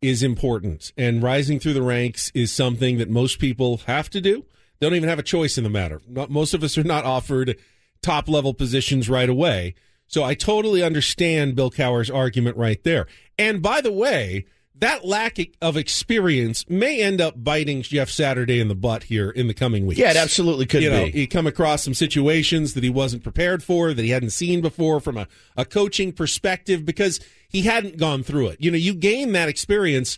is 0.01 0.22
important, 0.22 0.91
and 0.97 1.24
rising 1.24 1.60
through 1.60 1.74
the 1.74 1.82
ranks 1.82 2.30
is 2.36 2.51
something 2.51 2.97
that 2.97 3.10
most 3.10 3.39
people 3.39 3.78
have 3.88 4.10
to 4.10 4.20
do. 4.20 4.45
They 4.80 4.88
don't 4.88 4.95
even 4.95 5.08
have 5.10 5.20
a 5.20 5.24
choice 5.24 5.58
in 5.58 5.64
the 5.64 5.70
matter. 5.70 6.01
Not, 6.08 6.30
most 6.30 6.54
of 6.54 6.62
us 6.62 6.78
are 6.78 6.84
not 6.84 7.06
offered 7.06 7.58
top 8.01 8.28
level 8.28 8.54
positions 8.54 9.10
right 9.10 9.30
away. 9.30 9.76
So 10.08 10.24
I 10.24 10.34
totally 10.36 10.84
understand 10.84 11.56
Bill 11.56 11.72
Cowher's 11.72 12.10
argument 12.10 12.58
right 12.58 12.84
there. 12.84 13.08
And 13.39 13.62
by 13.62 13.80
the 13.80 13.93
way, 13.93 14.45
that 14.76 15.05
lack 15.05 15.38
of 15.61 15.78
experience 15.78 16.67
may 16.67 17.01
end 17.01 17.21
up 17.21 17.41
biting 17.41 17.84
Jeff 17.84 18.09
Saturday 18.09 18.59
in 18.59 18.67
the 18.67 18.76
butt 18.76 19.03
here 19.03 19.30
in 19.30 19.47
the 19.47 19.53
coming 19.53 19.86
weeks. 19.86 19.99
Yeah, 19.99 20.11
it 20.11 20.17
absolutely 20.17 20.65
could 20.65 20.82
you 20.82 20.89
know, 20.89 21.05
be. 21.05 21.11
He 21.11 21.28
come 21.28 21.45
across 21.45 21.84
some 21.84 21.93
situations 21.93 22.74
that 22.74 22.84
he 22.84 22.89
wasn't 22.89 23.24
prepared 23.24 23.63
for, 23.63 23.93
that 23.93 24.01
he 24.01 24.09
hadn't 24.09 24.32
seen 24.32 24.61
before 24.61 24.99
from 24.99 25.17
a, 25.17 25.28
a 25.55 25.63
coaching 25.63 26.11
perspective 26.11 26.86
because 26.86 27.19
he 27.47 27.61
hadn't 27.61 27.97
gone 27.97 28.24
through 28.24 28.47
it. 28.47 28.59
You 28.59 28.71
know, 28.71 28.78
you 28.78 28.93
gain 28.95 29.32
that 29.34 29.47
experience 29.47 30.17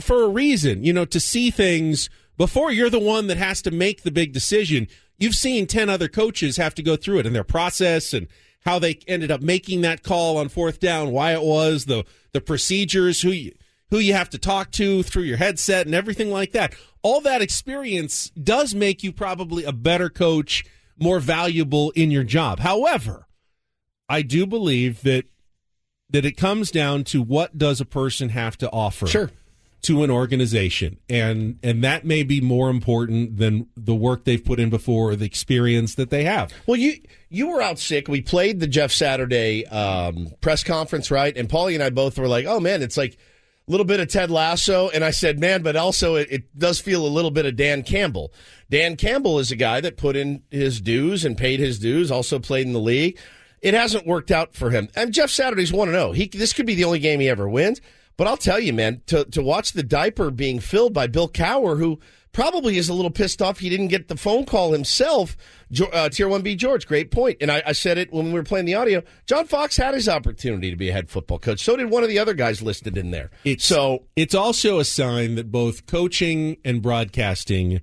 for 0.00 0.24
a 0.24 0.28
reason, 0.28 0.84
you 0.84 0.92
know, 0.92 1.04
to 1.04 1.20
see 1.20 1.50
things 1.50 2.10
before 2.36 2.72
you're 2.72 2.90
the 2.90 2.98
one 2.98 3.28
that 3.28 3.36
has 3.36 3.62
to 3.62 3.70
make 3.70 4.02
the 4.02 4.10
big 4.10 4.32
decision. 4.32 4.88
You've 5.18 5.36
seen 5.36 5.66
10 5.66 5.88
other 5.88 6.08
coaches 6.08 6.56
have 6.56 6.74
to 6.74 6.82
go 6.82 6.96
through 6.96 7.20
it 7.20 7.26
and 7.26 7.34
their 7.34 7.44
process 7.44 8.12
and 8.12 8.26
how 8.64 8.78
they 8.78 8.98
ended 9.06 9.30
up 9.30 9.42
making 9.42 9.82
that 9.82 10.02
call 10.02 10.38
on 10.38 10.48
fourth 10.48 10.80
down, 10.80 11.12
why 11.12 11.32
it 11.32 11.42
was, 11.42 11.84
the 11.84 12.04
the 12.32 12.40
procedures, 12.40 13.20
who 13.20 13.30
you, 13.30 13.52
who 13.92 13.98
you 13.98 14.14
have 14.14 14.30
to 14.30 14.38
talk 14.38 14.70
to 14.70 15.02
through 15.02 15.22
your 15.24 15.36
headset 15.36 15.84
and 15.84 15.94
everything 15.94 16.30
like 16.30 16.52
that. 16.52 16.74
All 17.02 17.20
that 17.20 17.42
experience 17.42 18.30
does 18.30 18.74
make 18.74 19.02
you 19.02 19.12
probably 19.12 19.64
a 19.64 19.72
better 19.72 20.08
coach, 20.08 20.64
more 20.98 21.20
valuable 21.20 21.90
in 21.90 22.10
your 22.10 22.24
job. 22.24 22.60
However, 22.60 23.26
I 24.08 24.22
do 24.22 24.46
believe 24.46 25.02
that 25.02 25.26
that 26.08 26.24
it 26.24 26.38
comes 26.38 26.70
down 26.70 27.04
to 27.04 27.20
what 27.20 27.58
does 27.58 27.82
a 27.82 27.84
person 27.84 28.30
have 28.30 28.56
to 28.58 28.70
offer 28.70 29.06
Sure. 29.06 29.30
to 29.82 30.02
an 30.02 30.10
organization 30.10 30.96
and 31.10 31.58
and 31.62 31.84
that 31.84 32.06
may 32.06 32.22
be 32.22 32.40
more 32.40 32.70
important 32.70 33.36
than 33.36 33.66
the 33.76 33.94
work 33.94 34.24
they've 34.24 34.44
put 34.44 34.58
in 34.58 34.70
before 34.70 35.10
or 35.10 35.16
the 35.16 35.26
experience 35.26 35.96
that 35.96 36.08
they 36.08 36.24
have. 36.24 36.50
Well, 36.66 36.78
you 36.78 36.94
you 37.28 37.48
were 37.48 37.60
out 37.60 37.78
sick. 37.78 38.08
We 38.08 38.22
played 38.22 38.58
the 38.60 38.66
Jeff 38.66 38.90
Saturday 38.90 39.66
um, 39.66 40.28
press 40.40 40.64
conference, 40.64 41.10
right? 41.10 41.36
And 41.36 41.46
Paulie 41.46 41.74
and 41.74 41.82
I 41.82 41.90
both 41.90 42.16
were 42.18 42.28
like, 42.28 42.46
"Oh 42.46 42.58
man, 42.58 42.80
it's 42.80 42.96
like 42.96 43.18
a 43.66 43.70
little 43.70 43.86
bit 43.86 44.00
of 44.00 44.08
Ted 44.08 44.30
Lasso." 44.30 44.88
And 44.90 45.04
I 45.04 45.10
said, 45.10 45.38
"Man, 45.38 45.62
but 45.62 45.76
also 45.76 46.16
it, 46.16 46.28
it 46.30 46.58
does 46.58 46.80
feel 46.80 47.06
a 47.06 47.08
little 47.08 47.30
bit 47.30 47.46
of 47.46 47.56
Dan 47.56 47.82
Campbell." 47.82 48.32
Dan 48.70 48.96
Campbell 48.96 49.38
is 49.38 49.50
a 49.50 49.56
guy 49.56 49.80
that 49.80 49.96
put 49.96 50.16
in 50.16 50.42
his 50.50 50.80
dues 50.80 51.24
and 51.24 51.36
paid 51.36 51.60
his 51.60 51.78
dues. 51.78 52.10
Also 52.10 52.38
played 52.38 52.66
in 52.66 52.72
the 52.72 52.80
league. 52.80 53.18
It 53.60 53.74
hasn't 53.74 54.06
worked 54.06 54.30
out 54.30 54.54
for 54.54 54.70
him. 54.70 54.88
And 54.96 55.12
Jeff 55.12 55.30
Saturday's 55.30 55.72
one 55.72 55.88
to 55.88 55.94
zero. 55.94 56.12
He 56.12 56.26
this 56.28 56.52
could 56.52 56.66
be 56.66 56.74
the 56.74 56.84
only 56.84 56.98
game 56.98 57.20
he 57.20 57.28
ever 57.28 57.48
wins. 57.48 57.80
But 58.16 58.26
I'll 58.26 58.36
tell 58.36 58.60
you, 58.60 58.72
man, 58.72 59.02
to 59.06 59.24
to 59.26 59.42
watch 59.42 59.72
the 59.72 59.82
diaper 59.82 60.30
being 60.30 60.58
filled 60.58 60.92
by 60.92 61.06
Bill 61.06 61.28
Cowher, 61.28 61.78
who 61.78 62.00
probably 62.32 62.78
is 62.78 62.88
a 62.88 62.94
little 62.94 63.10
pissed 63.10 63.40
off 63.40 63.58
he 63.58 63.68
didn't 63.68 63.88
get 63.88 64.08
the 64.08 64.16
phone 64.16 64.44
call 64.44 64.72
himself. 64.72 65.36
Uh, 65.92 66.08
Tier 66.08 66.28
One 66.28 66.42
B 66.42 66.56
George, 66.56 66.86
great 66.86 67.10
point. 67.10 67.38
And 67.40 67.50
I, 67.50 67.62
I 67.66 67.72
said 67.72 67.98
it 67.98 68.12
when 68.12 68.26
we 68.26 68.32
were 68.32 68.42
playing 68.42 68.66
the 68.66 68.74
audio. 68.74 69.02
John 69.26 69.46
Fox 69.46 69.76
had 69.76 69.94
his 69.94 70.08
opportunity 70.08 70.70
to 70.70 70.76
be 70.76 70.88
a 70.88 70.92
head 70.92 71.10
football 71.10 71.38
coach. 71.38 71.60
So 71.60 71.76
did 71.76 71.90
one 71.90 72.02
of 72.02 72.08
the 72.08 72.18
other 72.18 72.34
guys 72.34 72.62
listed 72.62 72.96
in 72.96 73.10
there. 73.10 73.30
It's, 73.44 73.64
so 73.64 74.04
it's 74.16 74.34
also 74.34 74.78
a 74.78 74.84
sign 74.84 75.34
that 75.36 75.52
both 75.52 75.86
coaching 75.86 76.56
and 76.64 76.82
broadcasting, 76.82 77.80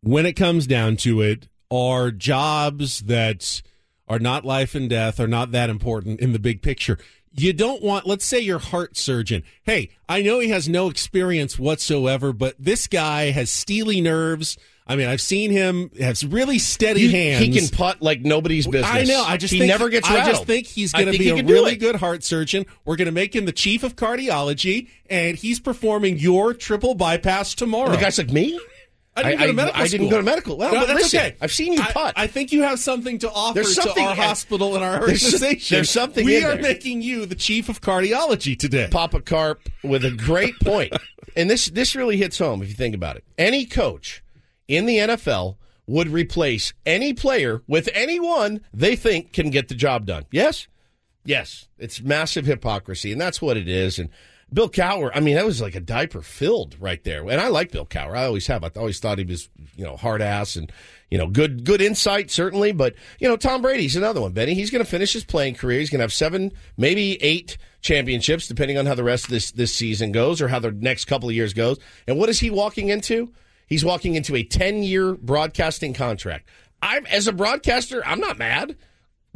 when 0.00 0.26
it 0.26 0.32
comes 0.32 0.66
down 0.66 0.96
to 0.98 1.20
it, 1.20 1.48
are 1.70 2.10
jobs 2.10 3.02
that 3.02 3.62
are 4.08 4.18
not 4.18 4.44
life 4.44 4.74
and 4.74 4.90
death, 4.90 5.20
are 5.20 5.28
not 5.28 5.52
that 5.52 5.70
important 5.70 6.20
in 6.20 6.32
the 6.32 6.40
big 6.40 6.62
picture. 6.62 6.98
You 7.32 7.52
don't 7.52 7.82
want, 7.82 8.06
let's 8.06 8.24
say 8.24 8.40
you're 8.40 8.58
heart 8.58 8.96
surgeon. 8.96 9.44
Hey, 9.62 9.90
I 10.08 10.22
know 10.22 10.40
he 10.40 10.48
has 10.48 10.68
no 10.68 10.88
experience 10.90 11.58
whatsoever, 11.58 12.32
but 12.32 12.56
this 12.58 12.88
guy 12.88 13.30
has 13.30 13.50
steely 13.50 14.00
nerves. 14.00 14.58
I 14.84 14.96
mean, 14.96 15.06
I've 15.06 15.20
seen 15.20 15.52
him 15.52 15.90
has 16.00 16.26
really 16.26 16.58
steady 16.58 17.02
you- 17.02 17.10
hands. 17.10 17.44
he 17.44 17.52
can 17.56 17.68
putt 17.68 18.02
like 18.02 18.22
nobody's 18.22 18.66
business. 18.66 18.92
I 18.92 19.04
know. 19.04 19.22
I 19.24 19.36
just 19.36 19.52
he 19.52 19.60
think, 19.60 19.68
never 19.68 19.88
gets 19.88 20.10
Rattled. 20.10 20.26
I 20.26 20.32
just 20.32 20.44
think 20.46 20.66
he's 20.66 20.92
going 20.92 21.12
to 21.12 21.16
be 21.16 21.28
a 21.30 21.44
really 21.44 21.76
good 21.76 21.94
heart 21.94 22.24
surgeon. 22.24 22.66
We're 22.84 22.96
going 22.96 23.06
to 23.06 23.12
make 23.12 23.36
him 23.36 23.44
the 23.44 23.52
chief 23.52 23.84
of 23.84 23.94
cardiology, 23.94 24.88
and 25.08 25.36
he's 25.36 25.60
performing 25.60 26.18
your 26.18 26.52
triple 26.52 26.94
bypass 26.96 27.54
tomorrow. 27.54 27.90
And 27.90 27.94
the 27.94 28.00
guy's 28.00 28.18
like 28.18 28.30
me. 28.30 28.58
I 29.16 29.22
didn't 29.22 29.40
I- 29.40 29.46
go 29.46 29.46
to 29.46 29.50
I- 29.50 29.52
medical 29.64 29.80
I 29.80 29.84
didn't 29.84 29.98
school. 30.06 30.10
go 30.10 30.16
to 30.18 30.22
medical. 30.22 30.56
Well, 30.56 30.72
no, 30.74 30.80
but 30.80 30.86
that's 30.86 31.00
listen, 31.02 31.20
okay. 31.20 31.36
I've 31.40 31.52
seen 31.52 31.72
you 31.72 31.80
I- 31.82 31.92
putt. 31.92 32.14
I, 32.16 32.26
think 32.26 32.52
you 32.52 32.62
have 32.62 32.78
something 32.78 33.18
to 33.18 33.30
offer 33.30 33.54
There's 33.54 33.74
to 33.74 33.82
something- 33.82 34.06
our 34.06 34.14
hospital 34.14 34.74
and 34.76 34.84
our 34.84 35.04
There's- 35.06 35.24
organization. 35.24 35.74
there's 35.76 35.90
something 35.90 36.24
We 36.24 36.42
are 36.44 36.52
there. 36.54 36.62
making 36.62 37.02
you 37.02 37.26
the 37.26 37.34
chief 37.34 37.68
of 37.68 37.80
cardiology 37.80 38.58
today. 38.58 38.88
Papa 38.90 39.20
Carp 39.20 39.68
with 39.82 40.04
a 40.04 40.10
great 40.12 40.58
point. 40.60 40.92
and 41.36 41.50
this 41.50 41.66
this 41.66 41.94
really 41.96 42.16
hits 42.16 42.38
home 42.38 42.62
if 42.62 42.68
you 42.68 42.74
think 42.74 42.94
about 42.94 43.16
it. 43.16 43.24
Any 43.36 43.66
coach 43.66 44.22
in 44.68 44.86
the 44.86 44.98
NFL 44.98 45.56
would 45.86 46.08
replace 46.08 46.72
any 46.86 47.12
player 47.12 47.62
with 47.66 47.88
anyone 47.92 48.60
they 48.72 48.94
think 48.94 49.32
can 49.32 49.50
get 49.50 49.66
the 49.68 49.74
job 49.74 50.06
done. 50.06 50.24
Yes? 50.30 50.68
Yes. 51.24 51.66
It's 51.78 52.00
massive 52.00 52.46
hypocrisy, 52.46 53.10
and 53.10 53.20
that's 53.20 53.42
what 53.42 53.56
it 53.56 53.66
is. 53.68 53.98
And 53.98 54.08
Bill 54.52 54.68
Cowher, 54.68 55.10
I 55.14 55.20
mean, 55.20 55.36
that 55.36 55.46
was 55.46 55.60
like 55.60 55.74
a 55.74 55.80
diaper 55.80 56.22
filled 56.22 56.76
right 56.80 57.02
there. 57.04 57.22
And 57.22 57.40
I 57.40 57.48
like 57.48 57.70
Bill 57.70 57.86
Cowher. 57.86 58.16
I 58.16 58.24
always 58.24 58.46
have. 58.48 58.64
I 58.64 58.70
always 58.76 58.98
thought 58.98 59.18
he 59.18 59.24
was, 59.24 59.48
you 59.76 59.84
know, 59.84 59.96
hard 59.96 60.20
ass 60.20 60.56
and, 60.56 60.72
you 61.10 61.18
know, 61.18 61.28
good 61.28 61.64
good 61.64 61.80
insight, 61.80 62.30
certainly. 62.30 62.72
But, 62.72 62.94
you 63.20 63.28
know, 63.28 63.36
Tom 63.36 63.62
Brady's 63.62 63.96
another 63.96 64.20
one, 64.20 64.32
Benny. 64.32 64.54
He's 64.54 64.70
going 64.70 64.84
to 64.84 64.90
finish 64.90 65.12
his 65.12 65.24
playing 65.24 65.54
career. 65.54 65.78
He's 65.78 65.90
going 65.90 66.00
to 66.00 66.04
have 66.04 66.12
seven, 66.12 66.52
maybe 66.76 67.22
eight 67.22 67.58
championships, 67.80 68.48
depending 68.48 68.76
on 68.76 68.86
how 68.86 68.94
the 68.94 69.04
rest 69.04 69.24
of 69.24 69.30
this, 69.30 69.52
this 69.52 69.72
season 69.72 70.12
goes 70.12 70.42
or 70.42 70.48
how 70.48 70.58
the 70.58 70.72
next 70.72 71.04
couple 71.04 71.28
of 71.28 71.34
years 71.34 71.54
goes. 71.54 71.78
And 72.06 72.18
what 72.18 72.28
is 72.28 72.40
he 72.40 72.50
walking 72.50 72.88
into? 72.88 73.32
He's 73.66 73.84
walking 73.84 74.16
into 74.16 74.34
a 74.34 74.42
10 74.42 74.82
year 74.82 75.14
broadcasting 75.14 75.94
contract. 75.94 76.48
I'm, 76.82 77.06
as 77.06 77.28
a 77.28 77.32
broadcaster, 77.32 78.04
I'm 78.04 78.20
not 78.20 78.38
mad. 78.38 78.76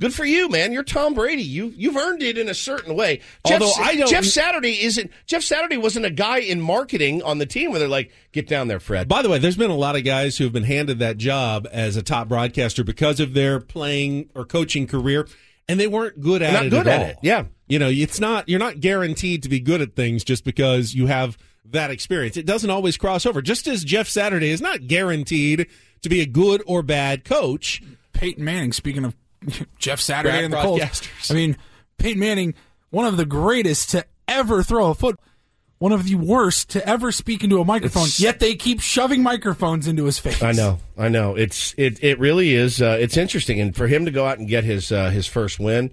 Good 0.01 0.13
for 0.13 0.25
you, 0.25 0.49
man. 0.49 0.73
You're 0.73 0.83
Tom 0.83 1.15
Brady. 1.15 1.43
You 1.45 1.73
you've 1.77 1.97
earned 1.97 2.23
it 2.23 2.37
in 2.37 2.49
a 2.49 2.55
certain 2.55 2.97
way. 2.97 3.21
Although 3.45 3.67
Jeff, 3.77 3.79
I 3.79 3.95
don't- 3.97 4.11
Jeff 4.11 4.25
Saturday 4.25 4.83
isn't 4.83 5.11
Jeff 5.27 5.43
Saturday 5.43 5.77
wasn't 5.77 6.05
a 6.07 6.11
guy 6.11 6.39
in 6.39 6.61
marketing 6.61 7.23
on 7.23 7.39
the 7.39 7.47
team 7.47 7.71
where 7.71 7.79
they're 7.79 7.89
like, 7.89 8.11
get 8.33 8.49
down 8.49 8.67
there, 8.67 8.81
Fred. 8.81 9.07
By 9.07 9.23
the 9.23 9.29
way, 9.29 9.39
there's 9.39 9.57
been 9.57 9.71
a 9.71 9.77
lot 9.77 9.95
of 9.95 10.03
guys 10.05 10.37
who 10.37 10.45
have 10.45 10.53
been 10.53 10.65
handed 10.65 10.99
that 10.99 11.17
job 11.17 11.69
as 11.71 11.97
a 11.97 12.03
top 12.03 12.29
broadcaster 12.29 12.83
because 12.83 13.21
of 13.21 13.35
their 13.35 13.61
playing 13.61 14.31
or 14.35 14.45
coaching 14.45 14.89
career, 14.89 15.29
and 15.69 15.79
they 15.79 15.87
weren't 15.87 16.21
good 16.21 16.43
at 16.43 16.53
Not 16.55 16.67
it 16.67 16.71
good 16.71 16.87
at, 16.89 17.01
at 17.01 17.01
all. 17.01 17.09
it, 17.11 17.19
yeah. 17.23 17.45
you 17.69 17.79
know, 17.79 17.89
it's 17.89 18.19
not 18.19 18.49
you're 18.49 18.59
not 18.59 18.81
guaranteed 18.81 19.45
to 19.45 19.49
be 19.49 19.61
good 19.61 19.81
at 19.81 19.95
things 19.95 20.25
just 20.25 20.45
because 20.45 20.93
you 20.93 21.07
have 21.07 21.39
that 21.67 21.93
experience. 21.93 22.37
It 22.37 22.47
doesn't 22.47 22.69
always 22.71 22.97
cross 22.97 23.25
over. 23.27 23.41
Just 23.41 23.69
as 23.69 23.85
Jeff 23.85 24.09
Saturday 24.09 24.51
is 24.51 24.61
not 24.61 24.89
guaranteed 24.89 25.69
to 26.03 26.09
be 26.09 26.21
a 26.21 26.27
good 26.27 26.63
or 26.67 26.83
bad 26.83 27.25
coach. 27.25 27.81
Peyton 28.13 28.45
Manning, 28.45 28.73
speaking 28.73 29.05
of 29.05 29.15
Jeff 29.79 30.01
Saturday 30.01 30.31
Brad 30.33 30.45
and 30.45 30.53
the 30.53 30.61
Colts. 30.61 31.03
I 31.31 31.35
mean, 31.35 31.57
Peyton 31.99 32.21
Manning, 32.21 32.55
one 32.91 33.07
of 33.07 33.17
the 33.17 33.27
greatest 33.27 33.91
to 33.91 34.05
ever 34.29 34.63
throw 34.63 34.91
a 34.91 34.95
foot, 34.95 35.19
one 35.79 35.93
of 35.93 36.05
the 36.05 36.15
worst 36.15 36.71
to 36.71 36.89
ever 36.89 37.13
speak 37.13 37.45
into 37.45 37.61
a 37.61 37.65
microphone. 37.65 38.05
It's- 38.05 38.21
yet 38.21 38.41
they 38.41 38.55
keep 38.55 38.81
shoving 38.81 39.23
microphones 39.23 39.87
into 39.87 40.05
his 40.05 40.19
face. 40.19 40.43
I 40.43 40.53
know, 40.53 40.79
I 40.97 41.09
know. 41.09 41.35
It's 41.35 41.75
it 41.77 42.03
it 42.03 42.19
really 42.19 42.55
is. 42.55 42.81
Uh, 42.81 42.97
it's 43.01 43.17
interesting, 43.17 43.61
and 43.61 43.75
for 43.77 43.87
him 43.87 44.05
to 44.05 44.11
go 44.11 44.27
out 44.27 44.39
and 44.39 44.49
get 44.49 44.65
his 44.65 44.91
uh, 44.93 45.11
his 45.11 45.27
first 45.27 45.59
win, 45.61 45.91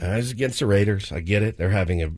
uh, 0.00 0.06
it's 0.12 0.30
against 0.30 0.60
the 0.60 0.66
Raiders. 0.66 1.12
I 1.12 1.20
get 1.20 1.42
it. 1.42 1.58
They're 1.58 1.70
having 1.70 2.02
a 2.02 2.10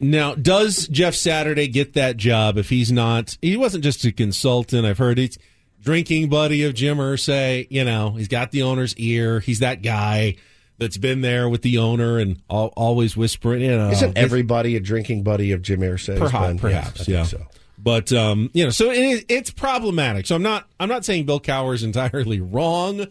Now, 0.00 0.34
does 0.34 0.88
Jeff 0.88 1.14
Saturday 1.14 1.68
get 1.68 1.92
that 1.94 2.16
job 2.16 2.56
if 2.56 2.70
he's 2.70 2.90
not? 2.90 3.36
He 3.42 3.56
wasn't 3.56 3.84
just 3.84 4.04
a 4.04 4.12
consultant. 4.12 4.84
I've 4.86 4.98
heard 4.98 5.18
he's 5.18 5.38
drinking 5.80 6.28
buddy 6.28 6.64
of 6.64 6.74
Jim 6.74 6.98
Irsay. 6.98 7.66
You 7.70 7.84
know, 7.84 8.10
he's 8.10 8.28
got 8.28 8.50
the 8.50 8.62
owner's 8.62 8.96
ear. 8.96 9.40
He's 9.40 9.60
that 9.60 9.82
guy 9.82 10.36
that's 10.78 10.96
been 10.96 11.20
there 11.20 11.48
with 11.48 11.62
the 11.62 11.78
owner 11.78 12.18
and 12.18 12.40
al- 12.50 12.72
always 12.76 13.16
whispering. 13.16 13.62
You 13.62 13.76
know, 13.76 13.90
Isn't 13.90 14.16
everybody 14.16 14.76
a 14.76 14.80
drinking 14.80 15.22
buddy 15.24 15.52
of 15.52 15.62
Jim 15.62 15.80
Irsay's? 15.80 16.18
perhaps, 16.18 16.60
perhaps, 16.60 17.08
yeah. 17.08 17.24
so. 17.24 17.44
But 17.76 18.12
um, 18.12 18.50
you 18.54 18.64
know, 18.64 18.70
so 18.70 18.90
it 18.90 19.24
it's 19.28 19.50
problematic. 19.50 20.26
So 20.26 20.34
I'm 20.34 20.42
not 20.42 20.68
I'm 20.80 20.88
not 20.88 21.04
saying 21.04 21.26
Bill 21.26 21.40
Cowher 21.40 21.74
is 21.74 21.82
entirely 21.84 22.40
wrong, 22.40 23.06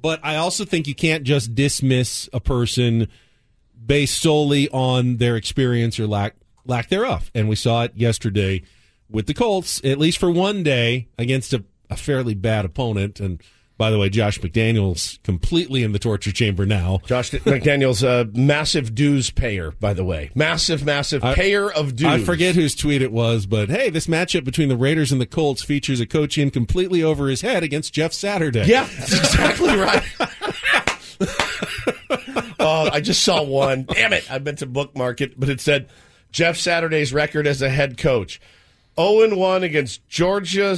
but 0.00 0.20
I 0.22 0.36
also 0.36 0.64
think 0.64 0.86
you 0.86 0.94
can't 0.94 1.24
just 1.24 1.54
dismiss 1.54 2.28
a 2.32 2.40
person 2.40 3.08
based 3.86 4.20
solely 4.20 4.68
on 4.70 5.16
their 5.16 5.36
experience 5.36 5.98
or 5.98 6.06
lack 6.06 6.36
lack 6.66 6.88
thereof. 6.88 7.30
And 7.34 7.48
we 7.48 7.56
saw 7.56 7.84
it 7.84 7.92
yesterday 7.96 8.62
with 9.10 9.26
the 9.26 9.34
Colts, 9.34 9.80
at 9.84 9.98
least 9.98 10.18
for 10.18 10.30
one 10.30 10.62
day 10.62 11.08
against 11.18 11.52
a, 11.54 11.64
a 11.94 11.96
fairly 11.96 12.34
bad 12.34 12.64
opponent. 12.64 13.20
And 13.20 13.42
by 13.76 13.90
the 13.90 13.98
way, 13.98 14.08
Josh 14.08 14.38
McDaniels 14.38 15.20
completely 15.24 15.82
in 15.82 15.92
the 15.92 15.98
torture 15.98 16.30
chamber 16.30 16.64
now. 16.64 17.00
Josh 17.06 17.30
McDaniels, 17.32 18.02
a 18.02 18.30
massive 18.36 18.94
dues 18.94 19.30
payer, 19.30 19.72
by 19.72 19.94
the 19.94 20.04
way, 20.04 20.30
massive, 20.34 20.84
massive 20.84 21.22
payer 21.22 21.70
of 21.70 21.96
dues. 21.96 22.08
I 22.08 22.18
forget 22.20 22.54
whose 22.54 22.76
tweet 22.76 23.02
it 23.02 23.10
was, 23.10 23.46
but 23.46 23.70
hey, 23.70 23.90
this 23.90 24.06
matchup 24.06 24.44
between 24.44 24.68
the 24.68 24.76
Raiders 24.76 25.10
and 25.10 25.20
the 25.20 25.26
Colts 25.26 25.64
features 25.64 26.00
a 26.00 26.06
coach 26.06 26.38
in 26.38 26.50
completely 26.50 27.02
over 27.02 27.28
his 27.28 27.40
head 27.40 27.64
against 27.64 27.92
Jeff 27.92 28.12
Saturday. 28.12 28.64
Yeah, 28.66 28.88
that's 28.98 29.12
exactly 29.12 29.76
right. 29.76 30.04
oh, 32.60 32.88
I 32.92 33.00
just 33.00 33.24
saw 33.24 33.42
one. 33.42 33.84
Damn 33.84 34.12
it! 34.12 34.30
I 34.30 34.38
meant 34.38 34.58
to 34.58 34.66
bookmark 34.66 35.20
it, 35.20 35.38
but 35.38 35.48
it 35.48 35.60
said 35.60 35.88
Jeff 36.30 36.56
Saturday's 36.56 37.12
record 37.12 37.46
as 37.48 37.60
a 37.60 37.68
head 37.68 37.98
coach: 37.98 38.40
zero 38.96 39.22
and 39.22 39.36
one 39.36 39.62
against 39.62 40.06
Georgia 40.08 40.76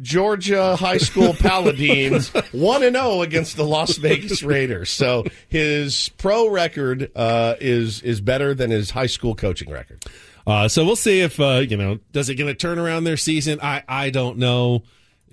Georgia 0.00 0.76
high 0.76 0.98
school 0.98 1.32
Paladins, 1.38 2.28
one 2.52 2.82
and 2.82 2.96
zero 2.96 3.22
against 3.22 3.56
the 3.56 3.64
Las 3.64 3.96
Vegas 3.96 4.42
Raiders. 4.42 4.90
So 4.90 5.24
his 5.48 6.10
pro 6.18 6.48
record 6.48 7.10
uh, 7.14 7.54
is 7.60 8.02
is 8.02 8.20
better 8.20 8.54
than 8.54 8.70
his 8.70 8.90
high 8.90 9.06
school 9.06 9.34
coaching 9.34 9.70
record. 9.70 10.04
Uh, 10.46 10.68
so 10.68 10.84
we'll 10.84 10.96
see 10.96 11.20
if 11.20 11.40
uh, 11.40 11.62
you 11.68 11.76
know 11.76 11.98
does 12.12 12.28
it 12.28 12.36
going 12.36 12.48
to 12.48 12.54
turn 12.54 12.78
around 12.78 13.04
their 13.04 13.16
season. 13.16 13.58
I 13.62 13.82
I 13.88 14.10
don't 14.10 14.38
know. 14.38 14.82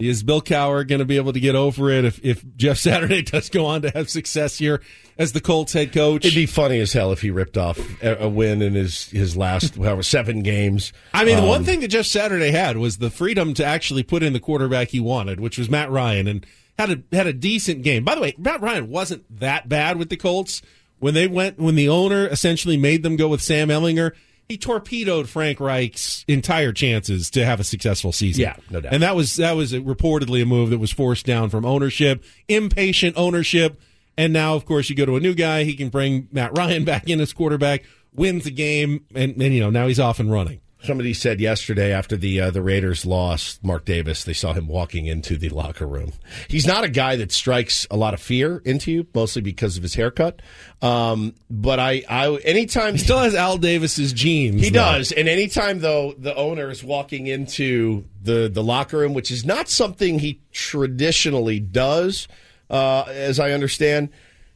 Is 0.09 0.23
Bill 0.23 0.41
Cowher 0.41 0.87
going 0.87 0.99
to 0.99 1.05
be 1.05 1.17
able 1.17 1.33
to 1.33 1.39
get 1.39 1.55
over 1.55 1.89
it 1.89 2.05
if, 2.05 2.23
if 2.23 2.43
Jeff 2.55 2.77
Saturday 2.77 3.21
does 3.23 3.49
go 3.49 3.65
on 3.65 3.81
to 3.83 3.89
have 3.91 4.09
success 4.09 4.57
here 4.57 4.81
as 5.17 5.31
the 5.33 5.41
Colts 5.41 5.73
head 5.73 5.91
coach? 5.93 6.25
It'd 6.25 6.35
be 6.35 6.45
funny 6.45 6.79
as 6.79 6.93
hell 6.93 7.11
if 7.11 7.21
he 7.21 7.29
ripped 7.31 7.57
off 7.57 7.79
a, 8.03 8.27
win 8.29 8.61
in 8.61 8.73
his 8.73 9.05
his 9.09 9.35
last 9.37 9.75
however 9.75 10.03
seven 10.03 10.41
games. 10.43 10.93
I 11.13 11.25
mean, 11.25 11.37
the 11.37 11.43
one 11.47 11.59
Um, 11.59 11.65
thing 11.65 11.79
that 11.81 11.89
Jeff 11.89 12.05
Saturday 12.05 12.51
had 12.51 12.77
was 12.77 12.97
the 12.97 13.09
freedom 13.09 13.53
to 13.55 13.65
actually 13.65 14.03
put 14.03 14.23
in 14.23 14.33
the 14.33 14.39
quarterback 14.39 14.89
he 14.89 14.99
wanted, 14.99 15.39
which 15.39 15.57
was 15.57 15.69
Matt 15.69 15.89
Ryan, 15.91 16.27
and 16.27 16.45
had 16.79 16.89
a 16.89 17.15
had 17.15 17.27
a 17.27 17.33
decent 17.33 17.83
game. 17.83 18.03
By 18.03 18.15
the 18.15 18.21
way, 18.21 18.33
Matt 18.37 18.61
Ryan 18.61 18.89
wasn't 18.89 19.23
that 19.39 19.69
bad 19.69 19.97
with 19.97 20.09
the 20.09 20.17
Colts 20.17 20.61
when 20.99 21.13
they 21.13 21.27
went 21.27 21.59
when 21.59 21.75
the 21.75 21.89
owner 21.89 22.27
essentially 22.27 22.77
made 22.77 23.03
them 23.03 23.15
go 23.15 23.27
with 23.27 23.41
Sam 23.41 23.69
Ehlinger. 23.69 24.11
He 24.49 24.57
torpedoed 24.57 25.29
Frank 25.29 25.59
Reich's 25.59 26.25
entire 26.27 26.73
chances 26.73 27.29
to 27.31 27.45
have 27.45 27.59
a 27.59 27.63
successful 27.63 28.11
season. 28.11 28.41
Yeah, 28.41 28.55
no 28.69 28.81
doubt. 28.81 28.93
And 28.93 29.01
that 29.03 29.15
was 29.15 29.37
that 29.37 29.53
was 29.53 29.73
reportedly 29.73 30.41
a 30.41 30.45
move 30.45 30.69
that 30.69 30.79
was 30.79 30.91
forced 30.91 31.25
down 31.25 31.49
from 31.49 31.65
ownership, 31.65 32.23
impatient 32.47 33.17
ownership. 33.17 33.79
And 34.17 34.31
now, 34.31 34.55
of 34.55 34.65
course, 34.65 34.89
you 34.89 34.95
go 34.95 35.05
to 35.05 35.15
a 35.15 35.19
new 35.19 35.33
guy. 35.33 35.63
He 35.63 35.75
can 35.75 35.89
bring 35.89 36.27
Matt 36.31 36.57
Ryan 36.57 36.83
back 36.85 37.09
in 37.09 37.19
as 37.19 37.33
quarterback, 37.33 37.83
wins 38.13 38.43
the 38.43 38.51
game, 38.51 39.05
and, 39.15 39.41
and 39.41 39.53
you 39.53 39.61
know 39.61 39.69
now 39.69 39.87
he's 39.87 39.99
off 39.99 40.19
and 40.19 40.31
running. 40.31 40.61
Somebody 40.83 41.13
said 41.13 41.39
yesterday 41.39 41.93
after 41.93 42.17
the 42.17 42.41
uh, 42.41 42.51
the 42.51 42.61
Raiders 42.61 43.05
lost 43.05 43.63
Mark 43.63 43.85
Davis, 43.85 44.25
they 44.25 44.33
saw 44.33 44.51
him 44.51 44.67
walking 44.67 45.05
into 45.05 45.37
the 45.37 45.47
locker 45.47 45.87
room. 45.87 46.11
He's 46.49 46.67
not 46.67 46.83
a 46.83 46.89
guy 46.89 47.15
that 47.15 47.31
strikes 47.31 47.87
a 47.89 47.95
lot 47.95 48.13
of 48.13 48.21
fear 48.21 48.61
into 48.65 48.91
you, 48.91 49.07
mostly 49.15 49.41
because 49.41 49.77
of 49.77 49.83
his 49.83 49.95
haircut. 49.95 50.41
Um, 50.81 51.35
but 51.49 51.79
I, 51.79 52.03
I 52.09 52.35
anytime 52.43 52.95
He 52.95 52.99
still 52.99 53.19
has 53.19 53.33
Al 53.33 53.57
Davis's 53.57 54.11
genes. 54.11 54.61
He 54.61 54.69
though. 54.71 54.79
does, 54.79 55.13
and 55.13 55.29
anytime 55.29 55.79
though 55.79 56.15
the 56.17 56.35
owner 56.35 56.69
is 56.69 56.83
walking 56.83 57.27
into 57.27 58.03
the 58.21 58.49
the 58.49 58.61
locker 58.61 58.97
room, 58.97 59.13
which 59.13 59.31
is 59.31 59.45
not 59.45 59.69
something 59.69 60.19
he 60.19 60.41
traditionally 60.51 61.61
does, 61.61 62.27
uh, 62.69 63.03
as 63.03 63.39
I 63.39 63.51
understand, 63.51 64.09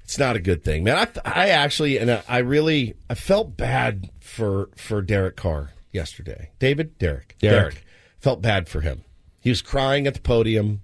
it's 0.04 0.20
not 0.20 0.36
a 0.36 0.42
good 0.42 0.62
thing, 0.66 0.84
man. 0.84 1.08
I 1.24 1.46
I 1.46 1.50
actually 1.52 1.98
and 1.98 2.12
I, 2.12 2.24
I 2.28 2.38
really 2.40 2.96
I 3.10 3.16
felt 3.16 3.56
bad 3.56 4.10
for 4.20 4.70
for 4.76 5.02
Derek 5.02 5.38
Carr 5.38 5.70
yesterday. 5.92 6.52
David, 6.60 6.98
Derek, 6.98 7.36
Derek. 7.40 7.84
felt 8.20 8.42
bad 8.42 8.68
for 8.68 8.82
him. 8.82 9.04
He 9.42 9.50
was 9.50 9.62
crying 9.62 10.08
at 10.08 10.14
the 10.14 10.20
podium. 10.22 10.82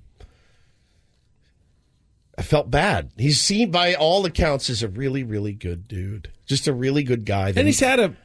I 2.37 2.41
felt 2.41 2.71
bad. 2.71 3.11
He's 3.17 3.39
seen 3.39 3.69
by 3.69 3.93
all 3.93 4.25
accounts 4.25 4.69
as 4.69 4.81
a 4.81 4.87
really, 4.87 5.23
really 5.23 5.53
good 5.53 5.87
dude. 5.87 6.31
Just 6.45 6.67
a 6.67 6.73
really 6.73 7.03
good 7.03 7.25
guy. 7.25 7.53
and 7.55 7.67
he's 7.67 7.79
had 7.79 7.99
a 7.99 8.15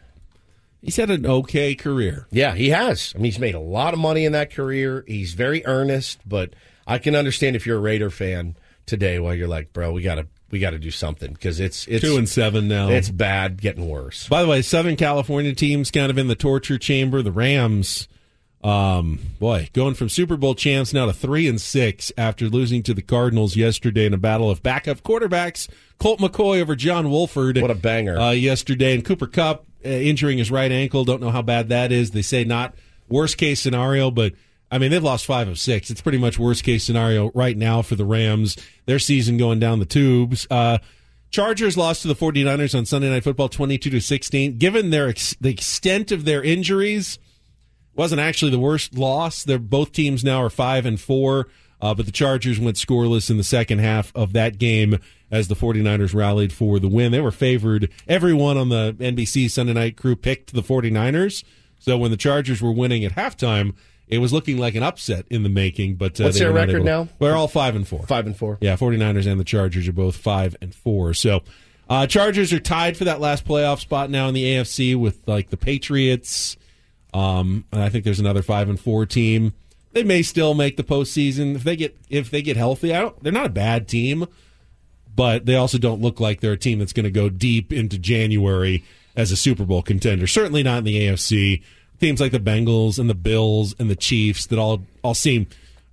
he's 0.81 0.97
had 0.97 1.11
an 1.11 1.27
okay 1.27 1.75
career. 1.75 2.27
yeah, 2.31 2.55
he 2.55 2.71
has. 2.71 3.13
I 3.15 3.19
mean, 3.19 3.27
he's 3.27 3.39
made 3.39 3.55
a 3.55 3.61
lot 3.61 3.93
of 3.93 4.01
money 4.01 4.25
in 4.25 4.33
that 4.33 4.53
career. 4.53 5.05
He's 5.07 5.35
very 5.35 5.65
earnest, 5.67 6.21
but 6.27 6.55
I 6.87 6.99
can 6.99 7.15
understand 7.15 7.55
if 7.55 7.67
you're 7.67 7.77
a 7.77 7.81
Raider 7.81 8.09
fan 8.11 8.57
today, 8.87 9.19
while 9.19 9.35
you're 9.35 9.49
like, 9.49 9.73
bro, 9.75 9.93
we 9.93 10.03
gotta 10.03 10.27
we 10.51 10.59
gotta 10.59 10.79
do 10.79 10.91
something 10.91 11.33
because 11.33 11.61
it's 11.61 11.87
it's 11.89 12.05
Two 12.05 12.17
and 12.17 12.29
seven 12.29 12.69
now. 12.69 12.89
It's 12.89 13.11
bad, 13.11 13.61
getting 13.61 13.89
worse. 13.89 14.29
By 14.29 14.43
the 14.43 14.49
way, 14.49 14.63
Southern 14.63 14.97
California 14.97 15.55
teams 15.55 15.91
kind 15.91 16.11
of 16.11 16.19
in 16.19 16.29
the 16.29 16.35
torture 16.35 16.79
chamber. 16.79 17.23
The 17.23 17.33
Rams, 17.33 18.09
um, 18.65 19.19
boy, 19.39 19.69
going 19.73 19.95
from 19.95 20.09
Super 20.09 20.37
Bowl 20.37 20.55
champs 20.55 20.93
now 20.93 21.07
to 21.07 21.13
three 21.13 21.49
and 21.49 21.61
six 21.61 22.13
after 22.17 22.49
losing 22.49 22.83
to 22.85 22.95
the 22.95 23.03
Cardinals 23.03 23.57
yesterday 23.57 24.07
in 24.07 24.15
a 24.15 24.19
battle 24.19 24.51
of 24.51 24.63
backup 24.63 25.03
quarterbacks. 25.03 25.69
Colt 25.99 26.21
McCoy 26.21 26.61
over 26.61 26.75
John 26.77 27.11
Wolford. 27.11 27.61
What 27.61 27.71
a 27.71 27.75
banger. 27.75 28.19
Uh, 28.19 28.31
yesterday, 28.31 28.95
and 28.95 29.05
Cooper 29.05 29.27
Kupp 29.27 29.67
uh, 29.85 29.89
injuring 29.89 30.39
his 30.39 30.51
right 30.51 30.73
ankle. 30.73 31.05
Don't 31.05 31.21
know 31.21 31.31
how 31.31 31.43
bad 31.43 31.69
that 31.69 31.93
is. 31.93 32.13
They 32.13 32.23
say 32.23 32.45
not 32.45 32.75
worst 33.09 33.37
case 33.37 33.61
scenario, 33.61 34.11
but 34.11 34.33
I 34.71 34.79
mean, 34.79 34.91
they've 34.91 35.03
lost 35.03 35.27
five 35.27 35.49
of 35.49 35.59
six. 35.59 35.91
It's 35.91 36.01
pretty 36.01 36.19
much 36.19 36.39
worst 36.39 36.63
case 36.63 36.85
scenario 36.85 37.31
right 37.35 37.57
now 37.57 37.83
for 37.83 37.95
the 37.95 38.05
Rams. 38.05 38.57
Their 38.87 38.99
season 38.99 39.39
going 39.39 39.59
down 39.61 39.79
the 39.79 39.87
tubes. 39.87 40.47
Uh, 40.51 40.79
Chargers 41.31 41.77
lost 41.77 42.03
to 42.03 42.09
the 42.09 42.15
49ers 42.15 42.77
on 42.77 42.87
Sunday 42.87 43.11
Night 43.11 43.25
Football 43.25 43.49
22 43.49 43.91
to 43.91 44.01
16. 44.01 44.59
Given 44.59 44.91
their 44.91 45.09
ex- 45.09 45.37
the 45.41 45.51
extent 45.51 46.13
of 46.13 46.25
their 46.25 46.43
injuries, 46.43 47.19
wasn't 47.95 48.21
actually 48.21 48.51
the 48.51 48.59
worst 48.59 48.97
loss. 48.97 49.43
They're 49.43 49.59
both 49.59 49.93
teams 49.93 50.23
now 50.23 50.43
are 50.43 50.51
5 50.51 50.87
and 50.87 51.01
4, 51.01 51.49
uh, 51.81 51.95
but 51.95 52.07
the 52.07 52.13
Chargers 52.13 52.61
went 52.61 52.77
scoreless 52.77 53.29
in 53.29 53.37
the 53.37 53.45
second 53.45 53.81
half 53.81 54.13
of 54.15 54.33
that 54.35 54.59
game 54.59 54.99
as 55.31 55.49
the 55.49 55.57
49ers 55.57 56.15
rallied 56.15 56.53
for 56.53 56.79
the 56.79 56.89
win. 56.89 57.13
They 57.13 57.21
were 57.21 57.31
favored. 57.31 57.91
Everyone 58.07 58.57
on 58.57 58.69
the 58.69 58.97
NBC 58.99 59.51
Sunday 59.51 59.73
Night 59.75 59.97
crew 59.97 60.17
picked 60.17 60.55
the 60.55 60.63
49ers. 60.63 61.43
So 61.79 61.99
when 61.99 62.11
the 62.11 62.17
Chargers 62.17 62.63
were 62.63 62.73
winning 62.73 63.05
at 63.05 63.13
halftime, 63.17 63.75
it 64.09 64.19
was 64.19 64.33
looking 64.33 64.59
like 64.59 64.75
an 64.75 64.83
upset 64.83 65.27
in 65.31 65.43
the 65.43 65.49
making, 65.49 65.97
but 65.97 66.21
uh, 66.21 66.25
What's 66.25 66.39
their 66.39 66.53
record 66.53 66.85
now? 66.85 67.09
We're 67.19 67.35
all 67.35 67.49
5 67.49 67.77
and 67.77 67.87
4. 67.87 68.07
Five 68.07 68.27
and 68.27 68.37
four. 68.37 68.59
Yeah, 68.61 68.77
49ers 68.77 69.27
and 69.27 69.39
the 69.39 69.45
Chargers 69.45 69.87
are 69.89 69.93
both 69.93 70.17
5 70.17 70.57
and 70.61 70.75
4. 70.75 71.15
So, 71.15 71.43
uh, 71.91 72.07
Chargers 72.07 72.53
are 72.53 72.61
tied 72.61 72.97
for 72.97 73.05
that 73.05 73.21
last 73.21 73.45
playoff 73.47 73.81
spot 73.81 74.11
now 74.11 74.29
in 74.29 74.35
the 74.35 74.45
AFC 74.45 74.97
with 74.97 75.21
like 75.27 75.51
the 75.51 75.57
Patriots. 75.57 76.57
Um, 77.15 77.65
and 77.73 77.83
I 77.83 77.89
think 77.89 78.05
there's 78.05 78.21
another 78.21 78.43
5 78.43 78.69
and 78.69 78.81
4 78.81 79.07
team. 79.07 79.53
They 79.93 80.05
may 80.05 80.23
still 80.23 80.55
make 80.55 80.77
the 80.77 80.85
postseason 80.85 81.55
if 81.57 81.65
they 81.65 81.75
get 81.75 81.97
if 82.11 82.31
they 82.31 82.43
get 82.43 82.57
healthy. 82.57 82.95
I 82.95 83.01
don't 83.01 83.23
they're 83.23 83.33
not 83.33 83.47
a 83.47 83.51
bad 83.51 83.89
team, 83.89 84.27
but 85.17 85.47
they 85.47 85.57
also 85.57 85.79
don't 85.79 86.03
look 86.03 86.21
like 86.21 86.41
they're 86.41 86.53
a 86.53 86.59
team 86.59 86.79
that's 86.79 86.93
going 86.93 87.05
to 87.05 87.11
go 87.11 87.29
deep 87.31 87.73
into 87.73 87.99
January 87.99 88.85
as 89.17 89.33
a 89.33 89.37
Super 89.37 89.65
Bowl 89.65 89.83
contender. 89.83 90.27
Certainly 90.27 90.63
not 90.63 90.79
in 90.79 90.85
the 90.85 91.07
AFC. 91.07 91.63
Teams 92.01 92.21
like 92.21 92.33
the 92.33 92.39
Bengals 92.41 92.99
and 92.99 93.09
the 93.11 93.15
Bills 93.15 93.75
and 93.79 93.91
the 93.91 93.97
Chiefs 93.97 94.47
that 94.47 94.59
all 94.59 94.83
all 95.03 95.15
seem 95.15 95.47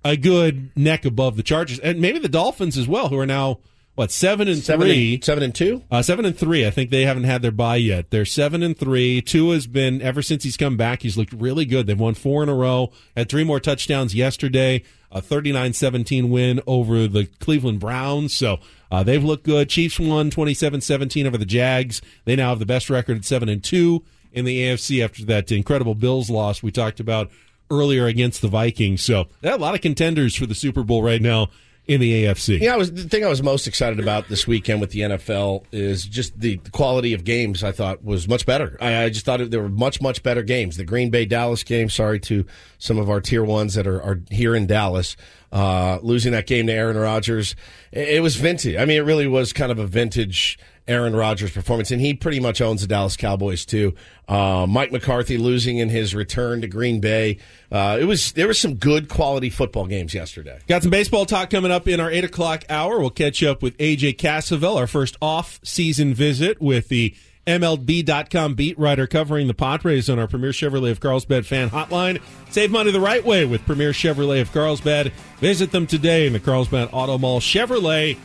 a 0.04 0.16
good 0.16 0.70
neck 0.76 1.04
above 1.04 1.36
the 1.36 1.42
Chargers, 1.42 1.78
and 1.80 2.00
maybe 2.00 2.18
the 2.20 2.28
Dolphins 2.28 2.78
as 2.78 2.86
well, 2.86 3.08
who 3.08 3.18
are 3.18 3.26
now 3.26 3.58
what 3.96 4.12
seven 4.12 4.46
and 4.46 4.58
Seven 4.62 4.86
three. 4.86 5.14
and, 5.14 5.24
seven 5.24 5.42
and 5.42 5.54
two. 5.54 5.82
Uh, 5.90 6.02
seven 6.02 6.24
and 6.26 6.36
three. 6.36 6.66
I 6.66 6.70
think 6.70 6.90
they 6.90 7.06
haven't 7.06 7.24
had 7.24 7.40
their 7.40 7.50
bye 7.50 7.76
yet. 7.76 8.10
They're 8.10 8.26
seven 8.26 8.62
and 8.62 8.76
three. 8.78 9.22
Tua 9.22 9.54
has 9.54 9.66
been 9.66 10.02
ever 10.02 10.20
since 10.22 10.44
he's 10.44 10.56
come 10.58 10.76
back. 10.76 11.00
He's 11.02 11.16
looked 11.16 11.32
really 11.32 11.64
good. 11.64 11.86
They've 11.86 11.98
won 11.98 12.12
four 12.14 12.42
in 12.42 12.48
a 12.50 12.54
row. 12.54 12.92
Had 13.16 13.28
three 13.30 13.42
more 13.42 13.58
touchdowns 13.58 14.14
yesterday. 14.14 14.82
A 15.10 15.22
39-17 15.22 16.28
win 16.28 16.60
over 16.66 17.08
the 17.08 17.24
Cleveland 17.40 17.80
Browns. 17.80 18.34
So 18.34 18.58
uh, 18.90 19.02
they've 19.02 19.24
looked 19.24 19.44
good. 19.44 19.70
Chiefs 19.70 19.98
won 19.98 20.30
27-17 20.30 21.26
over 21.26 21.38
the 21.38 21.46
Jags. 21.46 22.02
They 22.26 22.36
now 22.36 22.50
have 22.50 22.58
the 22.58 22.66
best 22.66 22.90
record 22.90 23.16
at 23.16 23.24
seven 23.24 23.48
and 23.48 23.64
two 23.64 24.04
in 24.36 24.44
the 24.44 24.62
AFC 24.62 25.02
after 25.02 25.24
that 25.24 25.50
incredible 25.50 25.96
Bills 25.96 26.30
loss 26.30 26.62
we 26.62 26.70
talked 26.70 27.00
about 27.00 27.30
earlier 27.70 28.06
against 28.06 28.42
the 28.42 28.48
Vikings. 28.48 29.02
So 29.02 29.26
a 29.42 29.56
lot 29.56 29.74
of 29.74 29.80
contenders 29.80 30.36
for 30.36 30.46
the 30.46 30.54
Super 30.54 30.84
Bowl 30.84 31.02
right 31.02 31.20
now 31.20 31.48
in 31.86 32.00
the 32.00 32.24
AFC. 32.24 32.60
Yeah, 32.60 32.74
I 32.74 32.76
was 32.76 32.92
the 32.92 33.04
thing 33.04 33.24
I 33.24 33.28
was 33.28 33.42
most 33.42 33.66
excited 33.66 34.00
about 34.00 34.28
this 34.28 34.46
weekend 34.46 34.80
with 34.80 34.90
the 34.90 35.00
NFL 35.00 35.64
is 35.70 36.04
just 36.04 36.38
the 36.38 36.56
quality 36.72 37.12
of 37.12 37.24
games. 37.24 37.62
I 37.62 37.72
thought 37.72 38.04
was 38.04 38.28
much 38.28 38.44
better. 38.44 38.76
I, 38.80 39.04
I 39.04 39.08
just 39.08 39.24
thought 39.24 39.40
it, 39.40 39.50
there 39.50 39.62
were 39.62 39.68
much 39.68 40.00
much 40.00 40.22
better 40.22 40.42
games. 40.42 40.76
The 40.76 40.84
Green 40.84 41.10
Bay 41.10 41.26
Dallas 41.26 41.62
game. 41.62 41.88
Sorry 41.88 42.18
to 42.20 42.44
some 42.78 42.98
of 42.98 43.08
our 43.08 43.20
tier 43.20 43.44
ones 43.44 43.74
that 43.74 43.86
are, 43.86 44.02
are 44.02 44.20
here 44.30 44.54
in 44.54 44.66
Dallas. 44.66 45.16
Uh, 45.52 45.98
losing 46.02 46.32
that 46.32 46.46
game 46.46 46.66
to 46.66 46.72
Aaron 46.72 46.96
Rodgers, 46.96 47.54
it, 47.92 48.08
it 48.08 48.20
was 48.20 48.34
vintage. 48.36 48.76
I 48.76 48.84
mean, 48.84 48.98
it 48.98 49.04
really 49.04 49.28
was 49.28 49.52
kind 49.52 49.70
of 49.70 49.78
a 49.78 49.86
vintage 49.86 50.58
Aaron 50.88 51.16
Rodgers 51.16 51.50
performance, 51.50 51.90
and 51.90 52.00
he 52.00 52.14
pretty 52.14 52.38
much 52.38 52.60
owns 52.60 52.80
the 52.80 52.86
Dallas 52.86 53.16
Cowboys 53.16 53.64
too. 53.64 53.94
Uh, 54.28 54.66
Mike 54.68 54.92
McCarthy 54.92 55.36
losing 55.36 55.78
in 55.78 55.88
his 55.88 56.14
return 56.14 56.60
to 56.60 56.68
Green 56.68 57.00
Bay. 57.00 57.38
Uh, 57.70 57.98
it 58.00 58.04
was 58.04 58.32
there 58.32 58.46
were 58.46 58.54
some 58.54 58.74
good 58.74 59.08
quality 59.08 59.50
football 59.50 59.86
games 59.86 60.14
yesterday. 60.14 60.60
Got 60.68 60.82
some 60.82 60.90
baseball 60.90 61.26
talk 61.26 61.50
coming 61.50 61.72
up 61.72 61.88
in 61.88 61.98
our 62.00 62.10
8 62.10 62.24
o'clock 62.24 62.64
hour. 62.68 63.00
We'll 63.00 63.10
catch 63.10 63.42
up 63.42 63.62
with 63.62 63.76
AJ 63.78 64.16
Cassavell, 64.16 64.76
our 64.76 64.86
first 64.86 65.16
off 65.20 65.60
season 65.64 66.14
visit 66.14 66.60
with 66.60 66.88
the 66.88 67.14
MLB.com 67.46 68.54
beat 68.54 68.78
writer 68.78 69.06
covering 69.06 69.46
the 69.46 69.54
Padres 69.54 70.10
on 70.10 70.18
our 70.18 70.26
Premier 70.26 70.50
Chevrolet 70.50 70.90
of 70.90 71.00
Carlsbad 71.00 71.46
fan 71.46 71.70
hotline. 71.70 72.20
Save 72.50 72.72
money 72.72 72.90
the 72.90 73.00
right 73.00 73.24
way 73.24 73.44
with 73.44 73.64
Premier 73.64 73.92
Chevrolet 73.92 74.40
of 74.40 74.52
Carlsbad. 74.52 75.12
Visit 75.38 75.70
them 75.70 75.86
today 75.86 76.26
in 76.26 76.32
the 76.32 76.40
Carlsbad 76.40 76.88
Auto 76.92 77.18
Mall 77.18 77.40
Chevrolet. 77.40 78.16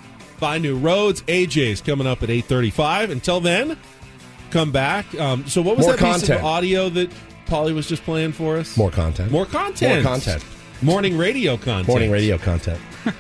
Find 0.42 0.64
new 0.64 0.76
roads. 0.76 1.22
AJ's 1.22 1.82
coming 1.82 2.08
up 2.08 2.24
at 2.24 2.32
835. 2.32 3.12
Until 3.12 3.40
then, 3.40 3.78
come 4.50 4.72
back. 4.72 5.06
Um, 5.20 5.46
so 5.48 5.62
what 5.62 5.78
was 5.78 5.86
More 5.86 5.96
that 5.96 6.14
piece 6.20 6.30
of 6.30 6.44
audio 6.44 6.90
that 6.90 7.12
Polly 7.46 7.74
was 7.74 7.88
just 7.88 8.02
playing 8.02 8.32
for 8.32 8.58
us? 8.58 8.76
More 8.76 8.90
content. 8.90 9.32
More 9.32 9.46
content. 9.46 10.04
More 10.04 10.12
content. 10.14 10.44
Morning 10.82 11.16
radio 11.16 11.58
content. 11.58 11.90
Morning 11.90 12.10
radio 12.10 12.40
content. 12.40 12.82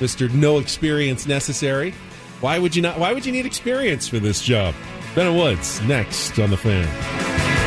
Mr. 0.00 0.32
No 0.32 0.58
experience 0.58 1.26
necessary. 1.26 1.92
Why 2.40 2.58
would 2.58 2.74
you 2.74 2.80
not? 2.80 2.98
Why 2.98 3.12
would 3.12 3.26
you 3.26 3.32
need 3.32 3.44
experience 3.44 4.08
for 4.08 4.18
this 4.18 4.40
job? 4.40 4.74
Ben 5.14 5.36
Woods 5.36 5.82
next 5.82 6.38
on 6.38 6.48
the 6.48 6.56
fan. 6.56 7.61